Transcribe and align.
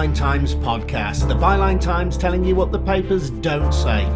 Byline 0.00 0.16
Times 0.16 0.54
podcast, 0.54 1.28
the 1.28 1.34
Byline 1.34 1.78
Times 1.78 2.16
telling 2.16 2.42
you 2.42 2.54
what 2.54 2.72
the 2.72 2.78
papers 2.78 3.28
don't 3.28 3.70
say. 3.70 4.08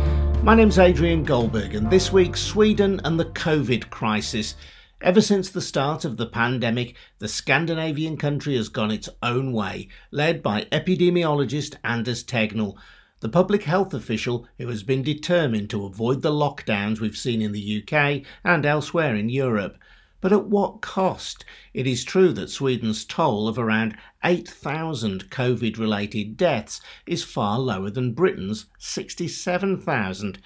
My 0.42 0.54
name's 0.54 0.78
Adrian 0.78 1.24
Goldberg, 1.24 1.74
and 1.74 1.90
this 1.90 2.10
week, 2.10 2.38
Sweden 2.38 3.02
and 3.04 3.20
the 3.20 3.26
COVID 3.26 3.90
crisis. 3.90 4.54
Ever 5.02 5.20
since 5.20 5.50
the 5.50 5.60
start 5.60 6.06
of 6.06 6.16
the 6.16 6.24
pandemic, 6.24 6.96
the 7.18 7.28
Scandinavian 7.28 8.16
country 8.16 8.56
has 8.56 8.70
gone 8.70 8.90
its 8.90 9.10
own 9.22 9.52
way, 9.52 9.88
led 10.10 10.42
by 10.42 10.62
epidemiologist 10.72 11.76
Anders 11.84 12.24
Tegnell, 12.24 12.78
the 13.20 13.28
public 13.28 13.64
health 13.64 13.92
official 13.92 14.48
who 14.56 14.68
has 14.68 14.82
been 14.82 15.02
determined 15.02 15.68
to 15.68 15.84
avoid 15.84 16.22
the 16.22 16.32
lockdowns 16.32 16.98
we've 16.98 17.14
seen 17.14 17.42
in 17.42 17.52
the 17.52 17.82
UK 17.82 18.22
and 18.42 18.64
elsewhere 18.64 19.14
in 19.14 19.28
Europe. 19.28 19.76
But 20.24 20.32
at 20.32 20.46
what 20.46 20.80
cost? 20.80 21.44
It 21.74 21.86
is 21.86 22.02
true 22.02 22.32
that 22.32 22.48
Sweden's 22.48 23.04
toll 23.04 23.46
of 23.46 23.58
around 23.58 23.94
8,000 24.24 25.28
COVID 25.28 25.76
related 25.76 26.38
deaths 26.38 26.80
is 27.04 27.22
far 27.22 27.58
lower 27.58 27.90
than 27.90 28.14
Britain's 28.14 28.64
67,000. 28.78 30.38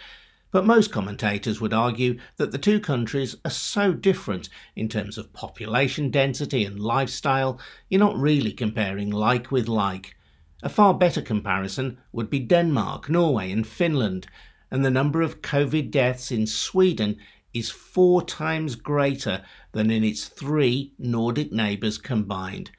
But 0.50 0.66
most 0.66 0.90
commentators 0.90 1.60
would 1.60 1.72
argue 1.72 2.18
that 2.38 2.50
the 2.50 2.58
two 2.58 2.80
countries 2.80 3.36
are 3.44 3.52
so 3.52 3.92
different 3.92 4.48
in 4.74 4.88
terms 4.88 5.16
of 5.16 5.32
population 5.32 6.10
density 6.10 6.64
and 6.64 6.80
lifestyle, 6.80 7.60
you're 7.88 8.00
not 8.00 8.18
really 8.18 8.50
comparing 8.50 9.12
like 9.12 9.52
with 9.52 9.68
like. 9.68 10.16
A 10.60 10.68
far 10.68 10.92
better 10.92 11.22
comparison 11.22 11.98
would 12.10 12.28
be 12.28 12.40
Denmark, 12.40 13.08
Norway, 13.08 13.52
and 13.52 13.64
Finland, 13.64 14.26
and 14.72 14.84
the 14.84 14.90
number 14.90 15.22
of 15.22 15.40
COVID 15.40 15.92
deaths 15.92 16.32
in 16.32 16.48
Sweden 16.48 17.16
is 17.54 17.70
four 17.70 18.22
times 18.22 18.74
greater 18.74 19.44
than 19.78 19.92
in 19.92 20.02
its 20.02 20.26
three 20.26 20.92
Nordic 20.98 21.52
neighbours 21.52 21.98
combined. 21.98 22.72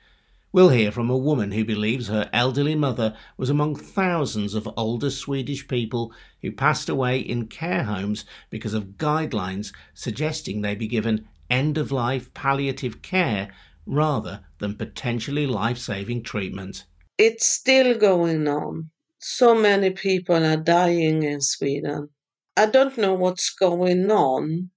We'll 0.52 0.68
hear 0.68 0.92
from 0.92 1.10
a 1.10 1.18
woman 1.18 1.54
who 1.54 1.64
believes 1.64 2.10
her 2.10 2.30
elderly 2.34 2.76
mother 2.76 3.16
was 3.38 3.50
among 3.50 3.78
thousands 3.78 4.54
of 4.54 4.68
older 4.76 5.10
Swedish 5.10 5.66
people 5.70 6.12
who 6.42 6.52
passed 6.52 6.90
away 6.90 7.20
in 7.20 7.48
care 7.48 7.84
homes 7.84 8.26
because 8.50 8.74
of 8.74 8.98
guidelines 8.98 9.72
suggesting 9.94 10.62
they 10.62 10.76
be 10.76 10.88
given 10.88 11.26
end 11.50 11.78
of 11.78 11.90
life 11.94 12.34
palliative 12.34 13.02
care 13.02 13.54
rather 13.86 14.42
than 14.58 14.76
potentially 14.76 15.48
life 15.48 15.78
saving 15.78 16.22
treatment. 16.22 16.84
It's 17.18 17.46
still 17.46 17.98
going 17.98 18.46
on. 18.46 18.90
So 19.20 19.56
many 19.56 19.92
people 19.92 20.44
are 20.46 20.58
dying 20.58 21.24
in 21.24 21.40
Sweden. 21.40 22.10
I 22.58 22.66
don't 22.66 22.98
know 22.98 23.14
what's 23.14 23.52
going 23.52 24.12
on, 24.12 24.72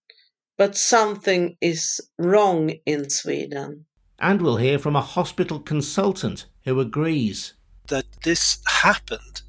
but 0.56 0.76
something 0.76 1.56
is 1.60 2.00
wrong 2.18 2.70
in 2.86 3.10
Sweden. 3.10 3.86
And 4.18 4.40
we'll 4.40 4.56
hear 4.56 4.78
from 4.78 4.96
a 4.96 5.00
hospital 5.00 5.58
consultant 5.58 6.46
who 6.64 6.78
agrees 6.80 7.54
that 7.88 8.06
this 8.22 8.58
happened, 8.66 9.42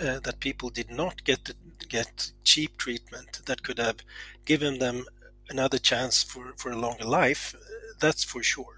uh, 0.00 0.20
that 0.20 0.40
people 0.40 0.70
did 0.70 0.90
not 0.90 1.24
get 1.24 1.52
get 1.88 2.30
cheap 2.44 2.76
treatment 2.76 3.40
that 3.46 3.62
could 3.64 3.78
have 3.78 3.96
given 4.44 4.78
them 4.78 5.04
another 5.48 5.78
chance 5.78 6.22
for, 6.22 6.52
for 6.56 6.70
a 6.70 6.78
longer 6.78 7.04
life. 7.04 7.54
That's 7.98 8.22
for 8.22 8.42
sure. 8.42 8.76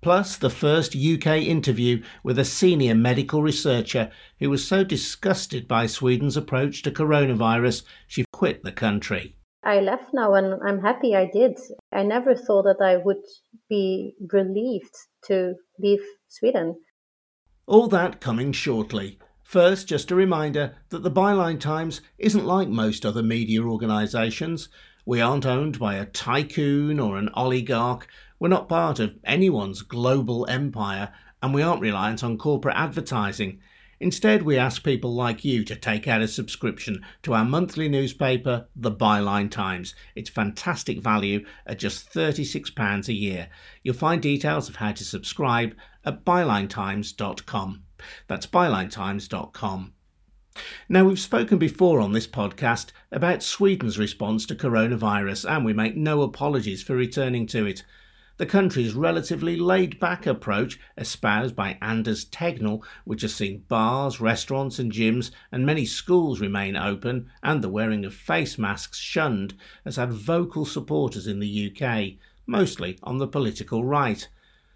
Plus, 0.00 0.36
the 0.36 0.50
first 0.50 0.94
UK 0.94 1.42
interview 1.42 2.02
with 2.22 2.38
a 2.38 2.44
senior 2.44 2.94
medical 2.94 3.42
researcher 3.42 4.12
who 4.38 4.48
was 4.48 4.66
so 4.66 4.84
disgusted 4.84 5.66
by 5.66 5.86
Sweden's 5.86 6.36
approach 6.36 6.82
to 6.82 6.92
coronavirus, 6.92 7.82
she 8.06 8.24
quit 8.32 8.62
the 8.62 8.70
country. 8.70 9.34
I 9.66 9.80
left 9.80 10.14
now 10.14 10.34
and 10.34 10.62
I'm 10.64 10.80
happy 10.80 11.16
I 11.16 11.28
did. 11.28 11.58
I 11.92 12.04
never 12.04 12.36
thought 12.36 12.62
that 12.62 12.80
I 12.80 12.98
would 12.98 13.24
be 13.68 14.14
relieved 14.32 14.94
to 15.24 15.54
leave 15.80 16.04
Sweden. 16.28 16.76
All 17.66 17.88
that 17.88 18.20
coming 18.20 18.52
shortly. 18.52 19.18
First, 19.42 19.88
just 19.88 20.12
a 20.12 20.14
reminder 20.14 20.76
that 20.90 21.02
the 21.02 21.10
Byline 21.10 21.58
Times 21.58 22.00
isn't 22.16 22.46
like 22.46 22.68
most 22.68 23.04
other 23.04 23.24
media 23.24 23.60
organisations. 23.62 24.68
We 25.04 25.20
aren't 25.20 25.46
owned 25.46 25.80
by 25.80 25.96
a 25.96 26.06
tycoon 26.06 27.00
or 27.00 27.18
an 27.18 27.30
oligarch. 27.34 28.06
We're 28.38 28.48
not 28.48 28.68
part 28.68 29.00
of 29.00 29.18
anyone's 29.24 29.82
global 29.82 30.46
empire, 30.48 31.12
and 31.42 31.52
we 31.52 31.62
aren't 31.62 31.82
reliant 31.82 32.22
on 32.22 32.38
corporate 32.38 32.76
advertising. 32.76 33.58
Instead, 33.98 34.42
we 34.42 34.58
ask 34.58 34.84
people 34.84 35.14
like 35.14 35.44
you 35.44 35.64
to 35.64 35.74
take 35.74 36.06
out 36.06 36.20
a 36.20 36.28
subscription 36.28 37.02
to 37.22 37.32
our 37.32 37.44
monthly 37.44 37.88
newspaper, 37.88 38.66
The 38.76 38.92
Byline 38.92 39.50
Times. 39.50 39.94
It's 40.14 40.28
fantastic 40.28 41.00
value 41.00 41.44
at 41.66 41.78
just 41.78 42.12
£36 42.12 43.08
a 43.08 43.12
year. 43.12 43.48
You'll 43.82 43.94
find 43.94 44.20
details 44.20 44.68
of 44.68 44.76
how 44.76 44.92
to 44.92 45.04
subscribe 45.04 45.74
at 46.04 46.24
bylinetimes.com. 46.24 47.82
That's 48.28 48.46
bylinetimes.com. 48.46 49.92
Now, 50.88 51.04
we've 51.04 51.18
spoken 51.18 51.58
before 51.58 52.00
on 52.00 52.12
this 52.12 52.26
podcast 52.26 52.92
about 53.12 53.42
Sweden's 53.42 53.98
response 53.98 54.46
to 54.46 54.54
coronavirus, 54.54 55.50
and 55.50 55.64
we 55.64 55.72
make 55.72 55.96
no 55.96 56.22
apologies 56.22 56.82
for 56.82 56.96
returning 56.96 57.46
to 57.48 57.66
it. 57.66 57.82
The 58.38 58.44
country's 58.44 58.92
relatively 58.92 59.56
laid 59.56 59.98
back 59.98 60.26
approach, 60.26 60.78
espoused 60.98 61.56
by 61.56 61.78
Anders 61.80 62.26
Tegnell, 62.26 62.84
which 63.06 63.22
has 63.22 63.34
seen 63.34 63.64
bars, 63.66 64.20
restaurants, 64.20 64.78
and 64.78 64.92
gyms 64.92 65.30
and 65.50 65.64
many 65.64 65.86
schools 65.86 66.38
remain 66.38 66.76
open 66.76 67.30
and 67.42 67.64
the 67.64 67.70
wearing 67.70 68.04
of 68.04 68.12
face 68.12 68.58
masks 68.58 68.98
shunned, 68.98 69.54
has 69.86 69.96
had 69.96 70.12
vocal 70.12 70.66
supporters 70.66 71.26
in 71.26 71.40
the 71.40 71.72
UK, 71.72 72.18
mostly 72.46 72.98
on 73.02 73.16
the 73.16 73.26
political 73.26 73.84
right. 73.84 74.28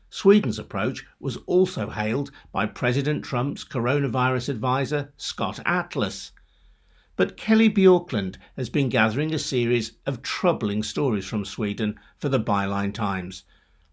Sweden's 0.09 0.59
approach 0.59 1.05
was 1.19 1.37
also 1.45 1.91
hailed 1.91 2.31
by 2.53 2.65
President 2.65 3.23
Trump's 3.23 3.63
coronavirus 3.63 4.49
advisor, 4.49 5.13
Scott 5.19 5.61
Atlas. 5.67 6.33
But 7.15 7.37
Kelly 7.37 7.69
Bjorklund 7.69 8.37
has 8.57 8.71
been 8.71 8.89
gathering 8.89 9.35
a 9.35 9.39
series 9.39 9.99
of 10.07 10.23
troubling 10.23 10.83
stories 10.83 11.27
from 11.27 11.45
Sweden 11.45 12.01
for 12.17 12.31
the 12.31 12.41
Byline 12.41 12.95
Times, 12.95 13.45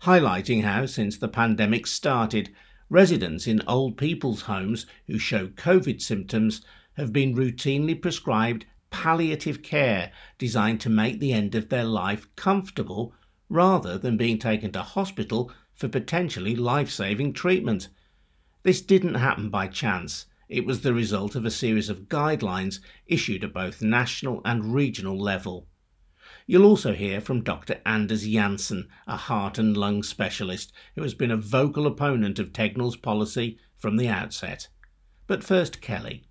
highlighting 0.03 0.63
how, 0.63 0.85
since 0.85 1.17
the 1.17 1.27
pandemic 1.27 1.87
started, 1.87 2.49
residents 2.89 3.47
in 3.47 3.61
old 3.67 3.97
people's 3.97 4.43
homes 4.43 4.85
who 5.07 5.17
show 5.17 5.47
COVID 5.47 6.01
symptoms 6.01 6.61
have 6.93 7.11
been 7.11 7.35
routinely 7.35 7.99
prescribed 8.01 8.65
palliative 8.89 9.61
care 9.61 10.11
designed 10.37 10.79
to 10.81 10.89
make 10.89 11.19
the 11.19 11.33
end 11.33 11.55
of 11.55 11.69
their 11.69 11.83
life 11.83 12.27
comfortable 12.35 13.13
rather 13.49 13.97
than 13.97 14.17
being 14.17 14.39
taken 14.39 14.71
to 14.71 14.81
hospital 14.81 15.51
for 15.73 15.87
potentially 15.87 16.55
life 16.55 16.89
saving 16.89 17.33
treatment. 17.33 17.89
This 18.63 18.81
didn't 18.81 19.15
happen 19.15 19.49
by 19.49 19.67
chance. 19.67 20.25
It 20.49 20.65
was 20.65 20.81
the 20.81 20.93
result 20.93 21.35
of 21.35 21.45
a 21.45 21.51
series 21.51 21.89
of 21.89 22.07
guidelines 22.07 22.79
issued 23.05 23.43
at 23.43 23.53
both 23.53 23.81
national 23.81 24.41
and 24.45 24.73
regional 24.73 25.19
level. 25.19 25.67
You'll 26.49 26.65
also 26.65 26.93
hear 26.93 27.19
from 27.19 27.43
Dr. 27.43 27.81
Anders 27.85 28.25
Jansen, 28.25 28.87
a 29.05 29.17
heart 29.17 29.57
and 29.57 29.75
lung 29.75 30.01
specialist 30.01 30.71
who 30.95 31.03
has 31.03 31.13
been 31.13 31.29
a 31.29 31.35
vocal 31.35 31.85
opponent 31.85 32.39
of 32.39 32.53
Tegnell's 32.53 32.95
policy 32.95 33.59
from 33.75 33.97
the 33.97 34.07
outset. 34.07 34.69
But 35.27 35.43
first, 35.43 35.81
Kelly. 35.81 36.23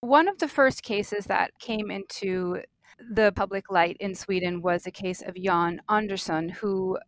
One 0.00 0.26
of 0.26 0.38
the 0.38 0.48
first 0.48 0.82
cases 0.82 1.26
that 1.26 1.52
came 1.60 1.92
into 1.92 2.62
the 2.98 3.32
public 3.36 3.70
light 3.70 3.96
in 4.00 4.16
Sweden 4.16 4.62
was 4.62 4.84
a 4.84 4.90
case 4.90 5.22
of 5.22 5.36
Jan 5.36 5.80
Andersson, 5.88 6.48
who 6.48 6.98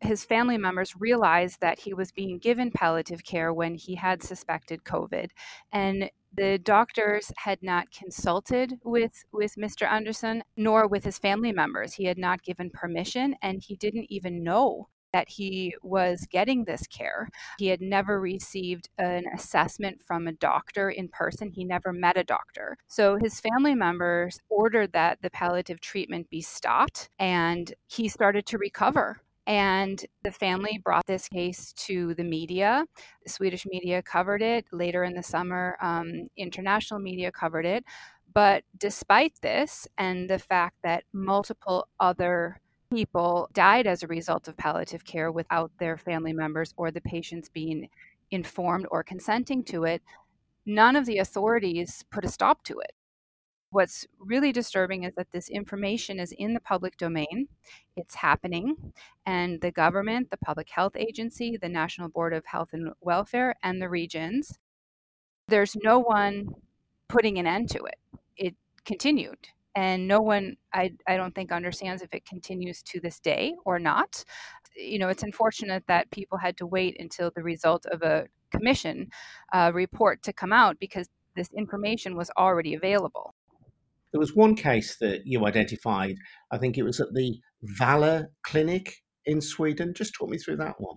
his 0.00 0.24
family 0.24 0.58
members 0.58 0.94
realized 0.98 1.60
that 1.60 1.78
he 1.78 1.94
was 1.94 2.12
being 2.12 2.38
given 2.38 2.70
palliative 2.70 3.24
care 3.24 3.54
when 3.54 3.74
he 3.74 3.94
had 3.94 4.22
suspected 4.22 4.84
COVID. 4.84 5.30
And 5.72 6.10
the 6.34 6.58
doctors 6.58 7.32
had 7.36 7.62
not 7.62 7.90
consulted 7.90 8.78
with, 8.84 9.24
with 9.32 9.54
Mr. 9.56 9.90
Anderson 9.90 10.42
nor 10.56 10.86
with 10.86 11.04
his 11.04 11.18
family 11.18 11.52
members. 11.52 11.94
He 11.94 12.04
had 12.04 12.18
not 12.18 12.42
given 12.42 12.70
permission 12.70 13.36
and 13.42 13.62
he 13.62 13.76
didn't 13.76 14.06
even 14.10 14.42
know 14.42 14.88
that 15.12 15.28
he 15.28 15.74
was 15.82 16.26
getting 16.30 16.64
this 16.64 16.86
care. 16.86 17.28
He 17.58 17.68
had 17.68 17.80
never 17.80 18.20
received 18.20 18.88
an 18.98 19.24
assessment 19.34 20.02
from 20.02 20.26
a 20.26 20.32
doctor 20.32 20.90
in 20.90 21.08
person. 21.08 21.50
He 21.50 21.64
never 21.64 21.92
met 21.92 22.16
a 22.16 22.24
doctor. 22.24 22.76
So 22.88 23.16
his 23.16 23.40
family 23.40 23.74
members 23.74 24.40
ordered 24.48 24.92
that 24.92 25.20
the 25.22 25.30
palliative 25.30 25.80
treatment 25.80 26.30
be 26.30 26.40
stopped 26.40 27.10
and 27.18 27.72
he 27.86 28.08
started 28.08 28.46
to 28.46 28.58
recover 28.58 29.20
and 29.46 30.04
the 30.22 30.30
family 30.30 30.80
brought 30.84 31.06
this 31.06 31.28
case 31.28 31.72
to 31.72 32.14
the 32.14 32.24
media. 32.24 32.84
The 33.24 33.30
Swedish 33.30 33.66
media 33.66 34.02
covered 34.02 34.42
it. 34.42 34.66
Later 34.72 35.04
in 35.04 35.14
the 35.14 35.22
summer, 35.22 35.76
um, 35.80 36.28
international 36.36 37.00
media 37.00 37.32
covered 37.32 37.66
it. 37.66 37.84
But 38.34 38.64
despite 38.78 39.34
this, 39.42 39.86
and 39.98 40.30
the 40.30 40.38
fact 40.38 40.76
that 40.84 41.04
multiple 41.12 41.88
other 42.00 42.60
people 42.92 43.48
died 43.52 43.86
as 43.86 44.02
a 44.02 44.06
result 44.06 44.48
of 44.48 44.56
palliative 44.56 45.04
care 45.04 45.32
without 45.32 45.70
their 45.78 45.96
family 45.96 46.32
members 46.32 46.72
or 46.76 46.90
the 46.90 47.00
patients 47.00 47.48
being 47.48 47.88
informed 48.30 48.86
or 48.90 49.02
consenting 49.02 49.64
to 49.64 49.84
it, 49.84 50.02
none 50.66 50.96
of 50.96 51.06
the 51.06 51.18
authorities 51.18 52.04
put 52.10 52.24
a 52.24 52.28
stop 52.28 52.62
to 52.64 52.78
it. 52.78 52.92
What's 53.72 54.06
really 54.18 54.52
disturbing 54.52 55.04
is 55.04 55.14
that 55.16 55.32
this 55.32 55.48
information 55.48 56.20
is 56.20 56.32
in 56.36 56.52
the 56.52 56.60
public 56.60 56.98
domain. 56.98 57.48
It's 57.96 58.14
happening, 58.14 58.76
and 59.24 59.62
the 59.62 59.70
government, 59.70 60.30
the 60.30 60.36
public 60.36 60.68
health 60.68 60.94
agency, 60.94 61.56
the 61.56 61.70
National 61.70 62.10
Board 62.10 62.34
of 62.34 62.44
Health 62.44 62.68
and 62.74 62.90
Welfare, 63.00 63.54
and 63.62 63.80
the 63.80 63.88
regions, 63.88 64.58
there's 65.48 65.74
no 65.82 65.98
one 65.98 66.48
putting 67.08 67.38
an 67.38 67.46
end 67.46 67.70
to 67.70 67.82
it. 67.84 67.98
It 68.36 68.54
continued. 68.84 69.48
And 69.74 70.06
no 70.06 70.20
one, 70.20 70.58
I, 70.74 70.92
I 71.06 71.16
don't 71.16 71.34
think, 71.34 71.50
understands 71.50 72.02
if 72.02 72.12
it 72.12 72.26
continues 72.26 72.82
to 72.82 73.00
this 73.00 73.20
day 73.20 73.54
or 73.64 73.78
not. 73.78 74.22
You 74.76 74.98
know, 74.98 75.08
it's 75.08 75.22
unfortunate 75.22 75.84
that 75.86 76.10
people 76.10 76.36
had 76.36 76.58
to 76.58 76.66
wait 76.66 76.98
until 77.00 77.30
the 77.30 77.42
result 77.42 77.86
of 77.86 78.02
a 78.02 78.26
commission 78.50 79.08
uh, 79.54 79.70
report 79.72 80.22
to 80.24 80.32
come 80.34 80.52
out 80.52 80.78
because 80.78 81.08
this 81.36 81.48
information 81.56 82.16
was 82.16 82.30
already 82.36 82.74
available. 82.74 83.34
There 84.12 84.20
was 84.20 84.36
one 84.36 84.54
case 84.54 84.96
that 85.00 85.22
you 85.24 85.46
identified. 85.46 86.16
I 86.50 86.58
think 86.58 86.76
it 86.76 86.82
was 86.82 87.00
at 87.00 87.12
the 87.14 87.38
Valor 87.62 88.28
Clinic 88.44 88.96
in 89.24 89.40
Sweden. 89.40 89.94
Just 89.94 90.14
talk 90.14 90.28
me 90.28 90.38
through 90.38 90.56
that 90.56 90.74
one. 90.78 90.96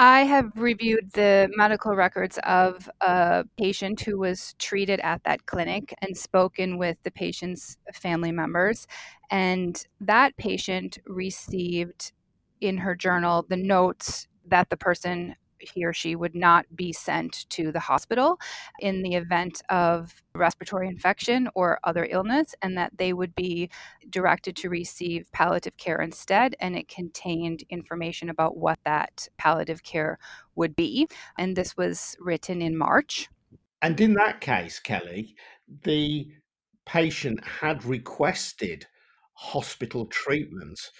I 0.00 0.20
have 0.20 0.52
reviewed 0.54 1.10
the 1.14 1.50
medical 1.56 1.96
records 1.96 2.38
of 2.44 2.88
a 3.00 3.44
patient 3.56 4.00
who 4.00 4.16
was 4.16 4.54
treated 4.60 5.00
at 5.00 5.24
that 5.24 5.46
clinic 5.46 5.92
and 6.00 6.16
spoken 6.16 6.78
with 6.78 6.98
the 7.02 7.10
patient's 7.10 7.76
family 7.92 8.30
members. 8.30 8.86
And 9.28 9.84
that 10.00 10.36
patient 10.36 10.98
received 11.04 12.12
in 12.60 12.78
her 12.78 12.94
journal 12.94 13.44
the 13.48 13.56
notes 13.56 14.28
that 14.46 14.70
the 14.70 14.76
person 14.76 15.34
he 15.60 15.84
or 15.84 15.92
she 15.92 16.16
would 16.16 16.34
not 16.34 16.64
be 16.74 16.92
sent 16.92 17.48
to 17.50 17.72
the 17.72 17.80
hospital 17.80 18.38
in 18.80 19.02
the 19.02 19.14
event 19.14 19.62
of 19.68 20.22
respiratory 20.34 20.88
infection 20.88 21.48
or 21.54 21.78
other 21.84 22.06
illness, 22.10 22.54
and 22.62 22.76
that 22.76 22.92
they 22.96 23.12
would 23.12 23.34
be 23.34 23.68
directed 24.10 24.56
to 24.56 24.68
receive 24.68 25.30
palliative 25.32 25.76
care 25.76 26.00
instead. 26.00 26.54
And 26.60 26.76
it 26.76 26.88
contained 26.88 27.64
information 27.70 28.28
about 28.30 28.56
what 28.56 28.78
that 28.84 29.28
palliative 29.36 29.82
care 29.82 30.18
would 30.54 30.76
be. 30.76 31.08
And 31.38 31.56
this 31.56 31.76
was 31.76 32.16
written 32.20 32.62
in 32.62 32.76
March. 32.76 33.28
And 33.82 34.00
in 34.00 34.14
that 34.14 34.40
case, 34.40 34.80
Kelly, 34.80 35.34
the 35.84 36.28
patient 36.86 37.44
had 37.44 37.84
requested 37.84 38.86
hospital 39.34 40.06
treatments 40.06 40.90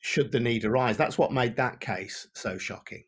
should 0.00 0.30
the 0.30 0.40
need 0.40 0.64
arise. 0.64 0.96
That's 0.96 1.18
what 1.18 1.32
made 1.32 1.56
that 1.56 1.80
case 1.80 2.28
so 2.34 2.58
shocking. 2.58 3.04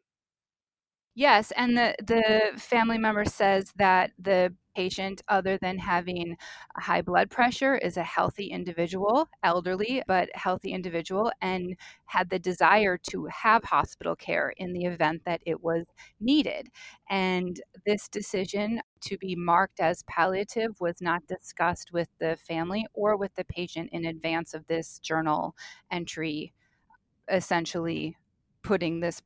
Yes, 1.20 1.52
and 1.54 1.76
the 1.76 1.94
the 2.02 2.58
family 2.58 2.96
member 2.96 3.26
says 3.26 3.72
that 3.76 4.12
the 4.18 4.54
patient, 4.74 5.20
other 5.28 5.58
than 5.58 5.76
having 5.76 6.38
high 6.76 7.02
blood 7.02 7.28
pressure, 7.30 7.76
is 7.76 7.98
a 7.98 8.02
healthy 8.02 8.46
individual, 8.46 9.28
elderly, 9.42 10.02
but 10.06 10.30
healthy 10.34 10.72
individual, 10.72 11.30
and 11.42 11.76
had 12.06 12.30
the 12.30 12.38
desire 12.38 12.96
to 13.10 13.26
have 13.26 13.64
hospital 13.64 14.16
care 14.16 14.54
in 14.56 14.72
the 14.72 14.86
event 14.86 15.20
that 15.26 15.42
it 15.44 15.62
was 15.62 15.84
needed. 16.20 16.68
And 17.10 17.60
this 17.84 18.08
decision 18.08 18.80
to 19.02 19.18
be 19.18 19.34
marked 19.36 19.78
as 19.80 20.02
palliative 20.04 20.80
was 20.80 21.02
not 21.02 21.26
discussed 21.26 21.92
with 21.92 22.08
the 22.18 22.38
family 22.48 22.86
or 22.94 23.18
with 23.18 23.34
the 23.34 23.44
patient 23.44 23.90
in 23.92 24.06
advance 24.06 24.54
of 24.54 24.66
this 24.68 24.98
journal 25.00 25.54
entry, 25.90 26.54
essentially 27.30 28.16
putting 28.62 29.00
this 29.00 29.22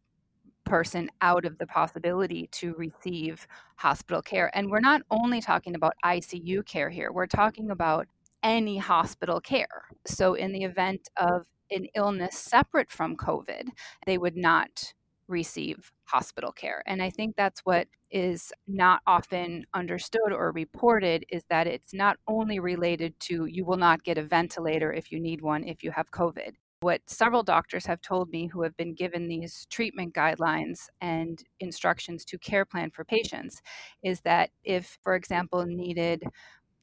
person 0.64 1.11
out 1.20 1.44
of 1.44 1.58
the 1.58 1.66
possibility 1.66 2.49
to 2.52 2.75
receive 2.75 3.46
hospital 3.76 4.22
care. 4.22 4.50
And 4.56 4.70
we're 4.70 4.81
not 4.81 5.02
only 5.11 5.40
talking 5.40 5.75
about 5.75 5.94
ICU 6.05 6.64
care 6.66 6.90
here, 6.90 7.12
we're 7.12 7.26
talking 7.26 7.70
about 7.70 8.06
any 8.43 8.78
hospital 8.78 9.40
care. 9.40 9.87
So, 10.06 10.34
in 10.34 10.52
the 10.52 10.64
event 10.64 11.08
of 11.16 11.46
an 11.70 11.87
illness 11.94 12.37
separate 12.37 12.90
from 12.90 13.16
COVID, 13.16 13.69
they 14.06 14.19
would 14.19 14.37
not 14.37 14.94
receive 15.28 15.90
hospital 16.05 16.52
care. 16.52 16.82
And 16.87 17.02
I 17.02 17.11
think 17.11 17.34
that's 17.37 17.61
what 17.61 17.88
is 18.11 18.52
not 18.69 19.00
often 19.06 19.64
understood 19.75 20.32
or 20.32 20.52
reported 20.52 21.25
is 21.31 21.44
that 21.49 21.66
it's 21.66 21.94
not 21.94 22.16
only 22.28 22.61
related 22.61 23.19
to 23.19 23.46
you 23.46 23.64
will 23.64 23.76
not 23.76 24.05
get 24.05 24.19
a 24.19 24.22
ventilator 24.22 24.93
if 24.93 25.11
you 25.11 25.19
need 25.19 25.40
one 25.40 25.64
if 25.64 25.82
you 25.82 25.90
have 25.90 26.11
COVID 26.12 26.52
what 26.85 27.01
several 27.07 27.43
doctors 27.43 27.87
have 27.87 28.03
told 28.03 28.29
me 28.29 28.47
who 28.47 28.61
have 28.61 28.77
been 28.77 28.95
given 28.95 29.27
these 29.27 29.67
treatment 29.71 30.13
guidelines 30.13 30.91
and 31.01 31.43
instructions 31.59 32.27
to 32.27 32.37
care 32.37 32.67
plan 32.67 32.91
for 32.91 33.07
patients 33.07 33.63
is 34.03 34.21
that 34.21 34.51
if, 34.65 34.99
for 35.03 35.15
example, 35.15 35.65
needed 35.65 36.23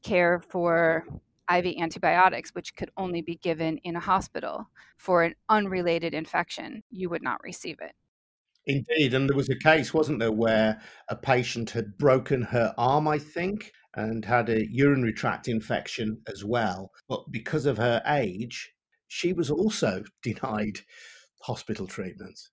care 0.02 0.42
for 0.50 1.06
IV 1.54 1.76
antibiotics, 1.80 2.50
which 2.56 2.76
could 2.76 2.90
only 2.98 3.22
be 3.22 3.36
given 3.36 3.78
in 3.84 3.96
a 3.96 4.00
hospital 4.00 4.68
for 4.98 5.22
an 5.22 5.36
unrelated 5.50 6.16
infection, 6.16 6.82
you 6.90 7.08
would 7.08 7.22
not 7.22 7.40
receive 7.44 7.78
it. 7.80 7.92
Indeed. 8.66 9.14
And 9.14 9.30
there 9.30 9.38
was 9.38 9.50
a 9.50 9.56
case, 9.56 9.94
wasn't 9.94 10.18
there, 10.18 10.32
where 10.32 10.82
a 11.10 11.16
patient 11.16 11.70
had 11.70 11.96
broken 12.00 12.42
her 12.42 12.74
arm, 12.76 13.08
I 13.08 13.20
think, 13.20 13.72
and 13.94 14.26
had 14.26 14.50
a 14.50 14.66
urinary 14.68 15.14
tract 15.14 15.48
infection 15.48 16.22
as 16.26 16.44
well. 16.44 16.90
But 17.08 17.32
because 17.32 17.68
of 17.68 17.78
her 17.78 18.02
age, 18.08 18.74
she 19.12 19.34
was 19.34 19.52
also 19.52 20.04
denied 20.24 20.80
hospital 21.42 21.86
treatments. 21.86 22.50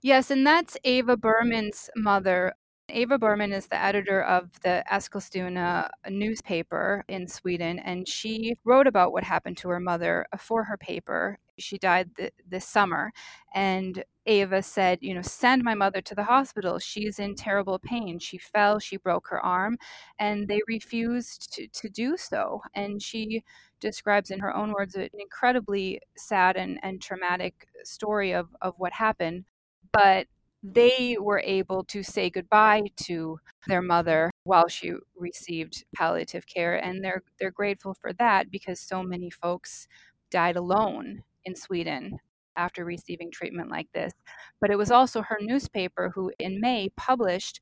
Yes, 0.00 0.30
and 0.30 0.46
that's 0.46 0.76
Ava 0.84 1.16
Berman's 1.16 1.90
mother. 1.96 2.54
Ava 2.88 3.18
Berman 3.18 3.52
is 3.52 3.66
the 3.66 3.82
editor 3.82 4.22
of 4.22 4.48
the 4.62 4.84
Eskilstuna 4.90 5.88
newspaper 6.08 7.04
in 7.08 7.26
Sweden, 7.26 7.78
and 7.80 8.06
she 8.06 8.54
wrote 8.64 8.86
about 8.86 9.12
what 9.12 9.24
happened 9.24 9.56
to 9.58 9.68
her 9.70 9.80
mother 9.80 10.26
for 10.38 10.64
her 10.64 10.76
paper. 10.76 11.38
She 11.58 11.78
died 11.78 12.10
th- 12.16 12.32
this 12.48 12.66
summer, 12.66 13.12
and 13.54 14.04
Ava 14.26 14.62
said, 14.62 14.98
You 15.00 15.14
know, 15.14 15.22
send 15.22 15.62
my 15.64 15.74
mother 15.74 16.00
to 16.00 16.14
the 16.14 16.24
hospital. 16.24 16.78
She's 16.78 17.18
in 17.18 17.34
terrible 17.34 17.78
pain. 17.78 18.18
She 18.18 18.38
fell, 18.38 18.78
she 18.78 18.96
broke 18.96 19.28
her 19.28 19.44
arm, 19.44 19.78
and 20.18 20.46
they 20.46 20.60
refused 20.68 21.52
to, 21.54 21.66
to 21.68 21.88
do 21.88 22.16
so. 22.16 22.60
And 22.74 23.02
she 23.02 23.42
describes 23.82 24.30
in 24.30 24.38
her 24.38 24.54
own 24.56 24.72
words 24.72 24.94
an 24.94 25.10
incredibly 25.18 26.00
sad 26.16 26.56
and, 26.56 26.78
and 26.82 27.02
traumatic 27.02 27.66
story 27.84 28.32
of, 28.32 28.48
of 28.62 28.74
what 28.78 28.92
happened. 28.92 29.44
But 29.92 30.28
they 30.62 31.16
were 31.20 31.42
able 31.44 31.84
to 31.84 32.02
say 32.02 32.30
goodbye 32.30 32.84
to 32.96 33.38
their 33.66 33.82
mother 33.82 34.30
while 34.44 34.68
she 34.68 34.92
received 35.16 35.84
palliative 35.94 36.46
care 36.46 36.76
and 36.76 37.04
they're 37.04 37.22
they're 37.40 37.50
grateful 37.50 37.94
for 38.00 38.12
that 38.12 38.48
because 38.50 38.78
so 38.78 39.02
many 39.02 39.28
folks 39.28 39.88
died 40.30 40.54
alone 40.54 41.24
in 41.44 41.56
Sweden 41.56 42.16
after 42.56 42.84
receiving 42.84 43.30
treatment 43.30 43.70
like 43.70 43.88
this 43.92 44.12
but 44.60 44.70
it 44.70 44.78
was 44.78 44.92
also 44.92 45.22
her 45.22 45.38
newspaper 45.40 46.12
who 46.14 46.30
in 46.38 46.60
May 46.60 46.90
published 46.96 47.60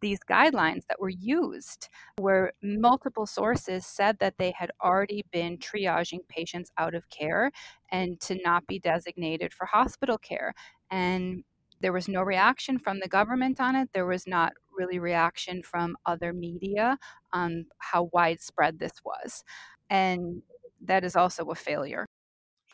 these 0.00 0.18
guidelines 0.28 0.82
that 0.88 1.00
were 1.00 1.08
used, 1.08 1.88
where 2.18 2.52
multiple 2.62 3.26
sources 3.26 3.86
said 3.86 4.18
that 4.18 4.34
they 4.38 4.52
had 4.52 4.70
already 4.82 5.24
been 5.32 5.58
triaging 5.58 6.26
patients 6.28 6.70
out 6.78 6.94
of 6.94 7.08
care 7.10 7.50
and 7.90 8.20
to 8.20 8.38
not 8.44 8.66
be 8.66 8.78
designated 8.78 9.52
for 9.52 9.66
hospital 9.66 10.18
care. 10.18 10.54
And 10.90 11.44
there 11.80 11.92
was 11.92 12.08
no 12.08 12.22
reaction 12.22 12.78
from 12.78 13.00
the 13.00 13.08
government 13.08 13.60
on 13.60 13.76
it. 13.76 13.90
There 13.92 14.06
was 14.06 14.26
not 14.26 14.52
really 14.76 14.98
reaction 14.98 15.62
from 15.62 15.96
other 16.06 16.32
media 16.32 16.98
on 17.32 17.66
how 17.78 18.10
widespread 18.12 18.78
this 18.78 18.92
was. 19.04 19.44
And 19.90 20.42
that 20.82 21.04
is 21.04 21.16
also 21.16 21.44
a 21.46 21.54
failure. 21.54 22.06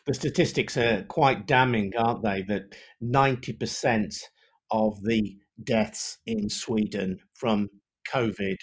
The 0.05 0.13
statistics 0.13 0.75
are 0.77 1.03
quite 1.03 1.47
damning, 1.47 1.93
aren't 1.97 2.23
they? 2.23 2.41
That 2.43 2.75
90% 3.01 4.23
of 4.71 5.01
the 5.03 5.37
deaths 5.61 6.17
in 6.25 6.49
Sweden 6.49 7.19
from 7.33 7.69
COVID 8.11 8.57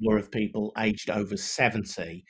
were 0.00 0.18
of 0.18 0.30
people 0.30 0.72
aged 0.78 1.10
over 1.10 1.36
70, 1.36 2.24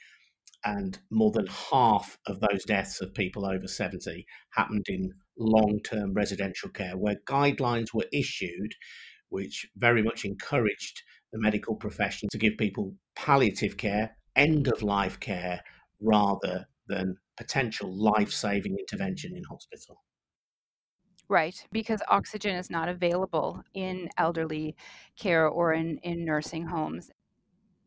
and 0.64 0.98
more 1.10 1.32
than 1.32 1.46
half 1.46 2.18
of 2.26 2.40
those 2.40 2.64
deaths 2.64 3.00
of 3.00 3.14
people 3.14 3.44
over 3.46 3.68
70 3.68 4.24
happened 4.54 4.86
in 4.88 5.12
long 5.38 5.80
term 5.84 6.14
residential 6.14 6.70
care, 6.70 6.96
where 6.96 7.16
guidelines 7.28 7.92
were 7.92 8.06
issued 8.12 8.74
which 9.28 9.66
very 9.76 10.02
much 10.02 10.24
encouraged 10.24 11.02
the 11.32 11.38
medical 11.38 11.74
profession 11.74 12.28
to 12.30 12.38
give 12.38 12.56
people 12.56 12.94
palliative 13.14 13.76
care, 13.76 14.16
end 14.36 14.68
of 14.68 14.82
life 14.82 15.18
care, 15.20 15.60
rather 16.00 16.66
than 16.86 17.16
potential 17.36 17.92
life 17.92 18.30
saving 18.30 18.76
intervention 18.78 19.32
in 19.36 19.42
hospital. 19.44 20.02
Right, 21.28 21.66
because 21.72 22.00
oxygen 22.08 22.54
is 22.54 22.70
not 22.70 22.88
available 22.88 23.62
in 23.74 24.08
elderly 24.16 24.76
care 25.18 25.48
or 25.48 25.72
in, 25.72 25.98
in 26.04 26.24
nursing 26.24 26.66
homes. 26.66 27.10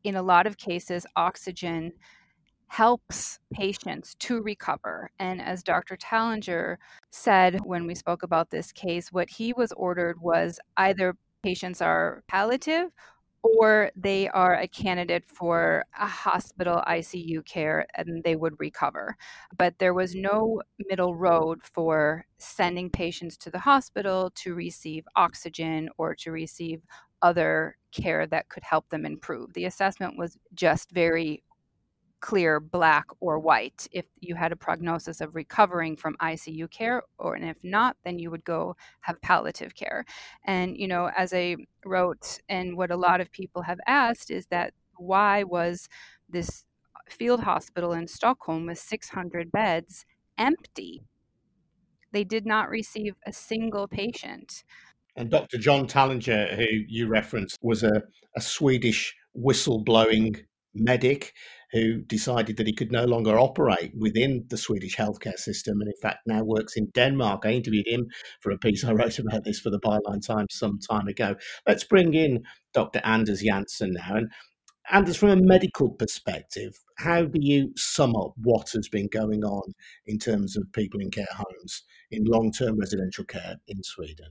In 0.03 0.15
a 0.15 0.21
lot 0.21 0.45
of 0.45 0.57
cases, 0.57 1.05
oxygen 1.15 1.93
helps 2.67 3.39
patients 3.53 4.15
to 4.19 4.41
recover. 4.41 5.09
And 5.19 5.41
as 5.41 5.63
Dr. 5.63 5.95
Tallinger 5.97 6.77
said 7.11 7.59
when 7.63 7.87
we 7.87 7.95
spoke 7.95 8.23
about 8.23 8.49
this 8.49 8.71
case, 8.73 9.11
what 9.11 9.29
he 9.29 9.53
was 9.53 9.71
ordered 9.71 10.21
was 10.21 10.59
either 10.77 11.15
patients 11.41 11.81
are 11.81 12.23
palliative 12.27 12.89
or 13.43 13.91
they 13.95 14.25
mm-hmm. 14.25 14.37
are 14.37 14.55
a 14.55 14.67
candidate 14.67 15.23
for 15.27 15.85
a 15.99 16.07
hospital 16.07 16.83
ICU 16.87 17.45
care 17.45 17.85
and 17.95 18.23
they 18.23 18.35
would 18.35 18.59
recover. 18.59 19.15
But 19.57 19.79
there 19.79 19.93
was 19.93 20.15
no 20.15 20.61
middle 20.89 21.15
road 21.15 21.59
for 21.63 22.25
sending 22.37 22.89
patients 22.89 23.37
to 23.37 23.51
the 23.51 23.59
hospital 23.59 24.31
to 24.35 24.53
receive 24.53 25.05
oxygen 25.15 25.89
or 25.97 26.15
to 26.15 26.31
receive 26.31 26.81
other 27.21 27.77
care 27.91 28.25
that 28.27 28.49
could 28.49 28.63
help 28.63 28.89
them 28.89 29.05
improve. 29.05 29.53
The 29.53 29.65
assessment 29.65 30.17
was 30.17 30.37
just 30.53 30.91
very 30.91 31.43
clear 32.21 32.59
black 32.59 33.05
or 33.19 33.39
white 33.39 33.87
if 33.91 34.05
you 34.19 34.35
had 34.35 34.51
a 34.51 34.55
prognosis 34.55 35.21
of 35.21 35.35
recovering 35.35 35.95
from 35.95 36.15
ICU 36.21 36.69
care 36.69 37.01
or 37.17 37.35
and 37.35 37.45
if 37.45 37.57
not 37.63 37.95
then 38.03 38.19
you 38.19 38.29
would 38.29 38.43
go 38.43 38.75
have 39.01 39.21
palliative 39.21 39.73
care 39.75 40.05
and 40.45 40.77
you 40.77 40.87
know 40.87 41.09
as 41.17 41.33
I 41.33 41.55
wrote 41.85 42.39
and 42.49 42.75
what 42.75 42.91
a 42.91 42.97
lot 42.97 43.21
of 43.21 43.31
people 43.31 43.61
have 43.61 43.79
asked 43.87 44.31
is 44.31 44.47
that 44.47 44.73
why 44.97 45.43
was 45.43 45.87
this 46.27 46.65
field 47.09 47.41
hospital 47.41 47.93
in 47.93 48.07
Stockholm 48.07 48.65
with 48.65 48.79
600 48.79 49.51
beds 49.51 50.05
empty 50.37 51.03
they 52.11 52.23
did 52.23 52.45
not 52.45 52.69
receive 52.69 53.15
a 53.25 53.31
single 53.31 53.87
patient 53.87 54.63
and 55.15 55.29
Dr. 55.29 55.57
John 55.57 55.85
Tallinger, 55.85 56.55
who 56.55 56.65
you 56.87 57.07
referenced, 57.07 57.57
was 57.61 57.83
a, 57.83 58.03
a 58.37 58.41
Swedish 58.41 59.13
whistleblowing 59.35 60.45
medic 60.73 61.33
who 61.71 62.01
decided 62.01 62.57
that 62.57 62.67
he 62.67 62.73
could 62.73 62.91
no 62.91 63.05
longer 63.05 63.37
operate 63.37 63.91
within 63.97 64.45
the 64.49 64.57
Swedish 64.57 64.95
healthcare 64.95 65.37
system 65.37 65.81
and, 65.81 65.89
in 65.89 66.01
fact, 66.01 66.19
now 66.25 66.43
works 66.43 66.75
in 66.75 66.87
Denmark. 66.87 67.43
I 67.45 67.51
interviewed 67.51 67.87
him 67.87 68.07
for 68.41 68.51
a 68.51 68.57
piece 68.57 68.83
I 68.83 68.93
wrote 68.93 69.19
about 69.19 69.43
this 69.43 69.59
for 69.59 69.69
the 69.69 69.79
Byline 69.79 70.25
Times 70.25 70.55
some 70.55 70.79
time 70.79 71.07
ago. 71.07 71.35
Let's 71.67 71.83
bring 71.83 72.13
in 72.13 72.43
Dr. 72.73 73.01
Anders 73.03 73.41
Jansen 73.41 73.93
now. 73.93 74.15
And 74.15 74.31
Anders, 74.91 75.17
from 75.17 75.29
a 75.29 75.35
medical 75.35 75.91
perspective, 75.91 76.79
how 76.97 77.25
do 77.25 77.39
you 77.39 77.71
sum 77.75 78.15
up 78.15 78.33
what 78.41 78.71
has 78.71 78.89
been 78.89 79.07
going 79.07 79.43
on 79.43 79.73
in 80.07 80.17
terms 80.17 80.57
of 80.57 80.71
people 80.73 80.99
in 80.99 81.11
care 81.11 81.27
homes 81.31 81.83
in 82.09 82.23
long 82.25 82.51
term 82.51 82.79
residential 82.79 83.23
care 83.23 83.57
in 83.67 83.83
Sweden? 83.83 84.29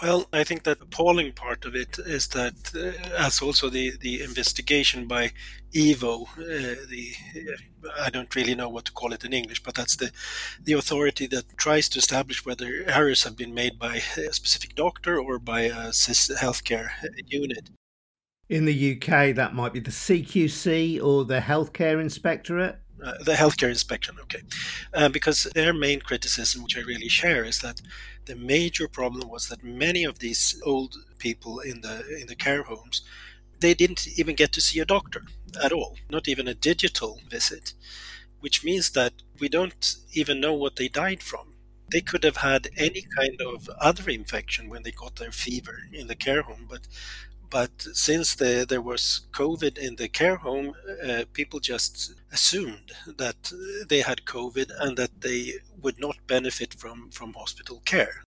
Well, 0.00 0.26
I 0.32 0.44
think 0.44 0.62
that 0.62 0.80
appalling 0.80 1.32
part 1.32 1.64
of 1.64 1.74
it 1.74 1.98
is 1.98 2.28
that, 2.28 2.54
uh, 2.74 3.16
as 3.16 3.42
also 3.42 3.68
the, 3.68 3.96
the 4.00 4.22
investigation 4.22 5.08
by 5.08 5.32
IVO, 5.74 6.22
uh, 6.22 6.86
the 6.88 7.12
uh, 7.34 7.90
I 8.00 8.10
don't 8.10 8.34
really 8.34 8.54
know 8.54 8.68
what 8.68 8.84
to 8.84 8.92
call 8.92 9.12
it 9.12 9.24
in 9.24 9.32
English, 9.32 9.62
but 9.62 9.74
that's 9.74 9.96
the 9.96 10.10
the 10.62 10.74
authority 10.74 11.26
that 11.28 11.56
tries 11.56 11.88
to 11.90 11.98
establish 11.98 12.46
whether 12.46 12.84
errors 12.86 13.24
have 13.24 13.36
been 13.36 13.54
made 13.54 13.78
by 13.78 13.96
a 14.16 14.32
specific 14.32 14.74
doctor 14.76 15.18
or 15.18 15.38
by 15.38 15.62
a 15.62 15.90
healthcare 15.90 16.90
unit. 17.26 17.70
In 18.48 18.64
the 18.64 18.96
UK, 18.96 19.34
that 19.34 19.54
might 19.54 19.74
be 19.74 19.80
the 19.80 19.90
CQC 19.90 21.02
or 21.02 21.24
the 21.24 21.40
Healthcare 21.40 22.00
Inspectorate. 22.00 22.78
Uh, 23.00 23.12
the 23.22 23.34
healthcare 23.34 23.68
inspection, 23.68 24.16
okay, 24.22 24.40
uh, 24.92 25.08
because 25.08 25.44
their 25.54 25.72
main 25.72 26.00
criticism, 26.00 26.64
which 26.64 26.76
I 26.76 26.80
really 26.80 27.08
share, 27.08 27.44
is 27.44 27.60
that 27.60 27.80
the 28.28 28.36
major 28.36 28.88
problem 28.88 29.28
was 29.28 29.48
that 29.48 29.64
many 29.64 30.04
of 30.04 30.20
these 30.20 30.60
old 30.64 30.94
people 31.18 31.60
in 31.60 31.80
the 31.80 31.96
in 32.20 32.26
the 32.28 32.36
care 32.36 32.62
homes, 32.64 33.02
they 33.60 33.74
didn't 33.74 34.06
even 34.20 34.36
get 34.36 34.52
to 34.52 34.60
see 34.60 34.80
a 34.80 34.84
doctor 34.96 35.22
at 35.62 35.72
all, 35.72 35.96
not 36.10 36.28
even 36.28 36.48
a 36.48 36.54
digital 36.70 37.20
visit, 37.28 37.74
which 38.40 38.64
means 38.64 38.90
that 38.90 39.14
we 39.40 39.48
don't 39.48 39.96
even 40.12 40.40
know 40.40 40.54
what 40.54 40.76
they 40.76 40.88
died 40.88 41.22
from. 41.22 41.54
They 41.90 42.02
could 42.02 42.24
have 42.24 42.38
had 42.38 42.68
any 42.76 43.04
kind 43.18 43.40
of 43.40 43.68
other 43.80 44.10
infection 44.10 44.68
when 44.70 44.82
they 44.84 44.92
got 44.92 45.16
their 45.16 45.32
fever 45.32 45.78
in 45.92 46.06
the 46.08 46.16
care 46.26 46.42
home, 46.42 46.66
but 46.70 46.86
but 47.50 47.70
since 47.92 48.34
the, 48.34 48.66
there 48.68 48.82
was 48.82 49.26
COVID 49.32 49.78
in 49.78 49.96
the 49.96 50.08
care 50.08 50.36
home, 50.36 50.74
uh, 51.06 51.24
people 51.32 51.60
just 51.60 52.14
assumed 52.32 52.92
that 53.16 53.52
they 53.88 54.00
had 54.00 54.24
COVID 54.24 54.70
and 54.80 54.96
that 54.96 55.20
they 55.20 55.54
would 55.80 55.98
not 55.98 56.16
benefit 56.26 56.74
from, 56.74 57.10
from 57.10 57.32
hospital 57.34 57.80
care. 57.84 58.22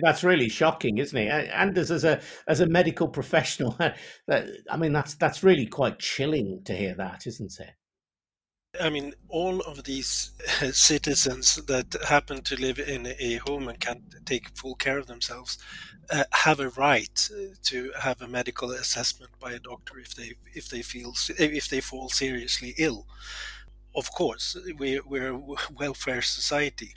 That's 0.00 0.22
really 0.22 0.48
shocking, 0.48 0.98
isn't 0.98 1.18
it? 1.18 1.50
And 1.52 1.76
as, 1.76 2.04
a 2.04 2.20
as 2.46 2.60
a 2.60 2.66
medical 2.66 3.08
professional, 3.08 3.76
I 4.30 4.76
mean 4.76 4.92
that's 4.92 5.16
that's 5.16 5.42
really 5.42 5.66
quite 5.66 5.98
chilling 5.98 6.62
to 6.66 6.72
hear 6.72 6.94
that, 6.94 7.26
isn't 7.26 7.58
it? 7.58 7.74
I 8.80 8.90
mean, 8.90 9.14
all 9.28 9.60
of 9.60 9.84
these 9.84 10.32
citizens 10.72 11.56
that 11.66 11.96
happen 12.06 12.42
to 12.42 12.60
live 12.60 12.78
in 12.78 13.06
a 13.18 13.36
home 13.46 13.68
and 13.68 13.80
can't 13.80 14.02
take 14.26 14.56
full 14.56 14.74
care 14.74 14.98
of 14.98 15.06
themselves 15.06 15.58
uh, 16.10 16.24
have 16.32 16.60
a 16.60 16.70
right 16.70 17.28
to 17.62 17.92
have 17.98 18.20
a 18.22 18.28
medical 18.28 18.70
assessment 18.72 19.30
by 19.40 19.52
a 19.52 19.58
doctor 19.58 19.98
if 19.98 20.14
they 20.14 20.32
if 20.54 20.68
they 20.68 20.82
feel 20.82 21.14
if 21.38 21.68
they 21.68 21.80
fall 21.80 22.08
seriously 22.08 22.74
ill. 22.78 23.06
Of 23.94 24.12
course, 24.12 24.56
we, 24.78 25.00
we're 25.00 25.32
a 25.32 25.42
welfare 25.74 26.22
society. 26.22 26.94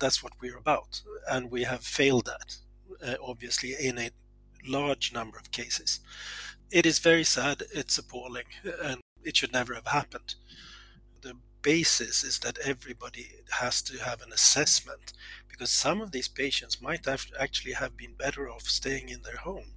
That's 0.00 0.22
what 0.22 0.32
we're 0.40 0.56
about, 0.56 1.02
and 1.28 1.50
we 1.50 1.64
have 1.64 1.82
failed 1.84 2.26
that, 2.26 2.56
uh, 3.06 3.16
obviously, 3.22 3.74
in 3.78 3.98
a 3.98 4.10
large 4.66 5.12
number 5.12 5.36
of 5.38 5.50
cases. 5.50 6.00
It 6.70 6.86
is 6.86 7.00
very 7.00 7.24
sad. 7.24 7.64
It's 7.74 7.98
appalling, 7.98 8.46
and 8.82 9.00
it 9.22 9.36
should 9.36 9.52
never 9.52 9.74
have 9.74 9.88
happened 9.88 10.34
the 11.22 11.34
basis 11.62 12.24
is 12.24 12.40
that 12.40 12.58
everybody 12.58 13.28
has 13.50 13.82
to 13.82 13.98
have 13.98 14.20
an 14.22 14.32
assessment 14.32 15.12
because 15.48 15.70
some 15.70 16.00
of 16.00 16.10
these 16.10 16.28
patients 16.28 16.82
might 16.82 17.06
have 17.06 17.26
actually 17.38 17.72
have 17.72 17.96
been 17.96 18.14
better 18.14 18.50
off 18.50 18.62
staying 18.62 19.08
in 19.08 19.22
their 19.22 19.36
home 19.36 19.74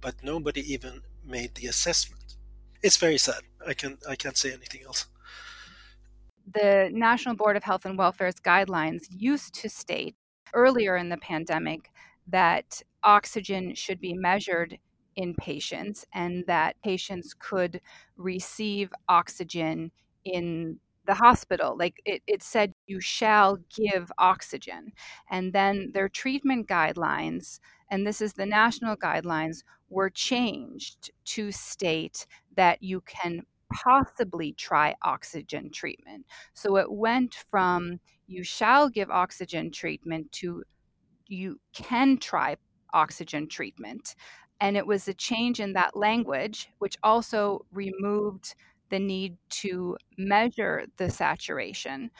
but 0.00 0.14
nobody 0.22 0.60
even 0.72 1.02
made 1.24 1.54
the 1.54 1.66
assessment. 1.66 2.36
It's 2.82 2.96
very 2.96 3.18
sad. 3.18 3.42
I 3.66 3.74
can 3.74 3.98
i 4.08 4.16
can't 4.16 4.36
say 4.36 4.52
anything 4.52 4.82
else. 4.84 5.06
The 6.50 6.88
national 6.92 7.36
board 7.36 7.56
of 7.56 7.64
health 7.64 7.84
and 7.84 7.98
welfare's 7.98 8.40
guidelines 8.40 9.02
used 9.10 9.54
to 9.54 9.68
state 9.68 10.14
earlier 10.54 10.96
in 10.96 11.08
the 11.08 11.18
pandemic 11.18 11.90
that 12.26 12.80
oxygen 13.02 13.74
should 13.74 14.00
be 14.00 14.14
measured 14.14 14.78
in 15.16 15.34
patients 15.34 16.06
and 16.14 16.44
that 16.46 16.76
patients 16.82 17.34
could 17.38 17.80
receive 18.16 18.92
oxygen 19.08 19.90
in 20.32 20.78
the 21.06 21.14
hospital. 21.14 21.76
Like 21.76 22.00
it, 22.04 22.22
it 22.26 22.42
said, 22.42 22.74
you 22.86 23.00
shall 23.00 23.58
give 23.74 24.12
oxygen. 24.18 24.92
And 25.30 25.52
then 25.52 25.90
their 25.94 26.08
treatment 26.08 26.68
guidelines, 26.68 27.60
and 27.90 28.06
this 28.06 28.20
is 28.20 28.34
the 28.34 28.46
national 28.46 28.96
guidelines, 28.96 29.64
were 29.88 30.10
changed 30.10 31.10
to 31.24 31.50
state 31.50 32.26
that 32.56 32.82
you 32.82 33.00
can 33.00 33.42
possibly 33.72 34.52
try 34.52 34.94
oxygen 35.02 35.70
treatment. 35.70 36.26
So 36.54 36.76
it 36.76 36.90
went 36.90 37.34
from 37.50 38.00
you 38.26 38.44
shall 38.44 38.90
give 38.90 39.10
oxygen 39.10 39.70
treatment 39.70 40.30
to 40.32 40.62
you 41.26 41.58
can 41.72 42.18
try 42.18 42.56
oxygen 42.92 43.48
treatment. 43.48 44.14
And 44.60 44.76
it 44.76 44.86
was 44.86 45.06
a 45.06 45.14
change 45.14 45.60
in 45.60 45.74
that 45.74 45.96
language, 45.96 46.68
which 46.78 46.96
also 47.02 47.64
removed 47.72 48.54
the 48.90 48.98
need 48.98 49.36
to 49.50 49.96
measure 50.16 50.86
the 50.96 51.10
saturation. 51.10 52.10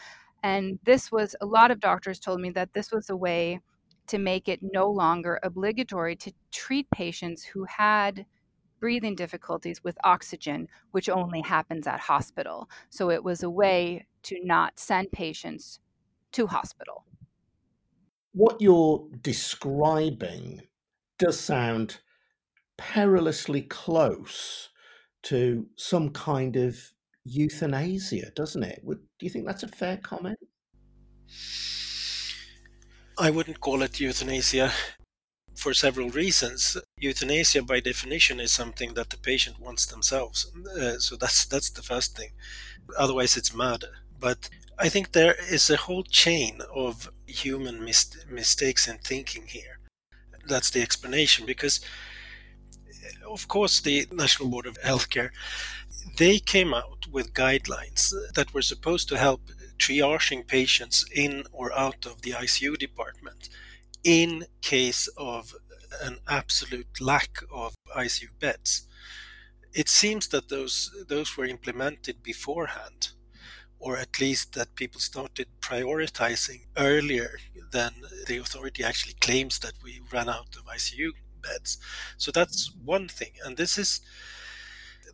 And 0.43 0.79
this 0.85 1.11
was 1.11 1.35
a 1.41 1.47
lot 1.47 1.71
of 1.71 1.81
doctors 1.81 2.19
told 2.19 2.41
me 2.41 2.51
that 2.51 2.73
this 2.73 2.93
was 2.93 3.11
a 3.11 3.17
way 3.17 3.61
to 4.09 4.19
make 4.19 4.49
it 4.49 4.61
no 4.63 4.91
longer 4.91 5.39
obligatory 5.43 6.17
to 6.17 6.33
treat 6.51 6.91
patients 6.91 7.45
who 7.45 7.65
had 7.65 8.25
breathing 8.81 9.15
difficulties 9.15 9.83
with 9.83 9.99
oxygen, 10.05 10.69
which 10.93 11.09
only 11.09 11.41
happens 11.41 11.87
at 11.87 12.01
hospital. 12.01 12.69
So 12.91 13.11
it 13.11 13.25
was 13.25 13.43
a 13.43 13.51
way 13.51 14.07
to 14.25 14.39
not 14.45 14.79
send 14.79 15.13
patients 15.13 15.81
to 16.33 16.47
hospital. 16.47 17.05
What 18.33 18.61
you're 18.61 19.09
describing 19.21 20.63
does 21.19 21.41
sound 21.41 21.99
perilously 22.77 23.63
close 23.63 24.69
to 25.29 25.67
some 25.77 26.11
kind 26.11 26.57
of 26.57 26.77
euthanasia, 27.25 28.31
doesn't 28.35 28.63
it? 28.63 28.81
Would, 28.85 28.99
do 29.19 29.27
you 29.27 29.31
think 29.31 29.47
that's 29.47 29.63
a 29.63 29.69
fair 29.69 29.99
comment? 29.99 30.39
I 33.19 33.31
wouldn't 33.31 33.61
call 33.61 33.83
it 33.83 34.01
euthanasia 34.01 34.73
for 35.55 35.75
several 35.75 36.09
reasons. 36.09 36.77
Euthanasia, 36.99 37.63
by 37.63 37.81
definition, 37.81 38.41
is 38.41 38.53
something 38.53 38.95
that 38.95 39.11
the 39.11 39.19
patient 39.19 39.61
wants 39.61 39.87
themselves. 39.87 40.51
Uh, 40.81 40.99
so 40.99 41.17
that's 41.17 41.45
that's 41.45 41.71
the 41.71 41.83
first 41.83 42.17
thing. 42.17 42.31
Otherwise, 42.97 43.37
it's 43.37 43.55
murder. 43.55 43.93
But 44.19 44.49
I 44.79 44.89
think 44.89 45.13
there 45.13 45.35
is 45.51 45.69
a 45.69 45.77
whole 45.77 46.05
chain 46.05 46.61
of 46.75 47.11
human 47.27 47.85
mis- 47.85 48.25
mistakes 48.31 48.89
in 48.89 48.99
thinking 48.99 49.47
here. 49.47 49.81
That's 50.47 50.71
the 50.71 50.81
explanation 50.81 51.45
because 51.45 51.81
of 53.29 53.49
course, 53.49 53.81
the 53.81 54.07
National 54.13 54.49
Board 54.49 54.67
of 54.67 54.79
Healthcare, 54.81 55.31
they 56.17 56.39
came 56.39 56.75
out 56.75 57.07
with 57.11 57.35
guidelines 57.35 58.13
that 58.35 58.53
were 58.53 58.63
supposed 58.63 59.09
to 59.09 59.19
help 59.19 59.41
triaging 59.79 60.47
patients 60.47 61.05
in 61.15 61.45
or 61.53 61.73
out 61.73 62.07
of 62.07 62.23
the 62.23 62.33
ICU 62.33 62.77
department 62.79 63.49
in 64.05 64.45
case 64.61 65.09
of 65.17 65.55
an 66.03 66.19
absolute 66.29 67.01
lack 67.01 67.41
of 67.53 67.75
ICU 67.97 68.29
beds. 68.39 68.87
It 69.73 69.89
seems 69.89 70.29
that 70.29 70.49
those 70.49 70.91
those 71.09 71.37
were 71.37 71.45
implemented 71.45 72.23
beforehand, 72.23 73.11
or 73.79 73.97
at 73.97 74.21
least 74.21 74.55
that 74.55 74.75
people 74.75 75.01
started 75.01 75.47
prioritizing 75.61 76.67
earlier 76.77 77.39
than 77.71 77.93
the 78.27 78.39
authority 78.39 78.83
actually 78.83 79.15
claims 79.21 79.59
that 79.61 79.75
we 79.83 80.01
ran 80.13 80.29
out 80.29 80.57
of 80.57 80.65
ICU 80.65 81.11
beds. 81.43 81.79
So 82.17 82.31
that's 82.31 82.73
one 82.85 83.09
thing, 83.09 83.33
and 83.45 83.57
this 83.57 83.79
is 83.79 84.01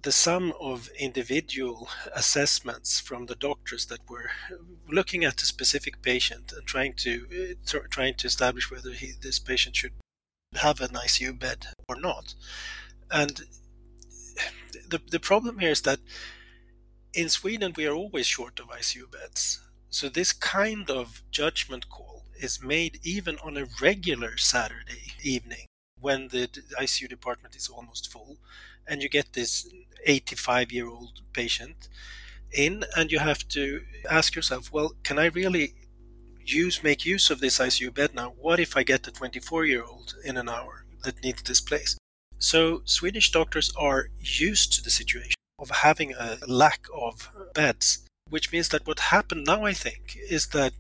the 0.05 0.13
sum 0.13 0.53
of 0.61 0.91
individual 0.99 1.89
assessments 2.15 3.01
from 3.01 3.25
the 3.25 3.35
doctors 3.35 3.87
that 3.87 4.09
were 4.09 4.31
looking 4.87 5.25
at 5.25 5.43
a 5.43 5.47
specific 5.47 6.03
patient 6.03 6.53
and 6.53 6.67
trying 6.67 6.93
to 6.93 7.57
uh, 7.75 7.79
trying 7.89 8.15
to 8.15 8.27
establish 8.27 8.71
whether 8.71 8.91
he, 8.91 9.13
this 9.23 9.39
patient 9.39 9.75
should 9.75 9.93
have 10.57 10.83
an 10.83 10.91
ICU 10.91 11.39
bed 11.39 11.69
or 11.89 11.97
not. 11.97 12.35
And 13.11 13.41
the 14.91 15.01
the 15.11 15.21
problem 15.21 15.59
here 15.59 15.71
is 15.71 15.83
that 15.83 16.01
in 17.15 17.31
Sweden 17.31 17.73
we 17.75 17.87
are 17.87 17.95
always 17.95 18.27
short 18.27 18.61
of 18.61 18.69
ICU 18.69 19.11
beds. 19.11 19.61
So 19.89 20.11
this 20.11 20.35
kind 20.35 20.91
of 20.91 21.23
judgment 21.31 21.89
call 21.89 22.25
is 22.39 22.63
made 22.63 23.01
even 23.03 23.39
on 23.39 23.57
a 23.57 23.69
regular 23.81 24.37
Saturday 24.37 25.13
evening 25.23 25.67
when 26.05 26.29
the 26.29 26.45
ICU 26.85 27.09
department 27.09 27.57
is 27.57 27.69
almost 27.69 28.13
full 28.13 28.37
and 28.87 29.03
you 29.03 29.09
get 29.09 29.33
this 29.33 29.51
85 30.05 30.71
year 30.71 30.89
old 30.97 31.15
patient 31.33 31.89
in 32.53 32.85
and 32.97 33.11
you 33.11 33.19
have 33.19 33.43
to 33.49 33.83
ask 34.19 34.37
yourself 34.37 34.71
well 34.71 34.91
can 35.03 35.19
i 35.19 35.27
really 35.41 35.67
use 36.45 36.85
make 36.85 37.07
use 37.07 37.31
of 37.31 37.41
this 37.41 37.59
icu 37.59 37.93
bed 37.93 38.15
now? 38.15 38.35
What 38.47 38.61
if 38.61 38.77
i 38.77 38.83
get 38.83 39.09
a 39.09 39.13
24 39.13 39.65
year 39.65 39.83
old 39.83 40.15
in 40.25 40.37
an 40.37 40.49
hour 40.49 40.85
that 41.05 41.23
needs 41.25 41.43
this 41.43 41.61
place? 41.61 41.97
So 42.39 42.83
swedish 42.85 43.33
doctors 43.33 43.73
are 43.77 44.09
used 44.21 44.73
to 44.75 44.83
the 44.83 44.91
situation 44.91 45.41
of 45.59 45.71
having 45.71 46.13
a 46.13 46.39
lack 46.47 46.83
of 46.95 47.31
beds 47.55 48.07
which 48.29 48.53
means 48.53 48.69
that 48.71 48.87
what 48.87 49.13
happened 49.17 49.45
now 49.47 49.65
i 49.65 49.73
think 49.73 50.19
is 50.37 50.49
that 50.49 50.73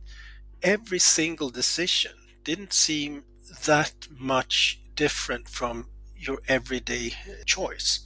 every 0.63 0.99
single 0.99 1.51
decision 1.51 2.13
didn't 2.43 2.73
seem 2.73 3.25
that 3.65 3.95
much 4.11 4.81
different 4.95 5.49
from 5.49 5.89
your 6.17 6.39
everyday 6.49 7.13
choice 7.45 8.01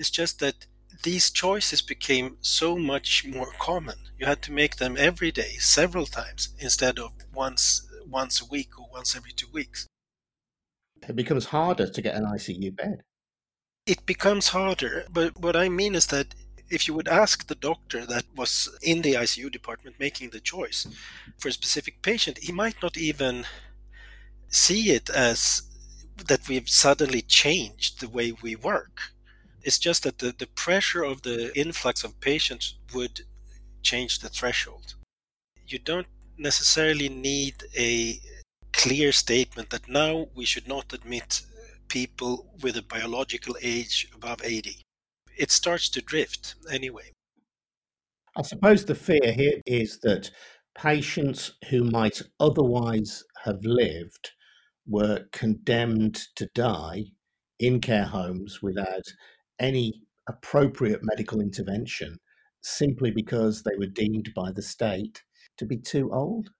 it's 0.00 0.10
just 0.10 0.38
that 0.40 0.66
these 1.02 1.30
choices 1.30 1.82
became 1.82 2.38
so 2.40 2.76
much 2.76 3.26
more 3.26 3.52
common. 3.58 3.96
You 4.18 4.26
had 4.26 4.40
to 4.42 4.52
make 4.52 4.76
them 4.76 4.96
every 4.98 5.30
day, 5.30 5.56
several 5.58 6.06
times, 6.06 6.48
instead 6.58 6.98
of 6.98 7.12
once 7.34 7.86
once 8.06 8.40
a 8.40 8.46
week 8.46 8.78
or 8.78 8.88
once 8.90 9.14
every 9.14 9.32
two 9.32 9.46
weeks. 9.52 9.86
It 11.06 11.14
becomes 11.14 11.46
harder 11.46 11.86
to 11.86 12.02
get 12.02 12.16
an 12.16 12.24
ICU 12.24 12.74
bed. 12.74 13.02
It 13.86 14.04
becomes 14.06 14.48
harder, 14.48 15.04
but 15.10 15.38
what 15.38 15.54
I 15.54 15.68
mean 15.68 15.94
is 15.94 16.06
that 16.06 16.34
if 16.70 16.88
you 16.88 16.94
would 16.94 17.08
ask 17.08 17.46
the 17.46 17.54
doctor 17.54 18.06
that 18.06 18.24
was 18.34 18.68
in 18.82 19.02
the 19.02 19.14
ICU 19.14 19.52
department 19.52 19.96
making 19.98 20.30
the 20.30 20.40
choice 20.40 20.86
for 21.38 21.48
a 21.48 21.52
specific 21.52 22.02
patient, 22.02 22.38
he 22.38 22.52
might 22.52 22.82
not 22.82 22.96
even 22.96 23.44
see 24.48 24.90
it 24.90 25.10
as 25.10 25.62
that 26.28 26.48
we've 26.48 26.68
suddenly 26.68 27.22
changed 27.22 28.00
the 28.00 28.08
way 28.08 28.32
we 28.32 28.54
work 28.56 29.12
it's 29.62 29.78
just 29.78 30.04
that 30.04 30.18
the, 30.18 30.34
the 30.36 30.46
pressure 30.46 31.02
of 31.02 31.22
the 31.22 31.56
influx 31.58 32.04
of 32.04 32.20
patients 32.20 32.76
would 32.94 33.20
change 33.82 34.20
the 34.20 34.28
threshold. 34.28 34.94
You 35.66 35.78
don't 35.78 36.06
necessarily 36.38 37.08
need 37.08 37.64
a 37.76 38.18
clear 38.72 39.12
statement 39.12 39.70
that 39.70 39.88
now 39.88 40.28
we 40.34 40.44
should 40.44 40.66
not 40.66 40.92
admit 40.92 41.42
people 41.88 42.46
with 42.62 42.76
a 42.76 42.82
biological 42.82 43.56
age 43.62 44.08
above 44.14 44.40
80. 44.42 44.82
It 45.36 45.50
starts 45.50 45.88
to 45.90 46.00
drift 46.00 46.54
anyway. 46.70 47.12
I 48.36 48.42
suppose 48.42 48.84
the 48.84 48.94
fear 48.94 49.32
here 49.32 49.60
is 49.66 49.98
that 50.02 50.30
patients 50.74 51.52
who 51.68 51.84
might 51.84 52.22
otherwise 52.38 53.24
have 53.44 53.62
lived 53.64 54.30
were 54.90 55.24
condemned 55.32 56.16
to 56.34 56.46
die 56.54 57.04
in 57.58 57.80
care 57.80 58.04
homes 58.04 58.60
without 58.60 59.04
any 59.58 60.02
appropriate 60.28 61.00
medical 61.02 61.40
intervention 61.40 62.18
simply 62.62 63.10
because 63.10 63.62
they 63.62 63.76
were 63.78 63.86
deemed 63.86 64.30
by 64.34 64.50
the 64.52 64.62
state 64.62 65.22
to 65.56 65.64
be 65.64 65.76
too 65.76 66.10
old? 66.12 66.50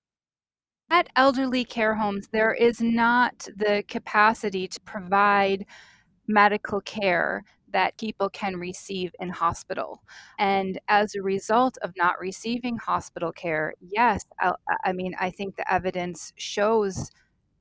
At 0.90 1.08
elderly 1.14 1.64
care 1.64 1.94
homes, 1.94 2.28
there 2.32 2.52
is 2.52 2.80
not 2.80 3.48
the 3.56 3.84
capacity 3.86 4.66
to 4.68 4.80
provide 4.80 5.66
medical 6.26 6.80
care 6.80 7.44
that 7.72 7.98
people 7.98 8.28
can 8.28 8.56
receive 8.56 9.14
in 9.20 9.30
hospital. 9.30 10.02
And 10.38 10.80
as 10.88 11.14
a 11.14 11.22
result 11.22 11.78
of 11.82 11.92
not 11.96 12.18
receiving 12.18 12.76
hospital 12.76 13.30
care, 13.30 13.74
yes, 13.80 14.24
I, 14.40 14.52
I 14.84 14.92
mean, 14.92 15.14
I 15.20 15.30
think 15.30 15.56
the 15.56 15.72
evidence 15.72 16.32
shows 16.36 17.10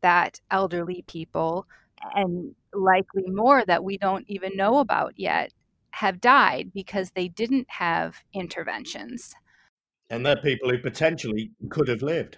that 0.02 0.40
elderly 0.52 1.04
people 1.08 1.68
and 2.16 2.56
likely 2.74 3.28
more 3.28 3.66
that 3.66 3.84
we 3.84 3.98
don't 3.98 4.26
even 4.28 4.56
know 4.56 4.80
about 4.80 5.14
yet 5.18 5.52
have 5.92 6.22
died 6.22 6.72
because 6.74 7.12
they 7.12 7.28
didn't 7.28 7.70
have 7.70 8.18
interventions. 8.34 9.34
And 10.10 10.26
they're 10.26 10.38
people 10.38 10.70
who 10.70 10.78
potentially 10.78 11.52
could 11.70 11.88
have 11.88 12.02
lived. 12.02 12.38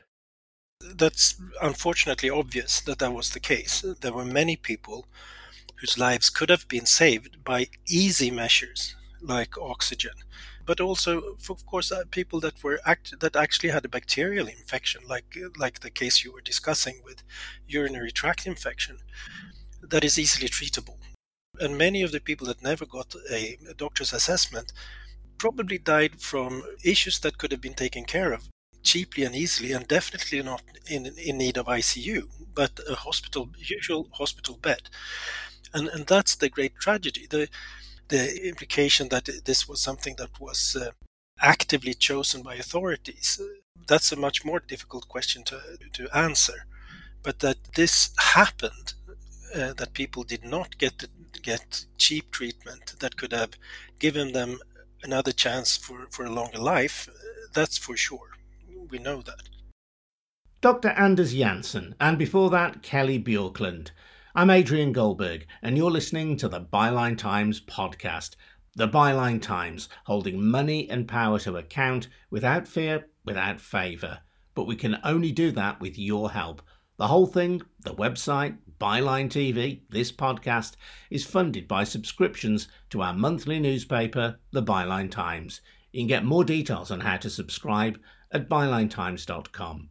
That's 0.96 1.40
unfortunately 1.62 2.30
obvious 2.30 2.82
that 2.82 3.00
that 3.00 3.14
was 3.14 3.30
the 3.30 3.40
case. 3.40 3.86
There 4.02 4.14
were 4.14 4.26
many 4.26 4.56
people 4.56 5.06
whose 5.76 5.98
lives 5.98 6.30
could 6.30 6.50
have 6.50 6.68
been 6.68 6.86
saved 6.86 7.44
by 7.44 7.68
easy 7.88 8.32
measures 8.32 8.96
like 9.22 9.58
oxygen, 9.58 10.14
but 10.72 10.80
also, 10.80 11.36
of 11.50 11.66
course, 11.66 11.92
uh, 11.92 12.06
people 12.12 12.40
that 12.40 12.64
were 12.64 12.80
act- 12.86 13.20
that 13.20 13.36
actually 13.36 13.72
had 13.72 13.84
a 13.84 13.96
bacterial 13.98 14.48
infection, 14.48 15.02
like 15.06 15.30
like 15.64 15.78
the 15.82 15.98
case 16.02 16.24
you 16.24 16.32
were 16.32 16.50
discussing 16.52 17.02
with 17.04 17.24
urinary 17.68 18.14
tract 18.22 18.48
infection 18.48 18.96
that 19.92 20.06
is 20.06 20.18
easily 20.18 20.48
treatable. 20.48 20.98
And 21.60 21.78
many 21.78 22.02
of 22.04 22.14
the 22.14 22.22
people 22.22 22.48
that 22.48 22.64
never 22.64 22.86
got 22.86 23.10
a, 23.30 23.58
a 23.70 23.74
doctor's 23.74 24.14
assessment 24.14 24.72
probably 25.38 25.78
died 25.78 26.22
from 26.22 26.64
issues 26.94 27.20
that 27.20 27.38
could 27.38 27.52
have 27.52 27.66
been 27.68 27.82
taken 27.84 28.06
care 28.06 28.32
of 28.32 28.48
cheaply 28.82 29.24
and 29.26 29.36
easily, 29.36 29.74
and 29.74 29.86
definitely 29.98 30.42
not 30.42 30.64
in, 30.96 31.02
in 31.30 31.38
need 31.38 31.58
of 31.58 31.66
ICU, 31.80 32.22
but 32.56 32.80
a 32.90 32.96
hospital, 32.96 33.50
usual 33.58 34.08
hospital 34.22 34.56
bed. 34.68 34.84
And, 35.74 35.90
and 35.90 36.08
that's 36.08 36.36
the 36.38 36.50
great 36.50 36.76
tragedy. 36.76 37.28
The, 37.30 37.50
the 38.12 38.48
implication 38.48 39.10
that 39.10 39.28
this 39.46 39.68
was 39.68 39.82
something 39.82 40.16
that 40.18 40.40
was 40.40 40.78
uh, 40.80 40.92
actively 41.40 41.94
chosen 41.94 42.44
by 42.44 42.56
authorities, 42.56 43.42
that's 43.88 44.12
a 44.12 44.16
much 44.16 44.46
more 44.46 44.60
difficult 44.60 45.08
question 45.08 45.44
to, 45.44 45.60
to 45.94 46.08
answer. 46.16 46.66
But 47.24 47.40
that 47.40 47.58
this 47.76 48.12
happened 48.20 48.94
uh, 49.56 49.74
that 49.74 49.94
people 49.94 50.24
did 50.24 50.44
not 50.44 50.78
get 50.78 51.06
get 51.42 51.86
cheap 51.98 52.30
treatment 52.32 52.96
that 53.00 53.18
could 53.18 53.34
have 53.34 53.54
given 53.98 54.32
them 54.32 54.60
another 55.04 55.32
chance 55.32 55.76
for, 55.76 56.08
for 56.12 56.26
a 56.26 56.30
longer 56.30 56.60
life. 56.60 57.10
That's 57.54 57.78
for 57.78 57.98
sure. 57.98 58.30
We 58.90 59.00
know 59.00 59.22
that. 59.24 59.50
Dr. 60.62 60.90
Anders 60.90 61.34
Jansen, 61.34 61.96
and 62.00 62.20
before 62.20 62.52
that, 62.52 62.84
Kelly 62.84 63.20
Bjorklund. 63.20 63.90
I'm 64.34 64.50
Adrian 64.50 64.94
Goldberg, 64.94 65.46
and 65.62 65.76
you're 65.76 65.92
listening 65.92 66.38
to 66.38 66.48
the 66.48 66.62
Byline 66.62 67.18
Times 67.18 67.60
podcast. 67.60 68.38
The 68.78 68.88
Byline 68.88 69.42
Times, 69.42 69.90
holding 70.06 70.42
money 70.42 70.90
and 70.90 71.06
power 71.06 71.38
to 71.40 71.58
account 71.58 72.08
without 72.30 72.66
fear, 72.66 73.10
without 73.26 73.60
favour. 73.60 74.20
But 74.56 74.68
we 74.68 74.78
can 74.78 75.00
only 75.04 75.34
do 75.34 75.52
that 75.52 75.82
with 75.82 76.00
your 76.00 76.32
help. 76.32 76.62
The 76.96 77.08
whole 77.08 77.26
thing, 77.28 77.62
the 77.82 77.94
website, 77.94 78.58
Byline 78.80 79.28
TV, 79.28 79.82
this 79.90 80.14
podcast, 80.14 80.78
is 81.10 81.26
funded 81.26 81.68
by 81.68 81.84
subscriptions 81.84 82.70
to 82.92 83.02
our 83.02 83.14
monthly 83.14 83.60
newspaper, 83.60 84.40
The 84.52 84.64
Byline 84.64 85.12
Times. 85.12 85.60
You 85.92 86.00
can 86.00 86.08
get 86.08 86.24
more 86.24 86.46
details 86.46 86.90
on 86.90 87.02
how 87.02 87.18
to 87.18 87.30
subscribe 87.30 88.00
at 88.32 88.48
bylinetimes.com. 88.48 89.90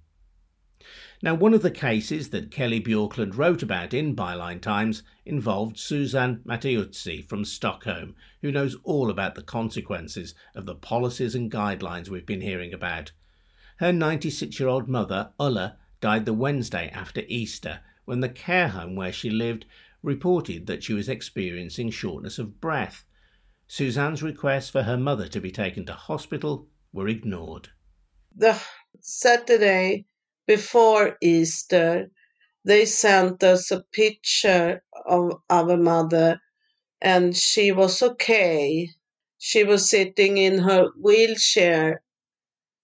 Now, 1.23 1.35
one 1.35 1.53
of 1.53 1.61
the 1.61 1.71
cases 1.71 2.31
that 2.31 2.51
Kelly 2.51 2.81
Bjorklund 2.81 3.37
wrote 3.37 3.63
about 3.63 3.93
in 3.93 4.17
Byline 4.17 4.63
Times 4.63 5.03
involved 5.27 5.79
Suzanne 5.79 6.41
Mattiuzzi 6.47 7.29
from 7.29 7.45
Stockholm, 7.45 8.15
who 8.41 8.51
knows 8.51 8.77
all 8.85 9.11
about 9.11 9.35
the 9.35 9.43
consequences 9.43 10.35
of 10.55 10.65
the 10.65 10.75
policies 10.75 11.35
and 11.35 11.53
guidelines 11.53 12.09
we've 12.09 12.25
been 12.25 12.41
hearing 12.41 12.73
about. 12.73 13.13
Her 13.77 13.93
96 13.93 14.59
year 14.59 14.71
old 14.71 14.89
mother, 14.89 15.33
Ulla, 15.39 15.77
died 16.01 16.25
the 16.25 16.33
Wednesday 16.33 16.89
after 16.95 17.23
Easter 17.29 17.81
when 18.07 18.21
the 18.21 18.29
care 18.31 18.69
home 18.69 18.97
where 18.97 19.13
she 19.13 19.29
lived 19.29 19.67
reported 20.03 20.67
that 20.67 20.83
she 20.83 20.95
was 20.95 21.11
experiencing 21.11 21.91
shortness 21.91 22.39
of 22.39 22.63
breath. 22.63 23.05
Suzanne's 23.67 24.23
requests 24.23 24.71
for 24.71 24.85
her 24.85 24.97
mother 24.97 25.29
to 25.29 25.41
be 25.41 25.51
taken 25.51 25.85
to 25.85 25.93
hospital 25.93 26.67
were 26.95 27.09
ignored. 27.09 27.69
The 28.35 28.59
Saturday 29.01 30.07
before 30.47 31.17
Easter, 31.23 32.11
they 32.65 32.87
sent 32.87 33.43
us 33.45 33.71
a 33.71 33.85
picture 33.93 34.83
of 35.07 35.41
our 35.51 35.77
mother 35.77 36.41
and 37.03 37.37
she 37.37 37.73
was 37.73 38.03
okay. 38.03 38.89
She 39.39 39.65
was 39.65 39.89
sitting 39.91 40.39
in 40.39 40.59
her 40.59 40.89
wheelchair, 41.01 42.03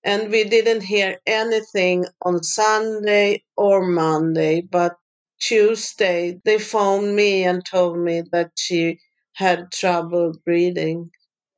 and 0.04 0.30
we 0.30 0.44
didn't 0.44 0.82
hear 0.82 1.20
anything 1.26 2.06
on 2.22 2.42
Sunday 2.42 3.44
or 3.56 3.86
Monday, 3.86 4.62
but 4.62 4.96
Tuesday 5.40 6.40
they 6.44 6.58
phoned 6.58 7.14
me 7.16 7.44
and 7.44 7.64
told 7.66 7.98
me 7.98 8.22
that 8.32 8.52
she 8.56 8.98
had 9.34 9.72
trouble 9.72 10.32
breathing. 10.44 11.10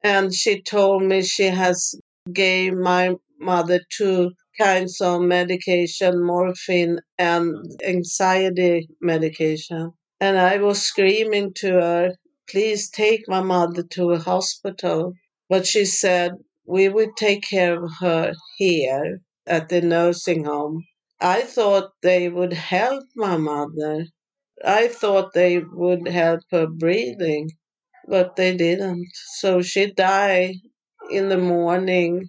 And 0.03 0.35
she 0.35 0.63
told 0.63 1.03
me 1.05 1.23
she 1.23 1.45
has 1.47 1.95
gave 2.33 2.75
my 2.75 3.15
mother 3.39 3.81
two 3.91 4.33
kinds 4.59 5.01
of 5.01 5.23
medication, 5.23 6.25
morphine 6.25 6.99
and 7.19 7.55
anxiety 7.85 8.89
medication. 9.01 9.93
And 10.21 10.39
I 10.39 10.59
was 10.59 10.83
screaming 10.83 11.53
to 11.57 11.73
her, 11.75 12.11
please 12.51 12.91
take 12.91 13.29
my 13.29 13.41
mother 13.41 13.83
to 13.83 14.11
a 14.13 14.19
hospital. 14.19 15.13
But 15.49 15.67
she 15.67 15.85
said, 15.85 16.33
we 16.67 16.89
will 16.89 17.13
take 17.17 17.43
care 17.43 17.83
of 17.83 17.91
her 18.01 18.33
here 18.57 19.21
at 19.47 19.69
the 19.69 19.81
nursing 19.81 20.45
home. 20.45 20.85
I 21.21 21.43
thought 21.43 21.93
they 22.03 22.29
would 22.29 22.53
help 22.53 23.05
my 23.17 23.37
mother. 23.37 24.07
I 24.65 24.89
thought 24.89 25.33
they 25.35 25.59
would 25.61 26.09
help 26.09 26.41
her 26.51 26.67
breathing, 26.67 27.51
but 28.09 28.37
they 28.37 28.57
didn't. 28.57 29.09
So 29.39 29.63
she 29.63 29.93
died 29.93 30.57
in 31.11 31.29
the 31.29 31.39
morning 31.39 32.29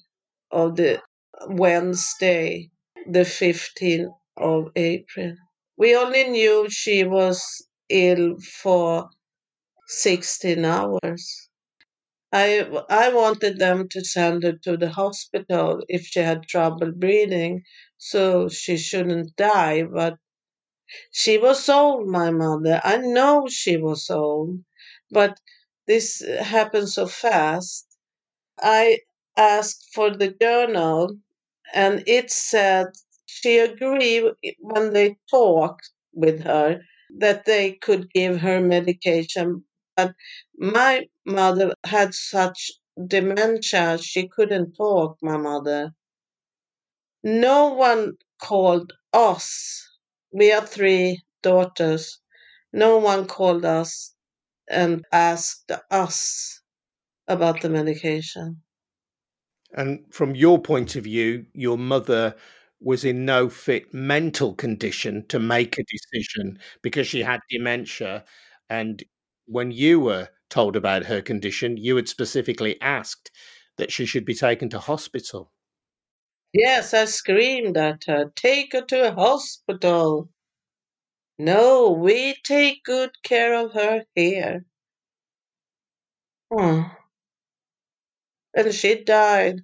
of 0.51 0.75
the 0.75 1.01
Wednesday, 1.47 2.69
the 3.07 3.21
15th 3.25 4.13
of 4.37 4.71
April. 4.75 5.35
We 5.77 5.95
only 5.95 6.25
knew 6.25 6.69
she 6.69 7.03
was 7.03 7.67
ill 7.89 8.37
for 8.39 9.09
16 9.87 10.65
hours. 10.65 11.49
I, 12.31 12.69
I 12.89 13.13
wanted 13.13 13.59
them 13.59 13.89
to 13.89 14.03
send 14.03 14.43
her 14.43 14.53
to 14.63 14.77
the 14.77 14.89
hospital 14.91 15.83
if 15.89 16.05
she 16.05 16.19
had 16.19 16.43
trouble 16.43 16.91
breathing 16.91 17.63
so 17.97 18.49
she 18.49 18.77
shouldn't 18.77 19.35
die, 19.35 19.83
but 19.83 20.17
she 21.11 21.37
was 21.37 21.69
old, 21.69 22.07
my 22.07 22.31
mother. 22.31 22.81
I 22.83 22.97
know 22.97 23.47
she 23.49 23.77
was 23.77 24.09
old, 24.09 24.59
but 25.11 25.39
this 25.87 26.21
happened 26.39 26.89
so 26.89 27.07
fast. 27.07 27.87
I 28.59 28.99
asked 29.37 29.89
for 29.93 30.15
the 30.15 30.29
journal 30.29 31.17
and 31.73 32.03
it 32.07 32.31
said 32.31 32.87
she 33.25 33.57
agreed 33.59 34.25
when 34.59 34.93
they 34.93 35.17
talked 35.29 35.89
with 36.13 36.41
her 36.43 36.81
that 37.19 37.45
they 37.45 37.73
could 37.73 38.11
give 38.13 38.41
her 38.41 38.59
medication. 38.61 39.63
But 39.97 40.15
my 40.57 41.07
mother 41.25 41.73
had 41.85 42.13
such 42.13 42.71
dementia, 43.07 43.97
she 43.99 44.27
couldn't 44.29 44.73
talk, 44.75 45.17
my 45.21 45.37
mother. 45.37 45.93
No 47.23 47.73
one 47.75 48.17
called 48.41 48.91
us. 49.13 49.87
We 50.33 50.51
are 50.51 50.65
three 50.67 51.23
daughters. 51.41 52.19
No 52.73 52.97
one 52.97 53.25
called 53.25 53.63
us 53.63 54.15
and 54.69 55.05
asked 55.11 55.71
us 55.91 56.61
about 57.27 57.61
the 57.61 57.69
medication. 57.69 58.63
And 59.73 60.05
from 60.11 60.35
your 60.35 60.59
point 60.59 60.95
of 60.95 61.03
view, 61.03 61.45
your 61.53 61.77
mother 61.77 62.35
was 62.81 63.03
in 63.03 63.25
no 63.25 63.49
fit 63.49 63.93
mental 63.93 64.53
condition 64.55 65.25
to 65.27 65.39
make 65.39 65.77
a 65.77 65.83
decision 65.83 66.59
because 66.81 67.07
she 67.07 67.21
had 67.21 67.41
dementia. 67.49 68.23
And 68.69 69.03
when 69.45 69.71
you 69.71 69.99
were 69.99 70.29
told 70.49 70.75
about 70.75 71.05
her 71.05 71.21
condition, 71.21 71.77
you 71.77 71.95
had 71.95 72.07
specifically 72.07 72.79
asked 72.81 73.31
that 73.77 73.91
she 73.91 74.05
should 74.05 74.25
be 74.25 74.33
taken 74.35 74.69
to 74.69 74.79
hospital. 74.79 75.51
Yes, 76.53 76.93
I 76.93 77.05
screamed 77.05 77.77
at 77.77 78.05
her, 78.05 78.31
take 78.35 78.73
her 78.73 78.81
to 78.85 79.09
a 79.09 79.11
hospital. 79.13 80.29
No, 81.39 81.89
we 81.91 82.35
take 82.43 82.83
good 82.83 83.11
care 83.23 83.53
of 83.55 83.73
her 83.73 84.03
here. 84.15 84.65
Oh. 86.51 86.98
And 88.53 88.73
she 88.73 89.03
died. 89.03 89.61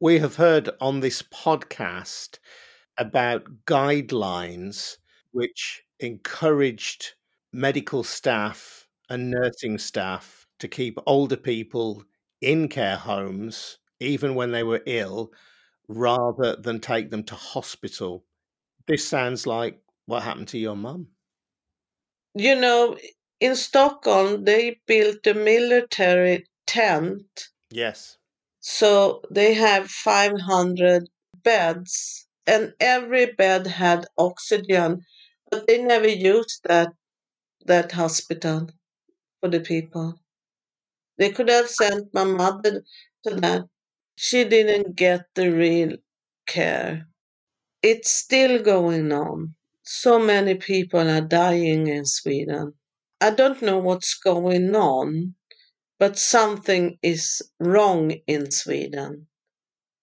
We 0.00 0.18
have 0.18 0.36
heard 0.36 0.70
on 0.80 1.00
this 1.00 1.22
podcast 1.22 2.38
about 2.98 3.64
guidelines 3.66 4.96
which 5.32 5.82
encouraged 6.00 7.14
medical 7.52 8.04
staff 8.04 8.88
and 9.08 9.30
nursing 9.30 9.78
staff 9.78 10.46
to 10.58 10.68
keep 10.68 10.98
older 11.06 11.36
people 11.36 12.04
in 12.40 12.68
care 12.68 12.96
homes, 12.96 13.78
even 14.00 14.34
when 14.34 14.52
they 14.52 14.62
were 14.62 14.82
ill, 14.86 15.32
rather 15.88 16.56
than 16.56 16.80
take 16.80 17.10
them 17.10 17.22
to 17.24 17.34
hospital. 17.34 18.24
This 18.86 19.06
sounds 19.06 19.46
like 19.46 19.80
what 20.06 20.22
happened 20.22 20.48
to 20.48 20.58
your 20.58 20.76
mum. 20.76 21.08
You 22.34 22.54
know, 22.60 22.98
in 23.40 23.56
Stockholm, 23.56 24.44
they 24.44 24.80
built 24.86 25.26
a 25.26 25.34
military 25.34 26.46
tent. 26.66 27.48
Yes. 27.70 28.16
So 28.60 29.22
they 29.30 29.54
have 29.54 29.90
500 29.90 31.08
beds, 31.42 32.26
and 32.46 32.74
every 32.80 33.26
bed 33.26 33.66
had 33.66 34.06
oxygen, 34.18 35.02
but 35.50 35.66
they 35.66 35.82
never 35.82 36.08
used 36.08 36.62
that 36.64 36.92
that 37.66 37.92
hospital 37.92 38.68
for 39.40 39.48
the 39.48 39.60
people. 39.60 40.20
They 41.18 41.30
could 41.30 41.48
have 41.48 41.68
sent 41.68 42.14
my 42.14 42.24
mother 42.24 42.84
to 43.24 43.34
that. 43.36 43.64
She 44.16 44.44
didn't 44.44 44.96
get 44.96 45.26
the 45.34 45.50
real 45.50 45.96
care. 46.46 47.08
It's 47.82 48.10
still 48.10 48.62
going 48.62 49.12
on. 49.12 49.54
So 49.82 50.18
many 50.18 50.54
people 50.54 51.08
are 51.08 51.20
dying 51.20 51.86
in 51.86 52.06
Sweden. 52.06 52.74
I 53.20 53.30
don't 53.30 53.62
know 53.62 53.78
what's 53.78 54.14
going 54.14 54.74
on, 54.74 55.34
but 55.98 56.18
something 56.18 56.98
is 57.02 57.42
wrong 57.58 58.10
in 58.26 58.50
Sweden. 58.50 59.26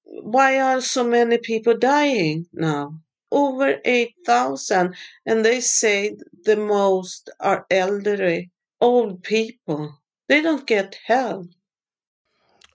Why 0.04 0.60
are 0.60 0.82
so 0.82 1.04
many 1.04 1.38
people 1.38 1.78
dying 1.78 2.48
now? 2.54 3.00
Over 3.32 3.80
8,000, 3.84 4.96
and 5.26 5.46
they 5.46 5.60
say 5.60 6.16
the 6.44 6.56
most 6.56 7.30
are 7.40 7.66
elderly, 7.70 8.52
old 8.80 9.24
people. 9.24 9.98
They 10.28 10.42
don't 10.42 10.68
get 10.68 10.98
help. 11.06 11.48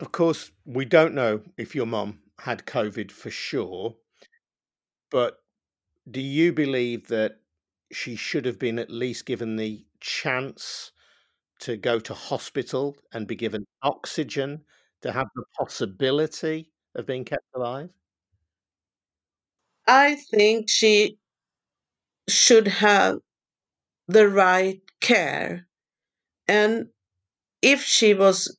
Of 0.00 0.12
course, 0.12 0.52
we 0.64 0.84
don't 0.84 1.14
know 1.14 1.42
if 1.56 1.74
your 1.74 1.86
mum 1.86 2.20
had 2.40 2.66
COVID 2.66 3.10
for 3.10 3.30
sure, 3.30 3.96
but 5.10 5.38
do 6.08 6.20
you 6.20 6.52
believe 6.52 7.08
that 7.08 7.40
she 7.92 8.16
should 8.16 8.44
have 8.44 8.58
been 8.58 8.78
at 8.78 8.90
least 8.90 9.26
given 9.26 9.56
the 9.56 9.84
chance 10.00 10.92
to 11.60 11.76
go 11.76 12.00
to 12.00 12.14
hospital 12.14 12.96
and 13.12 13.26
be 13.28 13.36
given 13.36 13.66
oxygen 13.82 14.64
to 15.02 15.12
have 15.12 15.28
the 15.36 15.44
possibility 15.58 16.72
of 16.96 17.06
being 17.06 17.24
kept 17.24 17.46
alive? 17.54 17.90
I 19.88 20.14
think 20.14 20.68
she 20.70 21.18
should 22.28 22.66
have 22.68 23.18
the 24.08 24.28
right 24.28 24.82
care. 25.00 25.68
And 26.48 26.88
if 27.62 27.82
she 27.84 28.14
was 28.14 28.56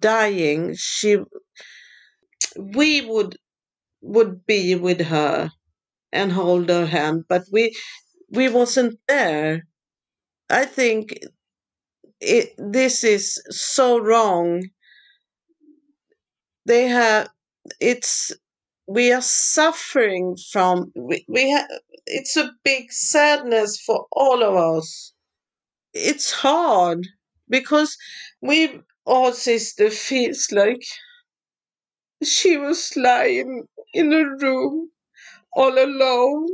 dying, 0.00 0.74
she 0.76 1.18
we 2.56 3.00
would 3.00 3.36
would 4.02 4.46
be 4.46 4.74
with 4.76 5.00
her 5.02 5.50
and 6.12 6.32
hold 6.32 6.68
her 6.70 6.86
hand, 6.86 7.24
but 7.28 7.44
we 7.52 7.76
we 8.30 8.48
wasn't 8.48 8.98
there. 9.08 9.66
I 10.50 10.66
think 10.66 11.18
it, 12.20 12.54
this 12.58 13.04
is 13.04 13.42
so 13.50 13.98
wrong. 13.98 14.70
They 16.64 16.88
have 16.88 17.28
it's 17.80 18.32
we 18.86 19.12
are 19.12 19.22
suffering 19.22 20.36
from 20.52 20.92
we, 20.96 21.24
we 21.28 21.52
ha, 21.52 21.66
it's 22.06 22.36
a 22.36 22.52
big 22.64 22.92
sadness 22.92 23.80
for 23.80 24.06
all 24.12 24.42
of 24.42 24.56
us. 24.56 25.12
It's 25.94 26.32
hard 26.32 27.08
because 27.48 27.96
we 28.42 28.80
our 29.06 29.32
sister 29.34 29.90
feels 29.90 30.52
like 30.52 30.82
she 32.22 32.56
was 32.56 32.96
lying 32.96 33.68
in 33.92 34.10
a 34.14 34.24
room 34.24 34.90
all 35.54 35.78
alone 35.78 36.48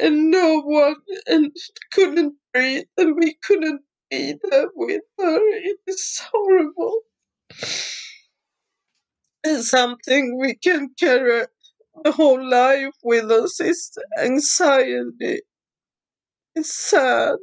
and 0.00 0.30
no 0.30 0.60
one 0.62 0.96
and 1.26 1.56
couldn't 1.92 2.36
sorry 2.54 2.84
that 2.96 3.14
we 3.14 3.34
couldn't 3.42 3.82
be 4.10 4.34
there 4.50 4.68
with 4.74 5.02
her. 5.18 5.38
It 5.38 5.78
is 5.86 6.20
horrible. 6.32 7.00
It's 9.42 9.70
something 9.70 10.38
we 10.38 10.54
can 10.54 10.90
carry 10.98 11.46
the 12.04 12.12
whole 12.12 12.48
life 12.48 12.94
with 13.02 13.30
us 13.30 13.60
is 13.60 13.96
anxiety. 14.18 15.40
It's 16.54 16.74
sad. 16.74 17.36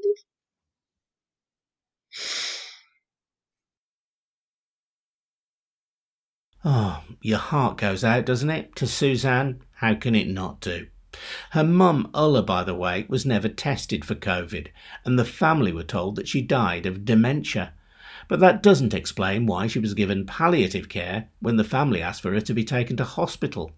Oh, 6.66 7.02
your 7.22 7.38
heart 7.38 7.78
goes 7.78 8.04
out, 8.04 8.26
doesn't 8.26 8.50
it, 8.50 8.76
to 8.76 8.88
Suzanne? 8.88 9.62
How 9.72 9.96
can 9.96 10.16
it 10.16 10.28
not 10.28 10.60
do? 10.60 10.88
Her 11.52 11.64
mum, 11.64 12.10
Ulla, 12.14 12.44
by 12.44 12.64
the 12.64 12.76
way, 12.76 13.06
was 13.10 13.26
never 13.26 13.50
tested 13.50 14.06
for 14.06 14.16
COVID, 14.16 14.68
and 15.04 15.18
the 15.18 15.26
family 15.26 15.72
were 15.72 15.84
told 15.84 16.16
that 16.16 16.28
she 16.28 16.42
died 16.42 16.86
of 16.86 17.06
dementia. 17.06 17.74
But 18.28 18.40
that 18.42 18.62
doesn't 18.62 18.94
explain 18.94 19.46
why 19.46 19.68
she 19.68 19.80
was 19.80 19.94
given 19.94 20.26
palliative 20.26 20.90
care 20.90 21.30
when 21.40 21.56
the 21.56 21.64
family 21.64 22.02
asked 22.02 22.22
for 22.22 22.34
her 22.34 22.42
to 22.42 22.54
be 22.54 22.64
taken 22.64 22.98
to 22.98 23.04
hospital. 23.04 23.72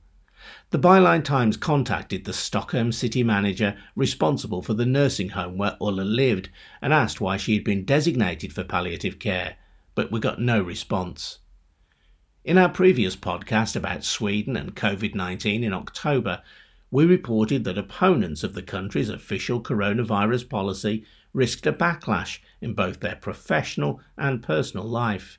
The 0.72 0.80
Byline 0.80 1.24
Times 1.24 1.58
contacted 1.58 2.26
the 2.26 2.34
Stockholm 2.34 2.92
city 2.92 3.24
manager 3.24 3.78
responsible 3.96 4.62
for 4.62 4.74
the 4.74 4.86
nursing 4.86 5.30
home 5.30 5.58
where 5.58 5.78
Ulla 5.82 6.02
lived 6.02 6.50
and 6.82 6.94
asked 6.94 7.22
why 7.22 7.38
she 7.38 7.54
had 7.56 7.64
been 7.64 7.86
designated 7.86 8.54
for 8.54 8.64
palliative 8.64 9.20
care, 9.20 9.58
but 9.96 10.12
we 10.12 10.20
got 10.20 10.42
no 10.42 10.62
response. 10.62 11.40
In 12.46 12.58
our 12.58 12.70
previous 12.70 13.16
podcast 13.16 13.76
about 13.76 14.06
Sweden 14.06 14.56
and 14.56 14.76
COVID 14.76 15.14
19 15.14 15.64
in 15.64 15.74
October, 15.74 16.42
we 16.92 17.06
reported 17.06 17.64
that 17.64 17.78
opponents 17.78 18.44
of 18.44 18.54
the 18.54 18.62
country's 18.62 19.10
official 19.10 19.62
coronavirus 19.62 20.50
policy 20.50 21.06
risked 21.34 21.68
a 21.68 21.74
backlash 21.74 22.40
in 22.62 22.74
both 22.74 23.00
their 23.00 23.16
professional 23.16 24.02
and 24.18 24.42
personal 24.42 24.86
life. 24.86 25.38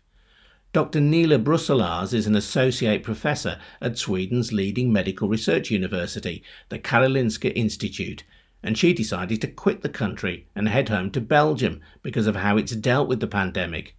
Dr. 0.72 1.00
Nele 1.00 1.38
Brusselaers 1.38 2.14
is 2.14 2.28
an 2.28 2.36
associate 2.36 3.02
professor 3.02 3.58
at 3.80 3.98
Sweden's 3.98 4.52
leading 4.52 4.92
medical 4.92 5.28
research 5.28 5.68
university, 5.68 6.44
the 6.68 6.78
Karolinska 6.78 7.52
Institute, 7.56 8.22
and 8.62 8.78
she 8.78 8.92
decided 8.92 9.40
to 9.40 9.48
quit 9.48 9.82
the 9.82 9.88
country 9.88 10.46
and 10.54 10.68
head 10.68 10.88
home 10.88 11.10
to 11.10 11.20
Belgium 11.20 11.80
because 12.04 12.28
of 12.28 12.36
how 12.36 12.56
it's 12.56 12.76
dealt 12.76 13.08
with 13.08 13.18
the 13.18 13.26
pandemic. 13.26 13.96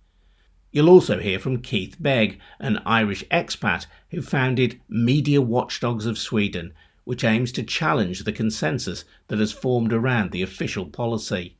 You'll 0.72 0.90
also 0.90 1.20
hear 1.20 1.40
from 1.40 1.62
Keith 1.62 1.98
Begg, 2.00 2.40
an 2.58 2.82
Irish 2.86 3.26
expat 3.30 3.88
who 4.12 4.22
founded 4.22 4.80
Media 4.88 5.42
Watchdogs 5.42 6.06
of 6.06 6.18
Sweden, 6.18 6.74
which 7.04 7.24
aims 7.24 7.52
to 7.54 7.64
challenge 7.64 8.24
the 8.24 8.32
consensus 8.32 9.06
that 9.28 9.40
has 9.40 9.52
formed 9.52 9.94
around 9.94 10.32
the 10.32 10.42
official 10.42 10.86
policy. 10.86 11.58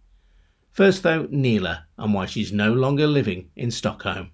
First, 0.72 1.04
though, 1.04 1.28
Nele 1.30 1.78
and 1.98 2.14
why 2.14 2.26
she's 2.26 2.54
no 2.54 2.72
longer 2.74 3.08
living 3.08 3.50
in 3.56 3.72
Stockholm. 3.72 4.32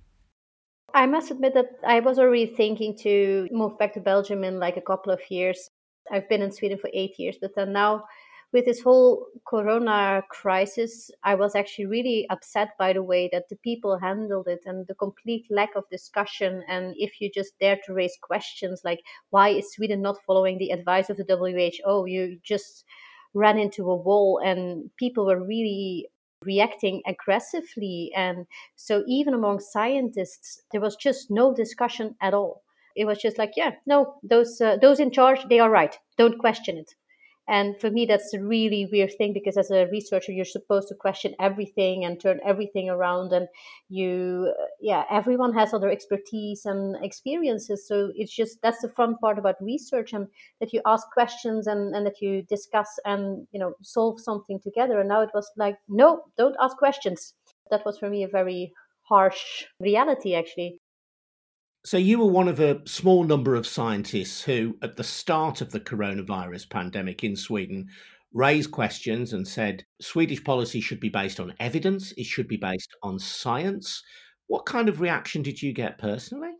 I 0.93 1.05
must 1.05 1.31
admit 1.31 1.53
that 1.53 1.71
I 1.85 1.99
was 1.99 2.19
already 2.19 2.45
thinking 2.45 2.95
to 2.99 3.47
move 3.51 3.77
back 3.77 3.93
to 3.93 3.99
Belgium 3.99 4.43
in 4.43 4.59
like 4.59 4.77
a 4.77 4.81
couple 4.81 5.11
of 5.11 5.19
years. 5.29 5.69
I've 6.11 6.29
been 6.29 6.41
in 6.41 6.51
Sweden 6.51 6.77
for 6.77 6.89
eight 6.93 7.19
years, 7.19 7.37
but 7.41 7.55
then 7.55 7.73
now 7.73 8.05
with 8.53 8.65
this 8.65 8.81
whole 8.81 9.27
corona 9.45 10.23
crisis, 10.29 11.11
I 11.23 11.35
was 11.35 11.55
actually 11.55 11.87
really 11.87 12.25
upset 12.29 12.69
by 12.79 12.93
the 12.93 13.03
way 13.03 13.29
that 13.33 13.49
the 13.49 13.57
people 13.57 13.97
handled 13.97 14.47
it 14.47 14.61
and 14.65 14.87
the 14.87 14.95
complete 14.95 15.45
lack 15.49 15.75
of 15.75 15.83
discussion. 15.91 16.63
And 16.67 16.95
if 16.97 17.19
you 17.19 17.29
just 17.33 17.59
dare 17.59 17.77
to 17.85 17.93
raise 17.93 18.17
questions 18.21 18.81
like, 18.85 19.01
why 19.31 19.49
is 19.49 19.73
Sweden 19.73 20.01
not 20.01 20.23
following 20.25 20.57
the 20.57 20.71
advice 20.71 21.09
of 21.09 21.17
the 21.17 21.25
WHO? 21.25 22.05
You 22.07 22.39
just 22.43 22.85
ran 23.33 23.59
into 23.59 23.89
a 23.89 23.95
wall, 23.95 24.39
and 24.43 24.89
people 24.97 25.25
were 25.25 25.43
really 25.43 26.07
reacting 26.43 27.01
aggressively. 27.05 28.11
And 28.15 28.45
so, 28.75 29.03
even 29.07 29.33
among 29.33 29.59
scientists, 29.59 30.61
there 30.71 30.81
was 30.81 30.95
just 30.95 31.29
no 31.29 31.53
discussion 31.53 32.15
at 32.21 32.33
all. 32.33 32.63
It 32.95 33.05
was 33.05 33.19
just 33.19 33.37
like, 33.37 33.51
yeah, 33.55 33.71
no, 33.85 34.15
those 34.23 34.59
uh, 34.61 34.77
those 34.77 34.99
in 34.99 35.11
charge, 35.11 35.39
they 35.49 35.59
are 35.59 35.69
right. 35.69 35.97
Don't 36.17 36.39
question 36.39 36.77
it. 36.77 36.95
And 37.47 37.79
for 37.79 37.89
me, 37.89 38.05
that's 38.05 38.33
a 38.33 38.41
really 38.41 38.87
weird 38.91 39.13
thing 39.17 39.31
because 39.31 39.57
as 39.57 39.71
a 39.71 39.87
researcher, 39.87 40.33
you're 40.33 40.45
supposed 40.45 40.89
to 40.89 40.95
question 40.95 41.33
everything 41.39 42.03
and 42.03 42.19
turn 42.19 42.39
everything 42.45 42.89
around. 42.89 43.31
And 43.31 43.47
you, 43.89 44.53
yeah, 44.81 45.03
everyone 45.09 45.53
has 45.53 45.73
other 45.73 45.89
expertise 45.89 46.65
and 46.65 46.97
experiences. 47.03 47.87
So 47.87 48.11
it's 48.15 48.35
just 48.35 48.61
that's 48.61 48.81
the 48.81 48.89
fun 48.89 49.15
part 49.17 49.39
about 49.39 49.55
research 49.61 50.11
and 50.11 50.27
that 50.59 50.73
you 50.73 50.81
ask 50.85 51.07
questions 51.11 51.67
and, 51.67 51.95
and 51.95 52.05
that 52.05 52.21
you 52.21 52.41
discuss 52.43 52.89
and, 53.05 53.47
you 53.51 53.59
know, 53.59 53.73
solve 53.81 54.19
something 54.19 54.59
together. 54.59 54.99
And 54.99 55.09
now 55.09 55.21
it 55.21 55.31
was 55.33 55.49
like, 55.55 55.77
no, 55.87 56.23
don't 56.37 56.57
ask 56.59 56.75
questions. 56.75 57.33
That 57.71 57.85
was 57.85 57.97
for 57.97 58.09
me 58.09 58.23
a 58.23 58.27
very 58.27 58.73
harsh 59.03 59.65
reality, 59.79 60.35
actually. 60.35 60.81
So, 61.87 61.95
you 61.95 62.19
were 62.19 62.25
one 62.25 62.49
of 62.49 62.59
a 62.59 62.85
small 62.85 63.23
number 63.23 63.55
of 63.55 63.65
scientists 63.65 64.43
who, 64.43 64.77
at 64.81 64.97
the 64.97 65.05
start 65.05 65.61
of 65.61 65.71
the 65.71 65.79
coronavirus 65.79 66.69
pandemic 66.69 67.23
in 67.23 67.37
Sweden, 67.37 67.87
raised 68.33 68.71
questions 68.71 69.31
and 69.31 69.47
said 69.47 69.85
Swedish 70.01 70.43
policy 70.43 70.81
should 70.81 70.99
be 70.99 71.07
based 71.07 71.39
on 71.39 71.55
evidence, 71.61 72.11
it 72.17 72.25
should 72.25 72.49
be 72.49 72.57
based 72.57 72.93
on 73.03 73.17
science. 73.17 74.03
What 74.47 74.65
kind 74.65 74.89
of 74.89 74.99
reaction 74.99 75.41
did 75.41 75.61
you 75.61 75.71
get 75.71 75.97
personally? 75.97 76.51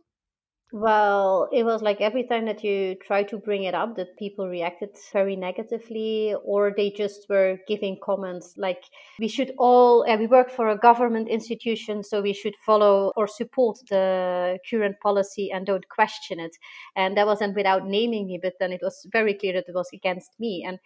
Well, 0.70 1.48
it 1.50 1.64
was 1.64 1.80
like 1.80 2.02
every 2.02 2.24
time 2.24 2.44
that 2.44 2.62
you 2.62 2.94
try 2.96 3.22
to 3.22 3.38
bring 3.38 3.62
it 3.64 3.74
up, 3.74 3.96
that 3.96 4.18
people 4.18 4.48
reacted 4.48 4.90
very 5.14 5.34
negatively, 5.34 6.34
or 6.44 6.74
they 6.76 6.90
just 6.90 7.26
were 7.30 7.58
giving 7.66 7.96
comments 8.04 8.52
like, 8.58 8.84
we 9.18 9.28
should 9.28 9.54
all, 9.56 10.04
uh, 10.06 10.18
we 10.18 10.26
work 10.26 10.50
for 10.50 10.68
a 10.68 10.76
government 10.76 11.28
institution, 11.30 12.04
so 12.04 12.20
we 12.20 12.34
should 12.34 12.54
follow 12.66 13.14
or 13.16 13.26
support 13.26 13.78
the 13.88 14.58
current 14.68 14.96
policy 15.02 15.50
and 15.50 15.64
don't 15.64 15.88
question 15.88 16.38
it. 16.38 16.54
And 16.96 17.16
that 17.16 17.26
wasn't 17.26 17.56
without 17.56 17.86
naming 17.86 18.26
me, 18.26 18.38
but 18.42 18.52
then 18.60 18.70
it 18.70 18.80
was 18.82 19.06
very 19.10 19.32
clear 19.32 19.54
that 19.54 19.68
it 19.68 19.74
was 19.74 19.88
against 19.94 20.32
me. 20.38 20.64
And 20.68 20.78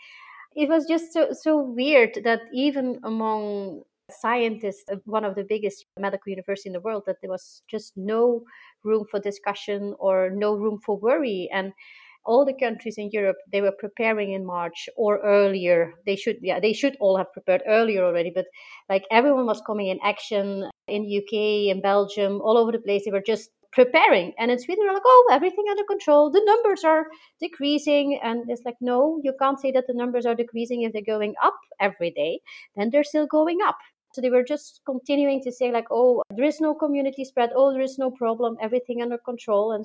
it 0.55 0.69
was 0.69 0.87
just 0.87 1.13
so, 1.13 1.33
so 1.33 1.61
weird 1.61 2.21
that 2.23 2.43
even 2.53 3.01
among 3.03 3.83
scientists, 4.11 4.85
one 5.07 5.25
of 5.25 5.35
the 5.35 5.45
biggest 5.45 5.87
medical 5.99 6.31
universities 6.31 6.67
in 6.67 6.73
the 6.73 6.81
world, 6.81 7.03
that 7.07 7.17
there 7.21 7.31
was 7.31 7.63
just 7.69 7.95
no 7.97 8.45
room 8.85 9.05
for 9.11 9.21
discussion 9.21 9.95
or 9.99 10.31
no 10.31 10.55
room 10.55 10.79
for 10.85 10.99
worry. 10.99 11.49
And 11.53 11.73
all 12.25 12.45
the 12.45 12.55
countries 12.55 12.95
in 12.99 13.11
Europe 13.13 13.37
they 13.51 13.61
were 13.61 13.75
preparing 13.79 14.33
in 14.33 14.47
March 14.47 14.89
or 14.97 15.19
earlier. 15.25 15.95
They 16.07 16.17
should 16.17 16.37
yeah 16.41 16.61
they 16.61 16.73
should 16.73 16.97
all 17.01 17.17
have 17.17 17.33
prepared 17.33 17.63
earlier 17.67 18.05
already. 18.05 18.33
But 18.35 18.47
like 18.89 19.05
everyone 19.11 19.47
was 19.47 19.63
coming 19.67 19.89
in 19.89 19.99
action 20.05 20.71
in 20.87 21.03
UK 21.03 21.73
in 21.75 21.81
Belgium 21.83 22.41
all 22.41 22.57
over 22.59 22.73
the 22.73 22.79
place. 22.79 23.05
They 23.05 23.11
were 23.11 23.25
just 23.27 23.51
preparing. 23.73 24.33
And 24.39 24.51
in 24.51 24.59
Sweden, 24.59 24.85
we're 24.87 24.93
like, 24.93 25.03
oh, 25.05 25.29
everything 25.33 25.65
under 25.71 25.83
control. 25.85 26.31
The 26.31 26.43
numbers 26.45 26.85
are 26.85 27.07
decreasing. 27.41 28.21
And 28.23 28.45
it's 28.49 28.63
like, 28.65 28.77
no, 28.81 29.19
you 29.25 29.33
can't 29.41 29.59
say 29.59 29.73
that 29.73 29.85
the 29.87 29.95
numbers 29.95 30.27
are 30.27 30.35
decreasing 30.35 30.83
if 30.83 30.93
they're 30.93 31.03
going 31.03 31.35
up 31.43 31.57
every 31.81 32.11
day. 32.11 32.41
Then 32.77 32.91
they're 32.93 33.05
still 33.05 33.27
going 33.27 33.59
up. 33.67 33.79
So 34.15 34.21
they 34.21 34.31
were 34.31 34.45
just 34.45 34.81
continuing 34.87 35.43
to 35.43 35.53
say, 35.53 35.73
like, 35.73 35.87
oh, 35.91 36.23
there 36.31 36.45
is 36.45 36.61
no 36.61 36.75
community 36.75 37.25
spread. 37.25 37.51
Oh, 37.55 37.73
there 37.73 37.83
is 37.83 37.99
no 37.99 38.11
problem. 38.11 38.57
Everything 38.61 39.03
under 39.03 39.19
control. 39.19 39.73
And 39.73 39.85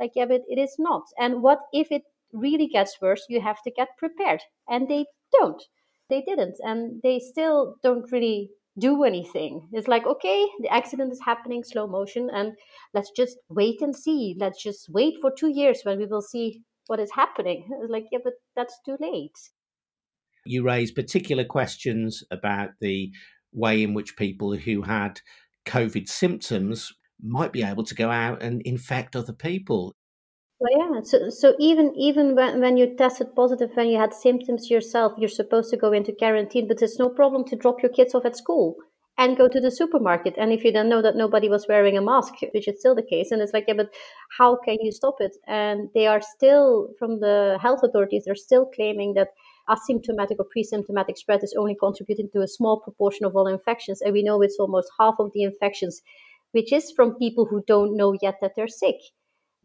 like, 0.00 0.12
yeah, 0.14 0.26
but 0.26 0.42
it 0.48 0.58
is 0.58 0.76
not. 0.78 1.02
And 1.18 1.42
what 1.42 1.60
if 1.72 1.90
it 1.90 2.02
really 2.32 2.68
gets 2.68 2.98
worse? 3.00 3.24
You 3.28 3.40
have 3.40 3.62
to 3.62 3.70
get 3.70 3.96
prepared. 3.98 4.40
And 4.68 4.88
they 4.88 5.06
don't. 5.32 5.62
They 6.10 6.22
didn't. 6.22 6.56
And 6.62 7.00
they 7.02 7.18
still 7.18 7.76
don't 7.82 8.10
really 8.10 8.50
do 8.78 9.04
anything. 9.04 9.68
It's 9.72 9.88
like, 9.88 10.06
okay, 10.06 10.46
the 10.60 10.72
accident 10.72 11.12
is 11.12 11.20
happening 11.24 11.64
slow 11.64 11.86
motion, 11.86 12.30
and 12.32 12.52
let's 12.94 13.10
just 13.16 13.36
wait 13.48 13.80
and 13.80 13.94
see. 13.94 14.36
Let's 14.38 14.62
just 14.62 14.88
wait 14.90 15.14
for 15.20 15.32
two 15.36 15.48
years 15.48 15.80
when 15.82 15.98
we 15.98 16.06
will 16.06 16.22
see 16.22 16.62
what 16.86 17.00
is 17.00 17.10
happening. 17.14 17.68
It's 17.82 17.90
like, 17.90 18.06
yeah, 18.12 18.20
but 18.22 18.34
that's 18.56 18.78
too 18.84 18.96
late. 19.00 19.36
You 20.46 20.64
raise 20.64 20.92
particular 20.92 21.44
questions 21.44 22.22
about 22.30 22.70
the 22.80 23.10
way 23.52 23.82
in 23.82 23.94
which 23.94 24.16
people 24.16 24.56
who 24.56 24.82
had 24.82 25.20
COVID 25.66 26.08
symptoms 26.08 26.92
might 27.22 27.52
be 27.52 27.62
able 27.62 27.84
to 27.84 27.94
go 27.94 28.10
out 28.10 28.42
and 28.42 28.62
infect 28.62 29.16
other 29.16 29.32
people. 29.32 29.94
Well, 30.60 30.94
yeah. 30.94 31.00
So, 31.02 31.30
so 31.30 31.54
even 31.60 31.94
even 31.96 32.34
when, 32.34 32.60
when 32.60 32.76
you 32.76 32.96
tested 32.96 33.34
positive, 33.36 33.70
when 33.74 33.88
you 33.88 33.98
had 33.98 34.12
symptoms 34.12 34.70
yourself, 34.70 35.12
you're 35.16 35.28
supposed 35.28 35.70
to 35.70 35.76
go 35.76 35.92
into 35.92 36.12
quarantine. 36.12 36.66
But 36.66 36.82
it's 36.82 36.98
no 36.98 37.08
problem 37.08 37.44
to 37.44 37.56
drop 37.56 37.82
your 37.82 37.92
kids 37.92 38.14
off 38.14 38.24
at 38.24 38.36
school 38.36 38.76
and 39.16 39.36
go 39.36 39.48
to 39.48 39.60
the 39.60 39.70
supermarket. 39.70 40.34
And 40.36 40.52
if 40.52 40.64
you 40.64 40.72
don't 40.72 40.88
know 40.88 41.02
that 41.02 41.16
nobody 41.16 41.48
was 41.48 41.66
wearing 41.68 41.96
a 41.96 42.02
mask, 42.02 42.34
which 42.54 42.68
is 42.68 42.78
still 42.78 42.94
the 42.94 43.02
case, 43.02 43.30
and 43.30 43.42
it's 43.42 43.52
like, 43.52 43.64
yeah, 43.66 43.74
but 43.74 43.90
how 44.38 44.56
can 44.64 44.78
you 44.80 44.92
stop 44.92 45.16
it? 45.20 45.36
And 45.46 45.88
they 45.94 46.06
are 46.06 46.20
still, 46.20 46.90
from 46.98 47.20
the 47.20 47.58
health 47.60 47.80
authorities, 47.82 48.24
they're 48.24 48.36
still 48.36 48.66
claiming 48.66 49.14
that 49.14 49.28
asymptomatic 49.68 50.36
or 50.38 50.46
pre-symptomatic 50.50 51.18
spread 51.18 51.42
is 51.42 51.54
only 51.58 51.74
contributing 51.74 52.28
to 52.32 52.42
a 52.42 52.48
small 52.48 52.80
proportion 52.80 53.26
of 53.26 53.36
all 53.36 53.46
infections. 53.46 54.00
And 54.00 54.12
we 54.12 54.22
know 54.22 54.42
it's 54.42 54.58
almost 54.58 54.90
half 54.98 55.14
of 55.18 55.30
the 55.34 55.42
infections, 55.42 56.00
which 56.52 56.72
is 56.72 56.92
from 56.94 57.16
people 57.16 57.46
who 57.46 57.62
don't 57.66 57.96
know 57.96 58.14
yet 58.20 58.36
that 58.40 58.52
they're 58.56 58.68
sick. 58.68 58.96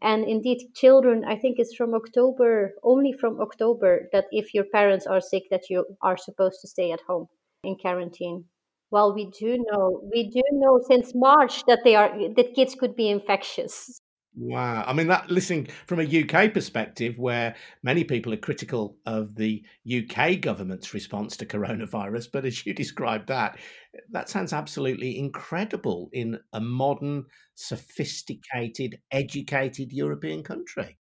And 0.02 0.24
indeed, 0.24 0.58
children, 0.74 1.24
I 1.24 1.36
think 1.36 1.58
it's 1.58 1.74
from 1.74 1.94
October, 1.94 2.74
only 2.82 3.12
from 3.12 3.40
October, 3.40 4.08
that 4.12 4.26
if 4.32 4.52
your 4.52 4.64
parents 4.64 5.06
are 5.06 5.20
sick, 5.20 5.44
that 5.50 5.70
you 5.70 5.86
are 6.02 6.16
supposed 6.16 6.60
to 6.60 6.68
stay 6.68 6.92
at 6.92 7.00
home 7.08 7.26
in 7.62 7.76
quarantine. 7.76 8.44
Well, 8.90 9.14
we 9.14 9.30
do 9.38 9.64
know, 9.70 10.02
we 10.12 10.30
do 10.30 10.42
know 10.52 10.80
since 10.86 11.12
March 11.14 11.64
that 11.66 11.80
they 11.84 11.96
are 11.96 12.10
that 12.36 12.54
kids 12.54 12.74
could 12.74 12.94
be 12.94 13.08
infectious. 13.08 14.00
Wow. 14.36 14.82
I 14.84 14.92
mean, 14.92 15.06
that 15.08 15.30
listening 15.30 15.68
from 15.86 16.00
a 16.00 16.02
UK 16.22 16.52
perspective, 16.52 17.18
where 17.18 17.54
many 17.84 18.02
people 18.02 18.32
are 18.32 18.38
critical 18.38 18.96
of 19.06 19.36
the 19.36 19.62
UK 19.88 20.40
government's 20.40 20.92
response 20.92 21.36
to 21.36 21.46
coronavirus, 21.46 22.28
but 22.32 22.44
as 22.44 22.66
you 22.66 22.74
described 22.74 23.28
that, 23.28 23.58
that 24.10 24.28
sounds 24.28 24.52
absolutely 24.52 25.18
incredible 25.18 26.10
in 26.12 26.38
a 26.52 26.60
modern, 26.60 27.26
sophisticated, 27.54 28.98
educated 29.12 29.92
European 29.92 30.42
country. 30.42 30.98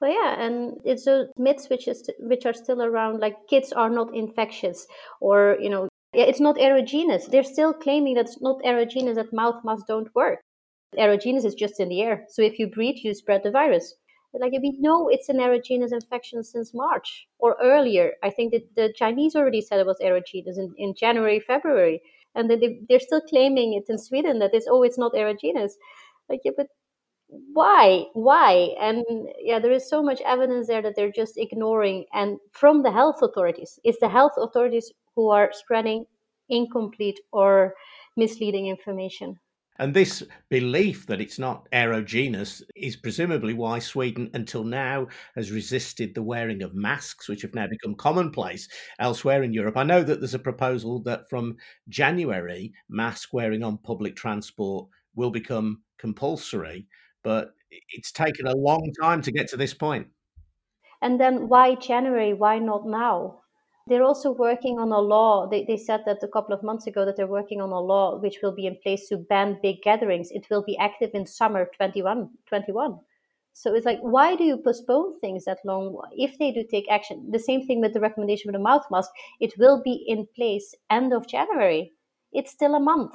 Well, 0.00 0.12
yeah, 0.12 0.42
and 0.42 0.78
it's 0.84 1.04
those 1.04 1.26
myths 1.36 1.68
which 1.68 1.88
is 1.88 2.08
which 2.20 2.46
are 2.46 2.54
still 2.54 2.82
around, 2.82 3.20
like 3.20 3.36
kids 3.48 3.72
are 3.72 3.90
not 3.90 4.14
infectious, 4.14 4.86
or 5.20 5.58
you 5.60 5.68
know, 5.68 5.88
it's 6.14 6.40
not 6.40 6.56
aerogenous. 6.56 7.30
They're 7.30 7.42
still 7.42 7.74
claiming 7.74 8.14
that 8.14 8.26
it's 8.26 8.40
not 8.40 8.62
aerogenous, 8.62 9.16
that 9.16 9.32
mouth 9.32 9.62
masks 9.62 9.84
don't 9.86 10.08
work 10.14 10.40
aerogenous 10.96 11.44
is 11.44 11.54
just 11.54 11.80
in 11.80 11.88
the 11.88 12.02
air. 12.02 12.24
So 12.28 12.42
if 12.42 12.58
you 12.58 12.66
breathe, 12.66 12.96
you 13.02 13.14
spread 13.14 13.42
the 13.42 13.50
virus. 13.50 13.94
Like 14.32 14.52
we 14.52 14.76
know 14.80 15.08
it's 15.08 15.28
an 15.28 15.36
aerogenous 15.36 15.92
infection 15.92 16.42
since 16.42 16.74
March 16.74 17.28
or 17.38 17.56
earlier. 17.62 18.12
I 18.22 18.30
think 18.30 18.52
that 18.52 18.74
the 18.74 18.92
Chinese 18.96 19.36
already 19.36 19.60
said 19.60 19.78
it 19.78 19.86
was 19.86 19.98
aerogenous 20.02 20.58
in, 20.58 20.74
in 20.76 20.94
January, 20.94 21.38
February, 21.38 22.02
and 22.34 22.50
then 22.50 22.58
they, 22.58 22.80
they're 22.88 22.98
still 22.98 23.20
claiming 23.20 23.74
it 23.74 23.84
in 23.88 23.96
Sweden 23.96 24.40
that 24.40 24.52
it's 24.52 24.66
oh 24.68 24.82
it's 24.82 24.98
not 24.98 25.12
aerogenous. 25.12 25.72
Like 26.28 26.40
yeah, 26.44 26.52
but 26.56 26.66
why 27.28 28.04
why 28.12 28.74
and 28.80 29.04
yeah 29.40 29.58
there 29.58 29.72
is 29.72 29.88
so 29.88 30.02
much 30.02 30.20
evidence 30.22 30.66
there 30.66 30.82
that 30.82 30.94
they're 30.94 31.10
just 31.10 31.36
ignoring 31.36 32.04
and 32.12 32.38
from 32.52 32.82
the 32.82 32.92
health 32.92 33.16
authorities 33.22 33.78
it's 33.82 33.98
the 34.00 34.08
health 34.08 34.32
authorities 34.36 34.92
who 35.16 35.30
are 35.30 35.50
spreading 35.52 36.04
incomplete 36.48 37.18
or 37.32 37.74
misleading 38.16 38.66
information 38.66 39.38
and 39.78 39.92
this 39.92 40.22
belief 40.50 41.06
that 41.06 41.20
it's 41.20 41.38
not 41.38 41.68
aerogenous 41.72 42.62
is 42.76 42.96
presumably 42.96 43.54
why 43.54 43.78
Sweden, 43.78 44.30
until 44.34 44.64
now, 44.64 45.08
has 45.34 45.50
resisted 45.50 46.14
the 46.14 46.22
wearing 46.22 46.62
of 46.62 46.74
masks, 46.74 47.28
which 47.28 47.42
have 47.42 47.54
now 47.54 47.66
become 47.66 47.94
commonplace 47.94 48.68
elsewhere 48.98 49.42
in 49.42 49.52
Europe. 49.52 49.76
I 49.76 49.82
know 49.82 50.02
that 50.02 50.20
there's 50.20 50.34
a 50.34 50.38
proposal 50.38 51.00
that 51.02 51.28
from 51.28 51.56
January, 51.88 52.72
mask 52.88 53.32
wearing 53.32 53.64
on 53.64 53.78
public 53.78 54.14
transport 54.16 54.88
will 55.14 55.30
become 55.30 55.82
compulsory, 55.98 56.86
but 57.22 57.54
it's 57.90 58.12
taken 58.12 58.46
a 58.46 58.56
long 58.56 58.92
time 59.00 59.22
to 59.22 59.32
get 59.32 59.48
to 59.48 59.56
this 59.56 59.74
point. 59.74 60.06
And 61.02 61.20
then 61.20 61.48
why 61.48 61.74
January? 61.74 62.32
Why 62.32 62.58
not 62.58 62.86
now? 62.86 63.43
They're 63.86 64.02
also 64.02 64.32
working 64.32 64.78
on 64.78 64.92
a 64.92 64.98
law. 64.98 65.46
They, 65.46 65.64
they 65.64 65.76
said 65.76 66.04
that 66.06 66.22
a 66.22 66.28
couple 66.28 66.54
of 66.54 66.62
months 66.62 66.86
ago 66.86 67.04
that 67.04 67.16
they're 67.16 67.26
working 67.26 67.60
on 67.60 67.70
a 67.70 67.80
law 67.80 68.18
which 68.18 68.38
will 68.42 68.54
be 68.54 68.66
in 68.66 68.78
place 68.82 69.08
to 69.08 69.18
ban 69.18 69.58
big 69.62 69.82
gatherings. 69.82 70.30
It 70.30 70.46
will 70.50 70.64
be 70.64 70.78
active 70.78 71.10
in 71.12 71.26
summer 71.26 71.70
21. 71.76 72.30
21. 72.46 72.98
So 73.52 73.74
it's 73.74 73.84
like, 73.84 74.00
why 74.00 74.36
do 74.36 74.44
you 74.44 74.56
postpone 74.56 75.20
things 75.20 75.44
that 75.44 75.58
long? 75.66 76.00
If 76.12 76.38
they 76.38 76.50
do 76.50 76.64
take 76.68 76.90
action, 76.90 77.30
the 77.30 77.38
same 77.38 77.66
thing 77.66 77.80
with 77.80 77.92
the 77.92 78.00
recommendation 78.00 78.48
with 78.48 78.58
the 78.58 78.62
mouth 78.62 78.84
mask, 78.90 79.10
it 79.38 79.52
will 79.58 79.82
be 79.82 80.02
in 80.08 80.26
place 80.34 80.74
end 80.90 81.12
of 81.12 81.28
January. 81.28 81.92
It's 82.32 82.50
still 82.50 82.74
a 82.74 82.80
month. 82.80 83.14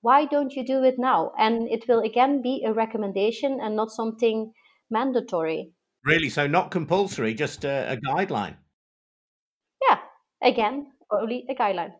Why 0.00 0.24
don't 0.24 0.54
you 0.54 0.66
do 0.66 0.82
it 0.82 0.98
now? 0.98 1.32
And 1.38 1.68
it 1.68 1.86
will 1.86 2.00
again 2.00 2.40
be 2.40 2.64
a 2.64 2.72
recommendation 2.72 3.60
and 3.62 3.76
not 3.76 3.92
something 3.92 4.52
mandatory. 4.90 5.70
Really? 6.04 6.30
So 6.30 6.46
not 6.46 6.70
compulsory, 6.70 7.34
just 7.34 7.64
a, 7.64 7.92
a 7.92 7.96
guideline? 7.98 8.56
Again 10.42 10.86
only 11.10 11.44
a 11.48 11.54
guideline 11.54 11.92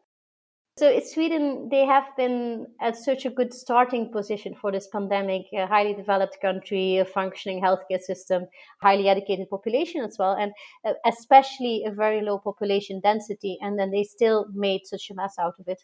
so 0.78 0.90
in 0.90 1.04
sweden 1.06 1.68
they 1.70 1.84
have 1.84 2.04
been 2.16 2.66
at 2.80 2.96
such 2.96 3.26
a 3.26 3.30
good 3.30 3.52
starting 3.52 4.10
position 4.10 4.54
for 4.60 4.72
this 4.72 4.88
pandemic 4.88 5.46
a 5.54 5.66
highly 5.66 5.94
developed 5.94 6.38
country 6.40 6.98
a 6.98 7.04
functioning 7.04 7.60
healthcare 7.62 8.00
system 8.00 8.46
highly 8.80 9.08
educated 9.08 9.48
population 9.50 10.02
as 10.02 10.16
well 10.18 10.32
and 10.32 10.52
uh, 10.86 10.92
especially 11.06 11.84
a 11.86 11.90
very 11.90 12.22
low 12.22 12.38
population 12.38 13.00
density 13.00 13.58
and 13.60 13.78
then 13.78 13.90
they 13.90 14.02
still 14.02 14.46
made 14.54 14.80
such 14.84 15.10
a 15.10 15.14
mess 15.14 15.34
out 15.38 15.54
of 15.58 15.68
it 15.68 15.82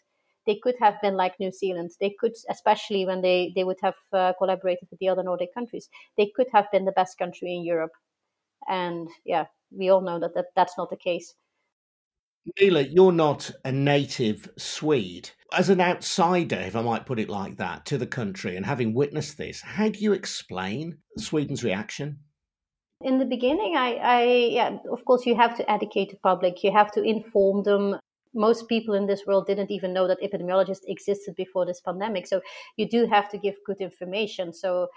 they 0.49 0.55
could 0.55 0.75
have 0.79 0.99
been 1.01 1.15
like 1.15 1.39
New 1.39 1.51
Zealand. 1.51 1.91
They 1.99 2.15
could, 2.19 2.33
especially 2.49 3.05
when 3.05 3.21
they, 3.21 3.51
they 3.55 3.63
would 3.63 3.77
have 3.83 3.93
uh, 4.11 4.33
collaborated 4.39 4.87
with 4.89 4.99
the 4.99 5.09
other 5.09 5.21
Nordic 5.21 5.53
countries, 5.53 5.89
they 6.17 6.31
could 6.35 6.47
have 6.51 6.65
been 6.71 6.85
the 6.85 6.91
best 6.91 7.19
country 7.19 7.53
in 7.53 7.63
Europe. 7.63 7.91
And 8.67 9.09
yeah, 9.25 9.45
we 9.69 9.89
all 9.89 10.01
know 10.01 10.19
that, 10.19 10.33
that 10.33 10.47
that's 10.55 10.75
not 10.75 10.89
the 10.89 10.97
case. 10.97 11.35
Nele, 12.59 12.81
you're 12.81 13.11
not 13.11 13.51
a 13.65 13.71
native 13.71 14.49
Swede. 14.57 15.31
As 15.51 15.69
an 15.69 15.81
outsider, 15.81 16.59
if 16.59 16.75
I 16.75 16.81
might 16.81 17.05
put 17.05 17.19
it 17.19 17.29
like 17.29 17.57
that, 17.57 17.85
to 17.87 17.97
the 17.97 18.07
country 18.07 18.55
and 18.55 18.65
having 18.65 18.93
witnessed 18.93 19.37
this, 19.37 19.61
how 19.61 19.89
do 19.89 19.99
you 19.99 20.13
explain 20.13 20.99
Sweden's 21.17 21.63
reaction? 21.63 22.19
In 23.01 23.17
the 23.17 23.25
beginning, 23.25 23.75
I, 23.77 23.95
I 23.95 24.23
yeah, 24.51 24.77
of 24.91 25.05
course, 25.05 25.25
you 25.25 25.35
have 25.35 25.55
to 25.57 25.71
educate 25.71 26.11
the 26.11 26.17
public. 26.17 26.63
You 26.63 26.71
have 26.71 26.91
to 26.91 27.01
inform 27.01 27.63
them. 27.63 27.95
Most 28.35 28.67
people 28.67 28.93
in 28.93 29.07
this 29.07 29.25
world 29.25 29.47
didn't 29.47 29.71
even 29.71 29.93
know 29.93 30.07
that 30.07 30.21
epidemiologists 30.21 30.85
existed 30.87 31.33
before 31.35 31.65
this 31.65 31.81
pandemic. 31.81 32.27
So 32.27 32.41
you 32.77 32.87
do 32.87 33.07
have 33.07 33.29
to 33.29 33.37
give 33.37 33.55
good 33.65 33.77
information. 33.79 34.53
So 34.53 34.89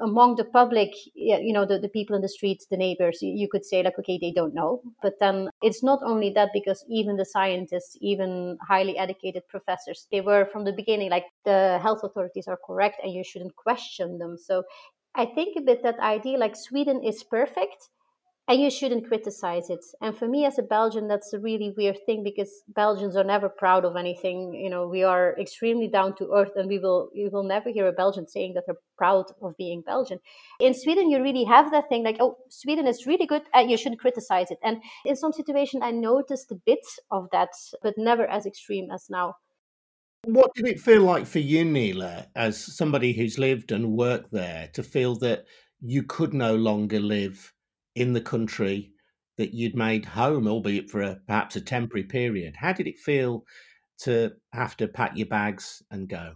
among 0.00 0.36
the 0.36 0.44
public, 0.44 0.90
you 1.14 1.52
know, 1.52 1.64
the, 1.64 1.78
the 1.78 1.88
people 1.88 2.16
in 2.16 2.22
the 2.22 2.28
streets, 2.28 2.66
the 2.70 2.76
neighbors, 2.76 3.18
you, 3.22 3.48
could 3.48 3.64
say, 3.64 3.82
like, 3.82 3.98
okay, 3.98 4.18
they 4.20 4.32
don't 4.32 4.54
know. 4.54 4.82
But 5.02 5.14
then 5.20 5.48
it's 5.62 5.82
not 5.82 6.00
only 6.04 6.30
that, 6.30 6.50
because 6.52 6.84
even 6.88 7.16
the 7.16 7.24
scientists, 7.24 7.96
even 8.00 8.58
highly 8.66 8.98
educated 8.98 9.46
professors, 9.48 10.06
they 10.10 10.20
were 10.20 10.48
from 10.52 10.64
the 10.64 10.72
beginning 10.72 11.10
like, 11.10 11.26
the 11.44 11.78
health 11.80 12.00
authorities 12.02 12.48
are 12.48 12.58
correct 12.66 13.00
and 13.02 13.12
you 13.12 13.22
shouldn't 13.22 13.54
question 13.56 14.18
them. 14.18 14.36
So 14.36 14.64
I 15.14 15.26
think 15.26 15.56
a 15.56 15.62
bit 15.62 15.82
that 15.84 16.00
idea, 16.00 16.38
like, 16.38 16.56
Sweden 16.56 17.02
is 17.02 17.22
perfect 17.22 17.88
and 18.46 18.60
you 18.60 18.70
shouldn't 18.70 19.08
criticize 19.08 19.70
it. 19.70 19.84
And 20.02 20.16
for 20.16 20.28
me 20.28 20.44
as 20.44 20.58
a 20.58 20.62
Belgian, 20.62 21.08
that's 21.08 21.32
a 21.32 21.38
really 21.38 21.72
weird 21.76 21.98
thing 22.04 22.22
because 22.22 22.62
Belgians 22.68 23.16
are 23.16 23.24
never 23.24 23.48
proud 23.48 23.86
of 23.86 23.96
anything. 23.96 24.52
You 24.54 24.68
know, 24.68 24.86
we 24.86 25.02
are 25.02 25.34
extremely 25.38 25.88
down 25.88 26.14
to 26.16 26.30
earth, 26.34 26.52
and 26.56 26.68
we 26.68 26.78
will 26.78 27.08
you 27.14 27.30
will 27.32 27.42
never 27.42 27.70
hear 27.70 27.88
a 27.88 27.92
Belgian 27.92 28.28
saying 28.28 28.52
that 28.54 28.64
they're 28.66 28.76
proud 28.98 29.26
of 29.40 29.56
being 29.56 29.82
Belgian. 29.82 30.18
In 30.60 30.74
Sweden, 30.74 31.10
you 31.10 31.22
really 31.22 31.44
have 31.44 31.70
that 31.70 31.88
thing 31.88 32.04
like, 32.04 32.18
oh, 32.20 32.36
Sweden 32.50 32.86
is 32.86 33.06
really 33.06 33.26
good, 33.26 33.42
and 33.54 33.70
you 33.70 33.78
shouldn't 33.78 34.00
criticize 34.00 34.50
it. 34.50 34.58
And 34.62 34.82
in 35.06 35.16
some 35.16 35.32
situation, 35.32 35.82
I 35.82 35.90
noticed 35.90 36.52
a 36.52 36.60
bit 36.66 36.84
of 37.10 37.28
that, 37.32 37.50
but 37.82 37.94
never 37.96 38.26
as 38.26 38.44
extreme 38.44 38.90
as 38.92 39.06
now. 39.08 39.36
What 40.26 40.54
did 40.54 40.66
it 40.66 40.80
feel 40.80 41.02
like 41.02 41.26
for 41.26 41.38
you, 41.38 41.64
Nele, 41.64 42.26
as 42.34 42.58
somebody 42.58 43.12
who's 43.12 43.38
lived 43.38 43.72
and 43.72 43.92
worked 43.92 44.32
there, 44.32 44.68
to 44.72 44.82
feel 44.82 45.16
that 45.16 45.44
you 45.80 46.02
could 46.02 46.32
no 46.32 46.56
longer 46.56 46.98
live 46.98 47.53
in 47.94 48.12
the 48.12 48.20
country 48.20 48.92
that 49.36 49.54
you'd 49.54 49.74
made 49.74 50.04
home, 50.04 50.46
albeit 50.46 50.90
for 50.90 51.02
a, 51.02 51.16
perhaps 51.26 51.56
a 51.56 51.60
temporary 51.60 52.04
period. 52.04 52.54
How 52.56 52.72
did 52.72 52.86
it 52.86 52.98
feel 52.98 53.44
to 53.98 54.32
have 54.52 54.76
to 54.76 54.88
pack 54.88 55.16
your 55.16 55.26
bags 55.26 55.82
and 55.90 56.08
go? 56.08 56.34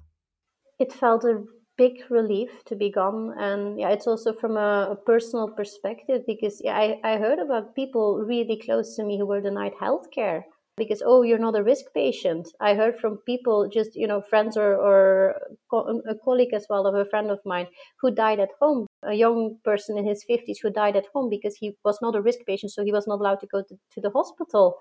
It 0.79 0.93
felt 0.93 1.25
a 1.25 1.45
big 1.77 2.03
relief 2.11 2.65
to 2.67 2.75
be 2.75 2.91
gone, 2.91 3.35
and 3.39 3.79
yeah, 3.79 3.91
it's 3.91 4.07
also 4.07 4.33
from 4.33 4.57
a, 4.57 4.89
a 4.91 4.97
personal 4.97 5.49
perspective 5.49 6.23
because 6.27 6.61
yeah, 6.65 6.77
I, 6.77 7.01
I 7.05 7.19
heard 7.19 7.39
about 7.39 7.75
people 7.75 8.19
really 8.19 8.61
close 8.65 8.97
to 8.97 9.05
me 9.05 9.19
who 9.19 9.27
were 9.27 9.41
denied 9.41 9.75
healthcare 9.81 10.43
because 10.79 11.03
oh 11.05 11.23
you're 11.23 11.39
not 11.47 11.57
a 11.57 11.63
risk 11.63 11.87
patient. 11.95 12.49
I 12.61 12.75
heard 12.75 12.99
from 12.99 13.19
people 13.27 13.69
just 13.69 13.95
you 13.97 14.07
know 14.07 14.23
friends 14.23 14.57
or, 14.57 14.75
or 14.75 15.35
a 15.73 16.15
colleague 16.25 16.55
as 16.55 16.67
well 16.71 16.87
of 16.87 16.95
a 16.95 17.05
friend 17.05 17.31
of 17.31 17.41
mine 17.45 17.67
who 18.01 18.11
died 18.11 18.41
at 18.41 18.51
home 18.61 18.87
a 19.05 19.15
young 19.15 19.59
person 19.65 19.97
in 19.99 20.07
his 20.07 20.25
50s 20.29 20.59
who 20.63 20.71
died 20.71 20.97
at 20.97 21.07
home 21.15 21.29
because 21.31 21.57
he 21.57 21.77
was 21.85 21.99
not 22.03 22.17
a 22.17 22.21
risk 22.23 22.41
patient 22.47 22.73
so 22.73 22.85
he 22.85 22.93
was 22.93 23.07
not 23.07 23.21
allowed 23.21 23.41
to 23.41 23.47
go 23.47 23.63
to, 23.63 23.77
to 23.95 24.01
the 24.01 24.11
hospital. 24.11 24.77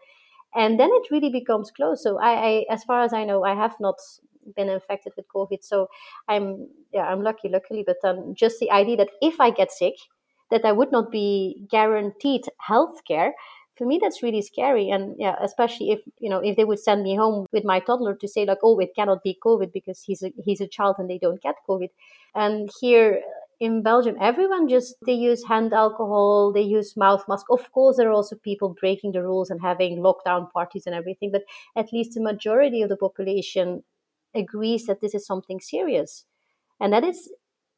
And 0.56 0.80
then 0.80 0.90
it 0.94 1.12
really 1.12 1.30
becomes 1.32 1.72
close 1.72 2.04
so 2.04 2.20
I, 2.20 2.32
I 2.50 2.66
as 2.72 2.84
far 2.86 3.04
as 3.04 3.14
i 3.14 3.24
know 3.26 3.44
i 3.44 3.56
have 3.56 3.76
not 3.80 3.96
been 4.56 4.70
infected 4.70 5.14
with 5.18 5.26
covid. 5.36 5.60
So 5.62 5.88
i'm 6.28 6.68
yeah 6.94 7.04
i'm 7.08 7.22
lucky 7.22 7.50
luckily. 7.50 7.84
But 7.86 7.98
um, 8.04 8.34
just 8.36 8.60
the 8.60 8.72
idea 8.72 8.98
that 8.98 9.10
if 9.22 9.40
i 9.40 9.50
get 9.52 9.72
sick 9.72 9.96
that 10.52 10.64
i 10.66 10.72
would 10.72 10.92
not 10.92 11.12
be 11.12 11.68
guaranteed 11.70 12.44
health 12.60 13.00
care 13.08 13.34
for 13.78 13.86
me 13.86 14.00
that's 14.02 14.24
really 14.24 14.42
scary. 14.42 14.90
And 14.90 15.16
yeah 15.18 15.36
especially 15.42 15.92
if 15.92 16.00
you 16.20 16.30
know 16.30 16.40
if 16.40 16.56
they 16.56 16.66
would 16.66 16.80
send 16.80 17.04
me 17.04 17.16
home 17.16 17.46
with 17.52 17.64
my 17.64 17.80
toddler 17.80 18.16
to 18.16 18.28
say 18.28 18.46
like 18.46 18.60
oh 18.64 18.80
it 18.80 18.96
cannot 18.96 19.24
be 19.24 19.38
covid 19.46 19.72
because 19.74 20.02
he's 20.02 20.24
a 20.24 20.32
he's 20.44 20.62
a 20.62 20.68
child 20.68 20.96
and 21.00 21.10
they 21.10 21.18
don't 21.18 21.42
get 21.42 21.56
covid. 21.68 21.90
And 22.36 22.70
here 22.82 23.22
in 23.60 23.82
belgium 23.82 24.16
everyone 24.22 24.70
just 24.70 24.96
they 25.06 25.14
use 25.14 25.44
hand 25.48 25.74
alcohol 25.74 26.52
they 26.54 26.62
use 26.62 26.96
mouth 26.96 27.24
mask. 27.28 27.46
Of 27.50 27.72
course 27.72 27.98
there 27.98 28.10
are 28.10 28.14
also 28.14 28.36
people 28.36 28.76
breaking 28.80 29.14
the 29.14 29.24
rules 29.24 29.50
and 29.50 29.62
having 29.62 30.00
lockdown 30.00 30.52
parties 30.52 30.86
and 30.86 30.96
everything 30.96 31.32
but 31.32 31.44
at 31.76 31.92
least 31.92 32.14
the 32.14 32.22
majority 32.22 32.82
of 32.82 32.90
the 32.90 32.98
population 32.98 33.84
agrees 34.36 34.86
that 34.86 35.02
this 35.02 35.16
is 35.16 35.26
something 35.26 35.60
serious. 35.60 36.26
And 36.80 36.94
that 36.94 37.04
is 37.04 37.30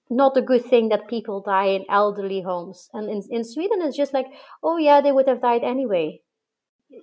not 0.10 0.38
a 0.38 0.42
good 0.42 0.66
thing 0.66 0.90
that 0.90 1.08
people 1.08 1.42
die 1.42 1.68
in 1.68 1.86
elderly 1.90 2.42
homes. 2.42 2.90
And 2.94 3.10
in, 3.10 3.24
in 3.30 3.44
Sweden, 3.44 3.82
it's 3.82 3.98
just 3.98 4.14
like, 4.14 4.28
oh, 4.64 4.78
yeah, 4.78 5.02
they 5.02 5.12
would 5.12 5.28
have 5.28 5.42
died 5.42 5.64
anyway. 5.64 6.22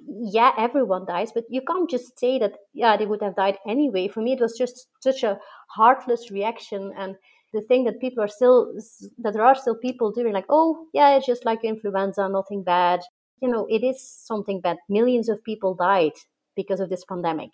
Yeah, 0.08 0.52
everyone 0.58 1.06
dies, 1.06 1.30
but 1.32 1.44
you 1.48 1.60
can't 1.62 1.88
just 1.88 2.18
say 2.18 2.38
that, 2.40 2.54
yeah, 2.72 2.96
they 2.96 3.06
would 3.06 3.22
have 3.22 3.36
died 3.36 3.58
anyway. 3.68 4.08
For 4.08 4.20
me, 4.20 4.32
it 4.32 4.40
was 4.40 4.58
just 4.58 4.88
such 5.00 5.22
a 5.22 5.38
heartless 5.76 6.30
reaction. 6.30 6.92
And 6.96 7.16
the 7.52 7.60
thing 7.62 7.84
that 7.84 8.00
people 8.00 8.22
are 8.22 8.28
still 8.28 8.72
that 9.18 9.32
there 9.32 9.44
are 9.44 9.54
still 9.54 9.76
people 9.76 10.10
doing 10.12 10.32
like 10.34 10.44
oh 10.48 10.86
yeah 10.92 11.16
it's 11.16 11.26
just 11.26 11.46
like 11.46 11.64
influenza 11.64 12.28
nothing 12.28 12.62
bad 12.62 13.00
you 13.40 13.48
know 13.48 13.66
it 13.70 13.82
is 13.82 13.98
something 14.02 14.60
bad 14.60 14.76
millions 14.90 15.28
of 15.28 15.42
people 15.44 15.74
died 15.74 16.12
because 16.54 16.80
of 16.80 16.90
this 16.90 17.04
pandemic 17.04 17.50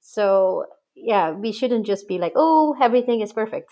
so 0.00 0.64
yeah 0.94 1.30
we 1.32 1.52
shouldn't 1.52 1.84
just 1.84 2.08
be 2.08 2.16
like 2.16 2.32
oh 2.36 2.74
everything 2.80 3.20
is 3.20 3.32
perfect 3.32 3.70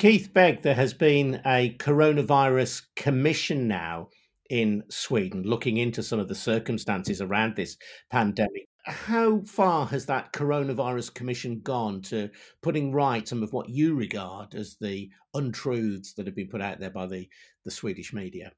keith 0.00 0.32
begg 0.32 0.62
there 0.62 0.74
has 0.74 0.94
been 0.94 1.42
a 1.44 1.76
coronavirus 1.76 2.84
commission 2.96 3.68
now 3.68 4.08
in 4.48 4.82
sweden 4.88 5.42
looking 5.42 5.76
into 5.76 6.02
some 6.02 6.18
of 6.18 6.26
the 6.26 6.34
circumstances 6.34 7.20
around 7.20 7.54
this 7.54 7.76
pandemic 8.10 8.66
how 8.86 9.42
far 9.42 9.84
has 9.88 10.06
that 10.06 10.32
coronavirus 10.32 11.12
commission 11.12 11.60
gone 11.62 12.00
to 12.00 12.30
putting 12.62 12.92
right 12.92 13.28
some 13.28 13.42
of 13.42 13.52
what 13.52 13.68
you 13.68 13.94
regard 13.94 14.54
as 14.54 14.78
the 14.80 15.10
untruths 15.34 16.14
that 16.14 16.24
have 16.24 16.34
been 16.34 16.48
put 16.48 16.62
out 16.62 16.80
there 16.80 16.90
by 16.90 17.06
the, 17.06 17.28
the 17.66 17.70
Swedish 17.70 18.14
media? 18.14 18.52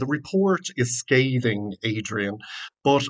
The 0.00 0.06
report 0.06 0.62
is 0.76 0.98
scathing, 0.98 1.72
Adrian, 1.84 2.38
but 2.82 3.04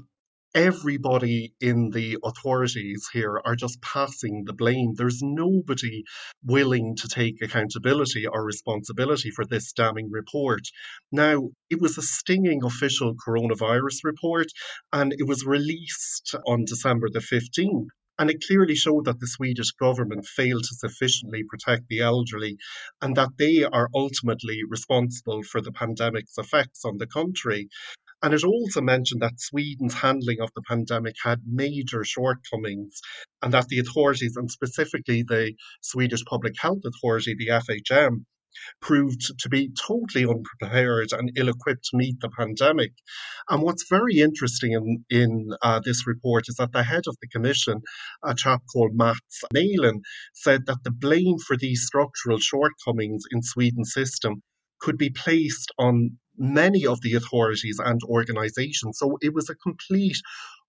everybody 0.55 1.53
in 1.61 1.90
the 1.90 2.18
authorities 2.24 3.09
here 3.12 3.40
are 3.44 3.55
just 3.55 3.80
passing 3.82 4.44
the 4.44 4.53
blame. 4.53 4.94
There's 4.94 5.20
nobody 5.22 6.05
willing 6.44 6.96
to 6.96 7.09
take 7.09 7.42
accountability 7.42 8.26
or 8.26 8.44
responsibility 8.44 9.30
for 9.30 9.44
this 9.44 9.72
damning 9.72 10.11
report. 10.11 10.62
Now, 11.12 11.51
it 11.68 11.80
was 11.80 11.96
a 11.98 12.03
stinging 12.03 12.64
official 12.64 13.14
coronavirus 13.14 14.05
report 14.05 14.48
and 14.92 15.12
it 15.12 15.26
was 15.26 15.44
released 15.46 16.34
on 16.46 16.64
December 16.64 17.09
the 17.11 17.20
15th. 17.20 17.86
And 18.18 18.28
it 18.28 18.44
clearly 18.46 18.74
showed 18.74 19.07
that 19.07 19.18
the 19.18 19.26
Swedish 19.26 19.70
government 19.70 20.26
failed 20.26 20.64
to 20.64 20.74
sufficiently 20.74 21.42
protect 21.48 21.88
the 21.88 22.01
elderly 22.01 22.59
and 23.01 23.16
that 23.16 23.30
they 23.38 23.64
are 23.64 23.88
ultimately 23.94 24.61
responsible 24.68 25.42
for 25.42 25.62
the 25.62 25.72
pandemic's 25.72 26.36
effects 26.36 26.84
on 26.84 26.98
the 26.98 27.07
country. 27.07 27.70
And 28.22 28.34
it 28.34 28.44
also 28.44 28.80
mentioned 28.80 29.22
that 29.22 29.40
Sweden's 29.40 29.94
handling 29.94 30.40
of 30.40 30.50
the 30.54 30.62
pandemic 30.62 31.14
had 31.24 31.40
major 31.46 32.04
shortcomings 32.04 33.00
and 33.42 33.52
that 33.54 33.68
the 33.68 33.78
authorities, 33.78 34.36
and 34.36 34.50
specifically 34.50 35.22
the 35.22 35.54
Swedish 35.80 36.24
Public 36.24 36.54
Health 36.58 36.82
Authority, 36.84 37.34
the 37.34 37.48
FHM, 37.48 38.24
proved 38.80 39.22
to 39.38 39.48
be 39.48 39.70
totally 39.86 40.26
unprepared 40.26 41.12
and 41.12 41.32
ill 41.36 41.48
equipped 41.48 41.84
to 41.84 41.96
meet 41.96 42.20
the 42.20 42.28
pandemic. 42.28 42.92
And 43.48 43.62
what's 43.62 43.88
very 43.88 44.20
interesting 44.20 44.72
in, 44.72 45.04
in 45.08 45.50
uh, 45.62 45.80
this 45.84 46.06
report 46.06 46.48
is 46.48 46.56
that 46.56 46.72
the 46.72 46.82
head 46.82 47.04
of 47.06 47.16
the 47.20 47.28
commission, 47.28 47.80
a 48.24 48.34
chap 48.34 48.62
called 48.72 48.94
Mats 48.94 49.44
Melin, 49.52 50.02
said 50.34 50.66
that 50.66 50.84
the 50.84 50.90
blame 50.90 51.38
for 51.38 51.56
these 51.56 51.86
structural 51.86 52.38
shortcomings 52.38 53.24
in 53.30 53.42
Sweden's 53.42 53.92
system 53.92 54.42
could 54.80 54.98
be 54.98 55.10
placed 55.10 55.72
on 55.78 56.18
many 56.41 56.86
of 56.86 57.01
the 57.03 57.14
authorities 57.14 57.78
and 57.84 58.01
organizations. 58.05 58.99
So 58.99 59.18
it 59.20 59.34
was 59.34 59.49
a 59.51 59.55
complete 59.55 60.16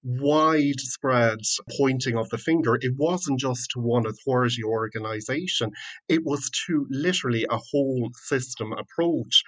widespread 0.04 1.40
pointing 1.78 2.18
of 2.18 2.30
the 2.30 2.38
finger. 2.38 2.78
It 2.82 2.94
wasn't 2.98 3.40
just 3.40 3.72
to 3.72 3.80
one 3.80 4.06
authority 4.06 4.64
or 4.64 4.72
organization, 4.72 5.72
it 6.10 6.24
was 6.26 6.50
to 6.68 6.88
literally 6.90 7.46
a 7.50 7.58
whole 7.58 8.10
system 8.16 8.74
approach. 8.74 9.44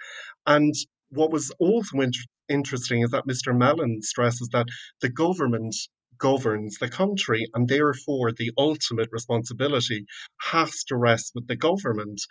And 0.45 0.73
what 1.09 1.31
was 1.31 1.51
also 1.59 1.99
inter- 1.99 2.21
interesting 2.49 3.01
is 3.01 3.11
that 3.11 3.27
Mr. 3.27 3.55
Melin 3.55 4.01
stresses 4.01 4.49
that 4.53 4.67
the 5.01 5.09
government 5.09 5.75
governs 6.19 6.77
the 6.77 6.89
country, 6.89 7.47
and 7.53 7.67
therefore 7.67 8.31
the 8.31 8.51
ultimate 8.57 9.09
responsibility 9.11 10.05
has 10.39 10.83
to 10.85 10.95
rest 10.95 11.31
with 11.35 11.47
the 11.47 11.55
government. 11.55 12.21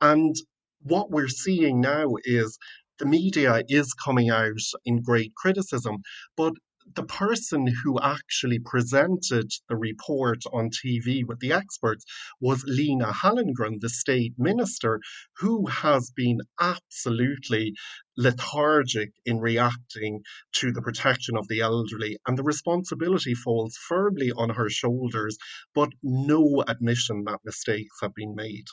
And 0.00 0.34
what 0.82 1.10
we're 1.10 1.28
seeing 1.28 1.80
now 1.80 2.06
is 2.24 2.58
the 2.98 3.06
media 3.06 3.62
is 3.68 3.92
coming 3.92 4.30
out 4.30 4.60
in 4.84 5.02
great 5.02 5.34
criticism, 5.34 6.02
but 6.36 6.54
the 6.94 7.04
person 7.04 7.66
who 7.66 7.98
actually 8.00 8.58
presented 8.58 9.50
the 9.68 9.76
report 9.76 10.42
on 10.52 10.68
TV 10.68 11.24
with 11.26 11.40
the 11.40 11.52
experts 11.52 12.04
was 12.40 12.62
Lena 12.66 13.10
Hallengren, 13.10 13.80
the 13.80 13.88
state 13.88 14.34
minister, 14.36 15.00
who 15.38 15.66
has 15.66 16.10
been 16.10 16.40
absolutely 16.60 17.72
lethargic 18.16 19.12
in 19.24 19.38
reacting 19.38 20.22
to 20.52 20.72
the 20.72 20.82
protection 20.82 21.36
of 21.36 21.48
the 21.48 21.60
elderly. 21.60 22.16
And 22.26 22.38
the 22.38 22.44
responsibility 22.44 23.34
falls 23.34 23.76
firmly 23.88 24.30
on 24.36 24.50
her 24.50 24.68
shoulders, 24.68 25.38
but 25.74 25.88
no 26.02 26.62
admission 26.68 27.24
that 27.24 27.40
mistakes 27.44 27.96
have 28.02 28.14
been 28.14 28.34
made. 28.34 28.66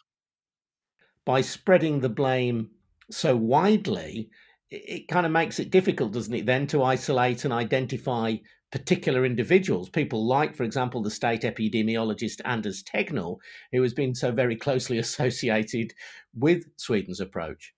By 1.24 1.42
spreading 1.42 2.02
the 2.02 2.10
blame 2.10 2.72
so 3.12 3.36
widely, 3.36 4.30
it 4.70 5.08
kind 5.08 5.26
of 5.26 5.32
makes 5.32 5.60
it 5.60 5.70
difficult, 5.70 6.14
doesn't 6.14 6.34
it, 6.34 6.46
then 6.46 6.68
to 6.68 6.84
isolate 6.84 7.44
and 7.44 7.54
identify 7.54 8.36
particular 8.72 9.26
individuals, 9.26 9.90
people 9.90 10.26
like, 10.26 10.56
for 10.56 10.64
example, 10.64 11.02
the 11.02 11.12
state 11.12 11.42
epidemiologist 11.42 12.40
Anders 12.46 12.84
Tegnell, 12.84 13.38
who 13.74 13.82
has 13.82 13.94
been 13.94 14.16
so 14.16 14.32
very 14.32 14.56
closely 14.56 14.98
associated 15.06 15.94
with 16.34 16.64
Sweden's 16.78 17.20
approach. 17.20 17.74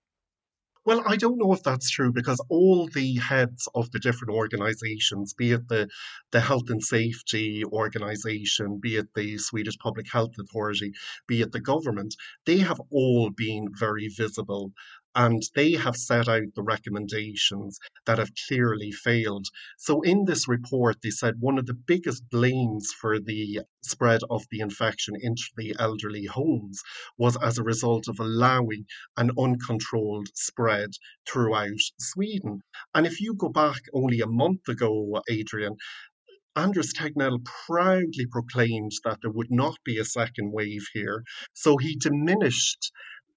Well, 0.86 1.02
I 1.06 1.16
don't 1.16 1.38
know 1.38 1.54
if 1.54 1.62
that's 1.62 1.88
true 1.88 2.12
because 2.12 2.44
all 2.50 2.88
the 2.88 3.16
heads 3.16 3.66
of 3.74 3.90
the 3.90 3.98
different 3.98 4.34
organizations, 4.34 5.32
be 5.32 5.52
it 5.52 5.66
the, 5.68 5.88
the 6.30 6.42
health 6.42 6.68
and 6.68 6.82
safety 6.82 7.64
organization, 7.64 8.80
be 8.82 8.96
it 8.96 9.06
the 9.14 9.38
Swedish 9.38 9.78
Public 9.78 10.12
Health 10.12 10.32
Authority, 10.38 10.92
be 11.26 11.40
it 11.40 11.52
the 11.52 11.60
government, 11.60 12.14
they 12.44 12.58
have 12.58 12.80
all 12.90 13.30
been 13.30 13.68
very 13.74 14.08
visible 14.08 14.72
and 15.14 15.42
they 15.54 15.72
have 15.72 15.96
set 15.96 16.28
out 16.28 16.54
the 16.54 16.62
recommendations 16.62 17.78
that 18.06 18.18
have 18.18 18.32
clearly 18.48 18.90
failed. 18.90 19.46
So, 19.78 20.02
in 20.02 20.24
this 20.24 20.48
report, 20.48 20.96
they 21.02 21.10
said 21.10 21.40
one 21.40 21.58
of 21.58 21.66
the 21.66 21.74
biggest 21.74 22.28
blames 22.30 22.92
for 23.00 23.18
the 23.18 23.60
spread 23.82 24.22
of 24.30 24.44
the 24.50 24.60
infection 24.60 25.14
into 25.20 25.44
the 25.56 25.74
elderly 25.78 26.24
homes 26.24 26.80
was 27.18 27.36
as 27.36 27.58
a 27.58 27.62
result 27.62 28.08
of 28.08 28.18
allowing 28.18 28.86
an 29.16 29.30
uncontrolled 29.38 30.28
spread 30.34 30.90
throughout 31.28 31.80
Sweden. 31.98 32.60
And 32.94 33.06
if 33.06 33.20
you 33.20 33.34
go 33.34 33.48
back 33.48 33.82
only 33.92 34.20
a 34.20 34.26
month 34.26 34.68
ago, 34.68 35.22
Adrian, 35.28 35.76
Anders 36.56 36.92
Tegnell 36.92 37.44
proudly 37.44 38.26
proclaimed 38.30 38.92
that 39.02 39.18
there 39.22 39.30
would 39.32 39.50
not 39.50 39.76
be 39.84 39.98
a 39.98 40.04
second 40.04 40.52
wave 40.52 40.86
here. 40.92 41.24
So 41.52 41.78
he 41.78 41.96
diminished 41.96 42.92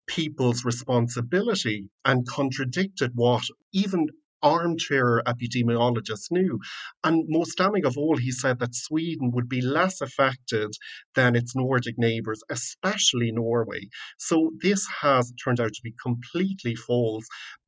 people's 0.08 0.66
responsibility 0.66 1.90
and 2.06 2.28
contradicted 2.28 3.12
what 3.16 3.44
even 3.74 4.08
armchair 4.44 5.22
epidemiologists 5.26 6.32
knew. 6.32 6.60
And 7.04 7.26
most 7.28 7.58
damning 7.58 7.86
of 7.86 7.98
all, 7.98 8.18
he 8.18 8.32
said 8.32 8.60
that 8.60 8.76
Sweden 8.76 9.32
would 9.32 9.50
be 9.50 9.62
less 9.62 10.02
affected 10.02 10.72
than 11.16 11.36
its 11.36 11.56
Nordic 11.56 11.98
neighbours, 11.98 12.42
especially 12.50 13.32
Norway. 13.32 13.90
So 14.18 14.52
this 14.62 14.88
has 15.02 15.34
turned 15.44 15.60
out 15.60 15.74
to 15.74 15.82
be 15.84 15.94
completely 16.02 16.76
false. 16.76 17.26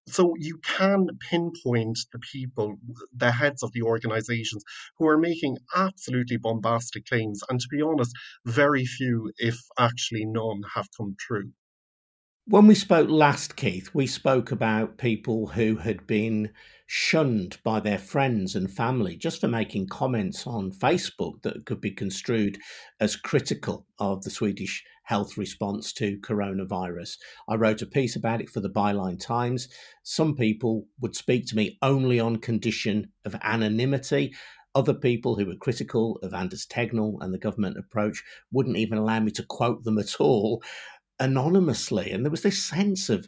So 0.08 0.34
you 0.38 0.58
can 0.60 1.08
pinpoint 1.30 2.00
the 2.12 2.20
people, 2.20 2.76
the 3.16 3.32
heads 3.32 3.62
of 3.62 3.72
the 3.74 3.84
organizations 3.84 4.64
who 4.98 5.08
are 5.08 5.18
making 5.18 5.58
absolutely 5.76 6.38
bombastic 6.38 7.06
claims. 7.06 7.42
And 7.50 7.60
to 7.60 7.68
be 7.70 7.82
honest, 7.82 8.12
very 8.46 8.86
few, 8.86 9.32
if 9.38 9.58
actually 9.78 10.26
none, 10.26 10.62
have 10.76 10.88
come 10.98 11.16
true. 11.20 11.52
When 12.50 12.66
we 12.66 12.74
spoke 12.74 13.12
last, 13.12 13.56
Keith, 13.56 13.92
we 13.94 14.08
spoke 14.08 14.52
about 14.52 14.98
people 14.98 15.46
who 15.46 15.76
had 15.76 16.08
been 16.08 16.50
shunned 16.88 17.60
by 17.64 17.80
their 17.80 18.00
friends 18.00 18.56
and 18.56 18.74
family 18.74 19.16
just 19.18 19.40
for 19.40 19.48
making 19.48 19.90
comments 19.90 20.48
on 20.48 20.72
Facebook 20.72 21.44
that 21.44 21.68
could 21.68 21.80
be 21.80 21.92
construed 21.92 22.58
as 23.00 23.16
critical 23.16 23.86
of 24.00 24.24
the 24.24 24.32
Swedish 24.32 24.84
health 25.04 25.38
response 25.38 25.94
to 25.94 26.18
coronavirus. 26.22 27.18
I 27.48 27.54
wrote 27.54 27.84
a 27.84 27.86
piece 27.86 28.16
about 28.16 28.42
it 28.42 28.50
for 28.50 28.62
the 28.62 28.70
Byline 28.72 29.24
Times. 29.24 29.70
Some 30.02 30.36
people 30.36 30.88
would 31.02 31.16
speak 31.16 31.46
to 31.50 31.56
me 31.56 31.78
only 31.84 32.20
on 32.20 32.38
condition 32.38 33.12
of 33.26 33.36
anonymity. 33.44 34.34
Other 34.74 34.96
people 34.96 35.36
who 35.36 35.46
were 35.46 35.56
critical 35.56 36.18
of 36.24 36.34
Anders 36.34 36.66
Tegnell 36.66 37.18
and 37.22 37.32
the 37.32 37.40
government 37.40 37.78
approach 37.78 38.24
wouldn't 38.52 38.78
even 38.78 38.98
allow 38.98 39.20
me 39.20 39.30
to 39.32 39.44
quote 39.44 39.84
them 39.84 40.00
at 40.00 40.20
all 40.20 40.64
anonymously. 41.20 42.12
And 42.12 42.24
there 42.26 42.32
was 42.32 42.44
this 42.44 42.64
sense 42.64 43.10
of 43.10 43.28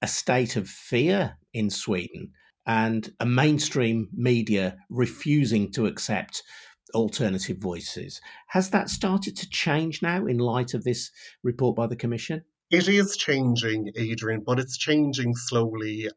a 0.00 0.08
state 0.08 0.56
of 0.56 0.68
fear 0.68 1.38
in 1.52 1.70
Sweden 1.70 2.32
and 2.66 3.12
a 3.20 3.26
mainstream 3.26 4.08
media 4.12 4.76
refusing 4.88 5.72
to 5.72 5.86
accept 5.86 6.42
alternative 6.94 7.58
voices. 7.58 8.20
Has 8.48 8.70
that 8.70 8.90
started 8.90 9.36
to 9.36 9.48
change 9.48 10.02
now 10.02 10.26
in 10.26 10.38
light 10.38 10.74
of 10.74 10.84
this 10.84 11.10
report 11.42 11.76
by 11.76 11.86
the 11.86 11.96
Commission? 11.96 12.44
It 12.70 12.88
is 12.88 13.16
changing, 13.16 13.92
Adrian, 13.96 14.42
but 14.46 14.58
it's 14.58 14.76
changing 14.78 15.34
slowly. 15.36 16.08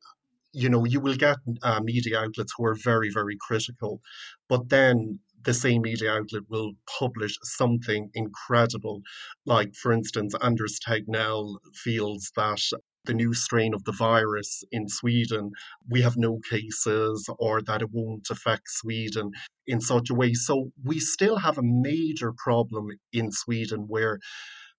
You 0.54 0.70
know, 0.70 0.86
you 0.86 1.00
will 1.00 1.16
get 1.16 1.38
uh, 1.64 1.82
media 1.82 2.20
outlets 2.20 2.54
who 2.58 2.66
are 2.66 2.76
very, 2.76 3.10
very 3.10 3.38
critical, 3.40 4.02
but 4.48 4.70
then 4.70 5.20
the 5.46 5.54
same 5.54 5.82
media 5.84 6.12
outlet 6.12 6.44
will 6.50 6.74
publish 7.00 7.38
something 7.44 8.10
incredible. 8.14 9.02
Like, 9.46 9.74
for 9.76 9.92
instance, 9.92 10.36
Anders 10.42 10.80
Tegnell 10.86 11.56
feels 11.74 12.32
that 12.36 12.62
the 13.06 13.14
new 13.14 13.34
strain 13.34 13.74
of 13.74 13.84
the 13.84 13.92
virus 13.92 14.64
in 14.72 14.90
Sweden, 14.90 15.52
we 15.90 16.02
have 16.02 16.18
no 16.18 16.40
cases 16.50 17.30
or 17.38 17.62
that 17.62 17.82
it 17.82 17.90
won't 17.92 18.28
affect 18.32 18.64
Sweden 18.68 19.32
in 19.68 19.80
such 19.80 20.10
a 20.10 20.16
way. 20.16 20.34
So 20.34 20.72
we 20.84 21.00
still 21.00 21.38
have 21.38 21.58
a 21.58 21.64
major 21.64 22.34
problem 22.36 22.88
in 23.14 23.32
Sweden 23.32 23.86
where 23.88 24.20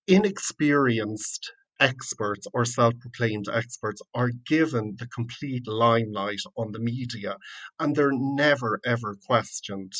inexperienced 0.07 1.51
experts 1.79 2.47
or 2.53 2.65
self 2.65 2.93
proclaimed 2.99 3.45
experts 3.53 4.01
are 4.13 4.31
given 4.47 4.95
the 4.99 5.07
complete 5.07 5.67
limelight 5.67 6.41
on 6.57 6.71
the 6.71 6.79
media 6.79 7.37
and 7.79 7.95
they're 7.95 8.11
never 8.11 8.79
ever 8.85 9.15
questioned. 9.27 9.93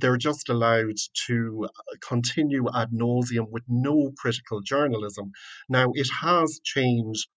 They're 0.00 0.16
just 0.16 0.48
allowed 0.48 0.96
to 1.26 1.68
uh, 1.68 1.96
continue 2.00 2.66
ad 2.74 2.90
nauseum 2.92 3.48
with 3.50 3.64
no 3.68 4.12
critical 4.16 4.60
journalism. 4.60 5.32
Now, 5.68 5.92
it 5.94 6.08
has 6.20 6.60
changed 6.64 7.28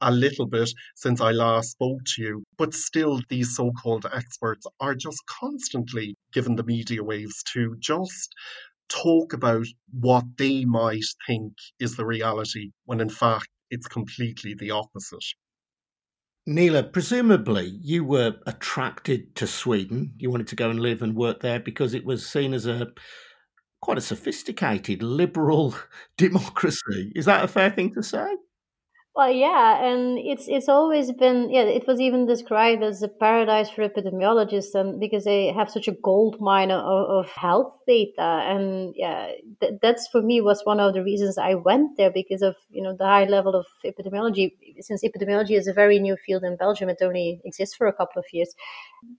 a 0.00 0.10
little 0.10 0.46
bit 0.46 0.70
since 0.96 1.20
I 1.20 1.30
last 1.30 1.72
spoke 1.72 2.00
to 2.14 2.22
you, 2.22 2.44
but 2.56 2.74
still, 2.74 3.20
these 3.28 3.54
so 3.54 3.72
called 3.72 4.06
experts 4.12 4.66
are 4.80 4.94
just 4.94 5.24
constantly 5.26 6.16
given 6.32 6.56
the 6.56 6.64
media 6.64 7.02
waves 7.04 7.42
to 7.52 7.76
just 7.78 8.34
talk 8.88 9.32
about 9.32 9.66
what 9.92 10.24
they 10.36 10.64
might 10.64 11.04
think 11.26 11.52
is 11.78 11.96
the 11.96 12.06
reality 12.06 12.70
when 12.86 13.00
in 13.00 13.08
fact 13.08 13.48
it's 13.70 13.86
completely 13.86 14.54
the 14.54 14.70
opposite. 14.70 15.24
Nele, 16.46 16.82
presumably 16.82 17.66
you 17.82 18.04
were 18.04 18.36
attracted 18.46 19.34
to 19.36 19.46
Sweden. 19.46 20.14
You 20.18 20.30
wanted 20.30 20.48
to 20.48 20.56
go 20.56 20.70
and 20.70 20.80
live 20.80 21.02
and 21.02 21.14
work 21.14 21.40
there 21.40 21.60
because 21.60 21.94
it 21.94 22.04
was 22.04 22.26
seen 22.26 22.54
as 22.54 22.66
a 22.66 22.88
quite 23.80 23.98
a 23.98 24.02
sophisticated 24.02 25.02
liberal 25.02 25.74
democracy. 26.16 27.12
Is 27.16 27.26
that 27.26 27.44
a 27.44 27.48
fair 27.48 27.70
thing 27.70 27.94
to 27.94 28.02
say? 28.02 28.36
Well, 29.20 29.30
yeah, 29.32 29.84
and 29.84 30.18
it's 30.18 30.48
it's 30.48 30.66
always 30.66 31.12
been 31.12 31.50
yeah. 31.50 31.64
It 31.64 31.86
was 31.86 32.00
even 32.00 32.24
described 32.26 32.82
as 32.82 33.02
a 33.02 33.08
paradise 33.08 33.68
for 33.68 33.86
epidemiologists, 33.86 34.74
and 34.74 34.98
because 34.98 35.24
they 35.24 35.48
have 35.52 35.68
such 35.70 35.88
a 35.88 35.92
gold 35.92 36.40
mine 36.40 36.70
of, 36.70 36.80
of 37.18 37.28
health 37.32 37.74
data, 37.86 38.22
and 38.22 38.94
yeah, 38.96 39.32
th- 39.60 39.74
that's 39.82 40.08
for 40.08 40.22
me 40.22 40.40
was 40.40 40.62
one 40.64 40.80
of 40.80 40.94
the 40.94 41.02
reasons 41.02 41.36
I 41.36 41.52
went 41.52 41.98
there 41.98 42.10
because 42.10 42.40
of 42.40 42.56
you 42.70 42.80
know 42.82 42.96
the 42.96 43.04
high 43.04 43.26
level 43.26 43.54
of 43.54 43.66
epidemiology. 43.84 44.54
Since 44.80 45.02
epidemiology 45.04 45.58
is 45.58 45.66
a 45.66 45.74
very 45.74 45.98
new 45.98 46.16
field 46.16 46.42
in 46.42 46.56
Belgium, 46.56 46.88
it 46.88 47.02
only 47.02 47.42
exists 47.44 47.74
for 47.76 47.88
a 47.88 47.92
couple 47.92 48.20
of 48.20 48.24
years. 48.32 48.54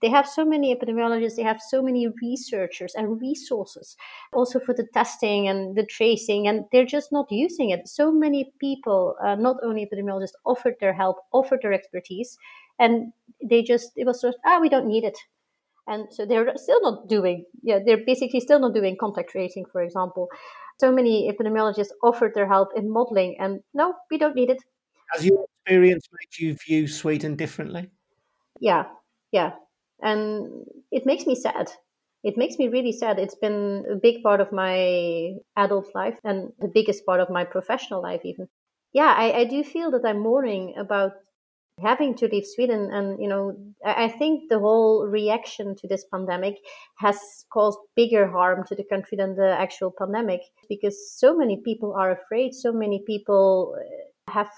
They 0.00 0.08
have 0.10 0.28
so 0.28 0.44
many 0.44 0.74
epidemiologists, 0.74 1.36
they 1.36 1.42
have 1.42 1.60
so 1.60 1.82
many 1.82 2.06
researchers 2.22 2.94
and 2.94 3.20
resources, 3.20 3.96
also 4.32 4.60
for 4.60 4.74
the 4.74 4.84
testing 4.86 5.48
and 5.48 5.76
the 5.76 5.84
tracing, 5.84 6.46
and 6.46 6.64
they're 6.72 6.84
just 6.86 7.10
not 7.12 7.30
using 7.32 7.70
it. 7.70 7.88
So 7.88 8.12
many 8.12 8.52
people, 8.60 9.16
uh, 9.22 9.34
not 9.34 9.56
only 9.62 9.86
epidemiologists 9.92 10.32
offered 10.44 10.74
their 10.80 10.92
help, 10.92 11.18
offered 11.32 11.60
their 11.62 11.72
expertise, 11.72 12.38
and 12.78 13.12
they 13.42 13.62
just 13.62 13.92
it 13.96 14.06
was 14.06 14.20
sort 14.20 14.34
of 14.34 14.40
ah 14.46 14.58
we 14.60 14.68
don't 14.68 14.86
need 14.86 15.04
it, 15.04 15.18
and 15.86 16.06
so 16.10 16.24
they're 16.26 16.56
still 16.56 16.80
not 16.82 17.08
doing 17.08 17.44
yeah 17.62 17.78
they're 17.84 18.04
basically 18.04 18.40
still 18.40 18.60
not 18.60 18.74
doing 18.74 18.96
contact 18.98 19.30
tracing, 19.30 19.64
for 19.70 19.82
example. 19.82 20.28
So 20.80 20.90
many 20.90 21.30
epidemiologists 21.30 21.92
offered 22.02 22.34
their 22.34 22.48
help 22.48 22.70
in 22.76 22.90
modeling, 22.90 23.36
and 23.38 23.60
no, 23.74 23.94
we 24.10 24.18
don't 24.18 24.34
need 24.34 24.50
it. 24.50 24.62
Has 25.12 25.24
your 25.24 25.44
experience 25.44 26.08
made 26.12 26.44
you 26.44 26.56
view 26.66 26.88
Sweden 26.88 27.36
differently? 27.36 27.90
Yeah, 28.60 28.84
yeah, 29.30 29.52
and 30.00 30.64
it 30.90 31.06
makes 31.06 31.26
me 31.26 31.34
sad 31.34 31.70
it 32.22 32.36
makes 32.36 32.56
me 32.58 32.68
really 32.68 32.92
sad. 32.92 33.18
It's 33.18 33.34
been 33.34 33.84
a 33.90 33.96
big 33.96 34.22
part 34.22 34.40
of 34.40 34.52
my 34.52 35.34
adult 35.56 35.88
life 35.94 36.18
and 36.24 36.52
the 36.60 36.68
biggest 36.68 37.04
part 37.04 37.20
of 37.20 37.30
my 37.30 37.44
professional 37.44 38.00
life, 38.00 38.20
even 38.24 38.48
yeah, 38.92 39.14
I, 39.16 39.32
I 39.40 39.44
do 39.44 39.64
feel 39.64 39.90
that 39.92 40.04
I'm 40.04 40.20
mourning 40.20 40.74
about 40.76 41.12
having 41.80 42.14
to 42.16 42.28
leave 42.28 42.44
Sweden. 42.46 42.90
And, 42.92 43.20
you 43.20 43.28
know, 43.28 43.56
I, 43.84 44.08
think 44.08 44.50
the 44.50 44.58
whole 44.58 45.06
reaction 45.06 45.74
to 45.76 45.88
this 45.88 46.04
pandemic 46.12 46.56
has 46.98 47.18
caused 47.52 47.78
bigger 47.96 48.30
harm 48.30 48.64
to 48.68 48.74
the 48.74 48.84
country 48.84 49.16
than 49.16 49.36
the 49.36 49.56
actual 49.58 49.92
pandemic 49.96 50.40
because 50.68 51.18
so 51.18 51.36
many 51.36 51.60
people 51.64 51.94
are 51.94 52.12
afraid. 52.12 52.52
So 52.54 52.72
many 52.72 53.02
people 53.06 53.76
uh, 53.78 54.32
have 54.32 54.50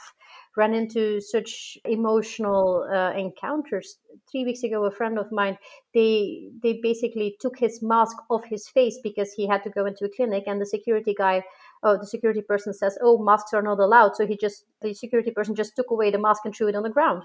run 0.57 0.75
into 0.75 1.21
such 1.21 1.79
emotional 1.85 2.89
uh, 2.93 3.13
encounters. 3.13 3.97
Three 4.31 4.45
weeks 4.45 4.63
ago, 4.63 4.85
a 4.85 4.91
friend 4.91 5.19
of 5.19 5.33
mine, 5.33 5.59
they 5.95 6.49
they 6.63 6.79
basically 6.83 7.37
took 7.41 7.59
his 7.59 7.81
mask 7.83 8.17
off 8.31 8.45
his 8.45 8.69
face 8.69 8.99
because 9.03 9.33
he 9.33 9.49
had 9.49 9.65
to 9.65 9.71
go 9.71 9.87
into 9.87 10.05
a 10.05 10.15
clinic, 10.15 10.45
and 10.47 10.61
the 10.61 10.67
security 10.67 11.15
guy 11.17 11.43
oh, 11.85 11.99
the 11.99 12.07
security 12.07 12.41
person 12.41 12.73
says, 12.73 12.99
oh, 13.03 13.23
masks 13.23 13.53
are 13.53 13.63
not 13.63 13.79
allowed. 13.79 14.17
So 14.17 14.27
he 14.27 14.37
just, 14.37 14.65
the 14.81 14.95
security 14.95 15.31
person 15.31 15.55
just 15.55 15.77
took 15.77 15.91
away 15.91 16.11
the 16.11 16.19
mask 16.19 16.43
and 16.45 16.55
threw 16.55 16.69
it 16.69 16.75
on 16.75 16.83
the 16.83 16.91
ground. 16.91 17.23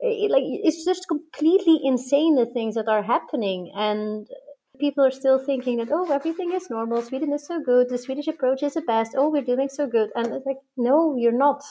It, 0.00 0.30
like, 0.30 0.42
it's 0.44 0.84
just 0.84 1.08
completely 1.08 1.80
insane 1.82 2.36
the 2.36 2.46
things 2.46 2.74
that 2.74 2.88
are 2.88 3.02
happening. 3.02 3.72
And 3.74 4.26
people 4.78 5.04
are 5.04 5.10
still 5.10 5.38
thinking 5.38 5.78
that, 5.78 5.88
oh, 5.90 6.12
everything 6.12 6.52
is 6.52 6.68
normal. 6.68 7.00
Sweden 7.00 7.32
is 7.32 7.46
so 7.46 7.60
good. 7.60 7.88
The 7.88 7.98
Swedish 7.98 8.28
approach 8.28 8.62
is 8.62 8.74
the 8.74 8.82
best. 8.82 9.12
Oh, 9.16 9.30
we're 9.30 9.42
doing 9.42 9.68
so 9.70 9.86
good. 9.86 10.10
And 10.14 10.26
it's 10.26 10.46
like, 10.46 10.58
no, 10.76 11.16
you're 11.16 11.32
not. 11.32 11.62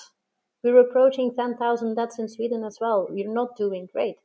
We're 0.63 0.79
approaching 0.79 1.35
10,000 1.37 1.95
deaths 1.95 2.17
in 2.17 2.27
Sweden 2.27 2.63
as 2.63 2.77
well. 2.81 3.09
You're 3.13 3.33
not 3.33 3.55
doing 3.57 3.87
great. 3.93 4.15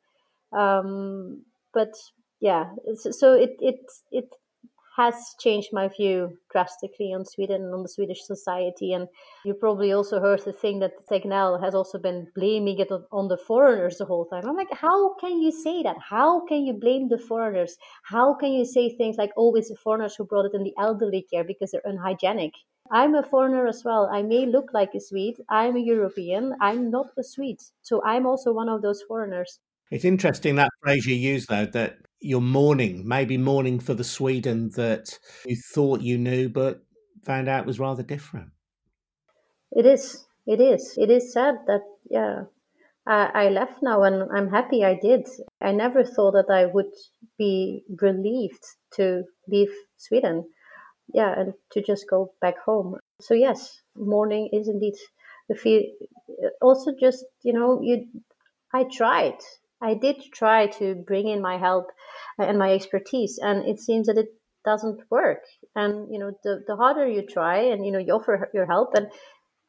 Um, 0.56 1.42
but 1.74 1.92
yeah, 2.40 2.70
so 2.94 3.34
it, 3.34 3.56
it, 3.60 3.80
it 4.12 4.32
has 4.98 5.14
changed 5.38 5.68
my 5.72 5.86
view 5.86 6.36
drastically 6.50 7.12
on 7.14 7.24
Sweden 7.24 7.62
and 7.62 7.72
on 7.72 7.84
the 7.84 7.88
Swedish 7.88 8.24
society. 8.24 8.92
And 8.92 9.06
you 9.44 9.54
probably 9.54 9.92
also 9.92 10.20
heard 10.20 10.44
the 10.44 10.52
thing 10.52 10.80
that 10.80 11.06
Tegnell 11.08 11.62
has 11.62 11.72
also 11.72 11.98
been 11.98 12.26
blaming 12.34 12.80
it 12.80 12.90
on 13.12 13.28
the 13.28 13.38
foreigners 13.38 13.98
the 13.98 14.04
whole 14.04 14.26
time. 14.26 14.44
I'm 14.44 14.56
like, 14.56 14.72
how 14.72 15.14
can 15.14 15.40
you 15.40 15.52
say 15.52 15.84
that? 15.84 15.96
How 16.00 16.44
can 16.46 16.64
you 16.64 16.72
blame 16.72 17.08
the 17.08 17.18
foreigners? 17.18 17.76
How 18.02 18.34
can 18.34 18.52
you 18.52 18.64
say 18.64 18.90
things 18.90 19.16
like, 19.16 19.30
oh, 19.36 19.54
it's 19.54 19.68
the 19.68 19.76
foreigners 19.76 20.16
who 20.16 20.24
brought 20.24 20.46
it 20.46 20.54
in 20.54 20.64
the 20.64 20.74
elderly 20.78 21.24
care 21.32 21.44
because 21.44 21.70
they're 21.70 21.80
unhygienic? 21.84 22.54
I'm 22.90 23.14
a 23.14 23.22
foreigner 23.22 23.68
as 23.68 23.84
well. 23.84 24.10
I 24.12 24.22
may 24.22 24.46
look 24.46 24.70
like 24.72 24.94
a 24.94 25.00
Swede. 25.00 25.36
I'm 25.48 25.76
a 25.76 25.80
European. 25.80 26.54
I'm 26.60 26.90
not 26.90 27.06
a 27.16 27.22
Swede. 27.22 27.60
So 27.82 28.02
I'm 28.04 28.26
also 28.26 28.52
one 28.52 28.68
of 28.68 28.82
those 28.82 29.02
foreigners. 29.02 29.60
It's 29.92 30.04
interesting 30.04 30.56
that 30.56 30.70
phrase 30.82 31.06
you 31.06 31.14
use, 31.14 31.46
though, 31.46 31.66
that 31.66 31.98
you're 32.20 32.40
mourning, 32.40 33.06
maybe 33.06 33.36
mourning 33.38 33.80
for 33.80 33.94
the 33.94 34.04
Sweden 34.04 34.70
that 34.70 35.18
you 35.46 35.56
thought 35.56 36.00
you 36.00 36.18
knew, 36.18 36.48
but 36.48 36.82
found 37.24 37.48
out 37.48 37.66
was 37.66 37.78
rather 37.80 38.02
different. 38.02 38.50
It 39.72 39.86
is. 39.86 40.26
It 40.46 40.60
is. 40.60 40.96
It 40.98 41.10
is 41.10 41.32
sad 41.32 41.56
that, 41.66 41.82
yeah, 42.10 42.44
I, 43.06 43.46
I 43.46 43.48
left 43.50 43.82
now 43.82 44.02
and 44.02 44.30
I'm 44.32 44.50
happy 44.50 44.84
I 44.84 44.94
did. 44.94 45.28
I 45.60 45.72
never 45.72 46.04
thought 46.04 46.32
that 46.32 46.50
I 46.50 46.66
would 46.66 46.92
be 47.38 47.84
relieved 48.00 48.64
to 48.92 49.24
leave 49.48 49.72
Sweden. 49.96 50.50
Yeah, 51.14 51.38
and 51.38 51.54
to 51.72 51.82
just 51.82 52.08
go 52.10 52.34
back 52.40 52.58
home. 52.58 52.98
So, 53.20 53.34
yes, 53.34 53.82
mourning 53.96 54.50
is 54.52 54.68
indeed 54.68 54.94
the 55.48 55.54
feel. 55.56 55.82
Also, 56.62 56.92
just, 57.00 57.24
you 57.42 57.52
know, 57.52 57.80
you, 57.82 58.08
I 58.72 58.84
tried 58.84 59.38
I 59.80 59.94
did 59.94 60.16
try 60.32 60.66
to 60.78 60.94
bring 61.06 61.28
in 61.28 61.40
my 61.40 61.58
help 61.58 61.86
uh, 62.38 62.44
and 62.44 62.58
my 62.58 62.72
expertise, 62.72 63.38
and 63.40 63.66
it 63.66 63.78
seems 63.78 64.06
that 64.06 64.18
it 64.18 64.28
doesn't 64.64 65.00
work. 65.10 65.44
And 65.74 66.12
you 66.12 66.18
know, 66.18 66.32
the 66.42 66.62
the 66.66 66.76
harder 66.76 67.06
you 67.08 67.24
try, 67.24 67.58
and 67.58 67.84
you 67.84 67.92
know, 67.92 67.98
you 67.98 68.12
offer 68.12 68.50
your 68.52 68.66
help, 68.66 68.94
and 68.94 69.06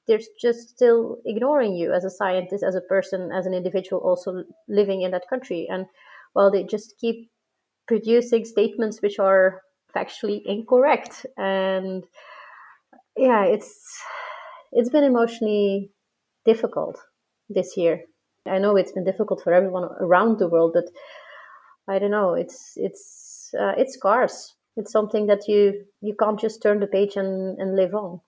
they're 0.07 0.19
just 0.41 0.69
still 0.69 1.17
ignoring 1.25 1.75
you 1.75 1.93
as 1.93 2.03
a 2.03 2.09
scientist, 2.09 2.63
as 2.63 2.75
a 2.75 2.81
person, 2.81 3.31
as 3.31 3.45
an 3.45 3.53
individual, 3.53 4.01
also 4.01 4.43
living 4.67 5.03
in 5.03 5.11
that 5.11 5.29
country. 5.29 5.67
And 5.69 5.85
well, 6.33 6.51
they 6.51 6.63
just 6.63 6.95
keep 6.99 7.29
producing 7.87 8.45
statements 8.45 9.01
which 9.01 9.19
are 9.19 9.61
factually 9.95 10.41
incorrect, 10.45 11.25
and 11.37 12.03
yeah, 13.15 13.43
it's 13.43 14.01
it's 14.71 14.89
been 14.89 15.03
emotionally 15.03 15.91
difficult 16.45 16.97
this 17.49 17.77
year 17.77 18.01
I 18.49 18.59
know 18.59 18.75
it's 18.75 18.91
been 18.91 19.05
difficult 19.05 19.41
for 19.43 19.53
everyone 19.53 19.85
around 19.99 20.39
the 20.39 20.47
world, 20.47 20.71
but 20.73 20.85
I 21.87 21.99
don't 21.99 22.11
know. 22.11 22.33
It's 22.33 22.73
it's 22.75 23.53
uh, 23.59 23.73
it's 23.77 23.93
scarce. 23.93 24.55
It's 24.75 24.91
something 24.91 25.27
that 25.27 25.47
you 25.47 25.85
you 26.01 26.15
can't 26.19 26.39
just 26.39 26.61
turn 26.61 26.79
the 26.79 26.87
page 26.87 27.15
and, 27.15 27.57
and 27.59 27.75
live 27.75 27.93
on. 27.93 28.21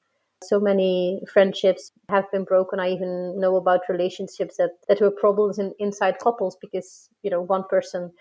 So 0.43 0.59
many 0.59 1.21
friendships 1.31 1.91
have 2.09 2.29
been 2.31 2.45
broken. 2.45 2.79
I 2.79 2.89
even 2.89 3.39
know 3.39 3.55
about 3.57 3.81
relationships 3.87 4.57
that, 4.57 4.71
that 4.87 4.99
were 4.99 5.11
problems 5.11 5.59
in, 5.59 5.73
inside 5.77 6.17
couples 6.19 6.57
because 6.59 7.09
you 7.21 7.29
know 7.29 7.41
one 7.41 7.63
person 7.69 8.11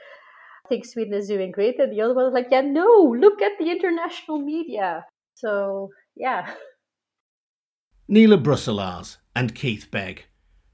thinks 0.69 0.93
Sweden 0.93 1.15
is 1.15 1.29
doing 1.29 1.51
great 1.51 1.81
and 1.81 1.93
the 1.93 2.01
other 2.01 2.15
one 2.15 2.27
is 2.27 2.33
like, 2.33 2.49
yeah, 2.51 2.61
no, 2.61 3.17
look 3.19 3.43
at 3.43 3.53
the 3.59 3.71
international 3.71 4.39
media. 4.39 5.05
So 5.35 5.91
yeah. 6.17 6.55
Nele 8.09 8.39
Brusselaers 8.39 9.19
and 9.35 9.55
Keith 9.55 9.91
Begg. 9.91 10.27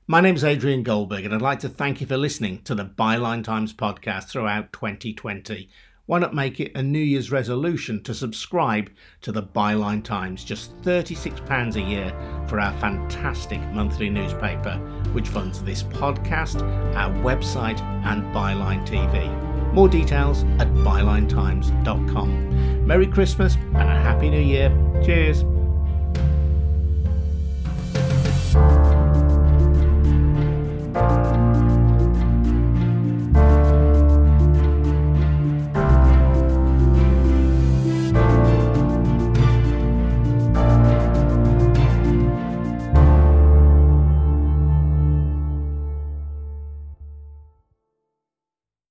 My 0.09 0.20
name 0.20 0.36
is 0.36 0.44
Adrian 0.44 0.84
Goldberg, 0.84 1.24
and 1.24 1.34
I'd 1.34 1.42
like 1.42 1.59
to 1.61 1.68
thank 1.68 2.00
you 2.00 2.07
for 2.07 2.16
listening 2.16 2.62
to 2.62 2.76
the 2.76 2.84
Byline 2.84 3.42
Times 3.42 3.72
podcast 3.72 4.28
throughout 4.28 4.72
2020. 4.72 5.68
why 6.07 6.20
not 6.20 6.32
make 6.32 6.61
it 6.61 6.70
a 6.76 6.82
New 6.84 7.00
Year's 7.00 7.32
resolution 7.32 8.00
to 8.04 8.14
subscribe 8.14 8.88
to 9.22 9.32
the 9.32 9.42
Byline 9.42 10.04
Times? 10.04 10.44
Just 10.44 10.80
£36 10.82 11.74
a 11.74 11.80
year 11.80 12.14
for 12.46 12.61
our 12.61 12.72
fantastic 12.78 13.61
monthly 13.72 14.09
newspaper, 14.09 14.76
which 15.12 15.26
funds 15.26 15.64
this 15.64 15.82
podcast, 15.82 16.62
our 16.94 17.11
website, 17.24 17.80
and 18.04 18.22
Byline 18.32 18.86
TV. 18.86 19.28
More 19.72 19.88
details 19.88 20.44
at 20.61 20.68
bylinetimes.com. 20.68 22.86
Merry 22.86 23.09
Christmas 23.09 23.57
and 23.57 23.88
a 23.88 24.02
Happy 24.02 24.30
New 24.30 24.38
Year. 24.38 24.70
Cheers. 25.04 25.42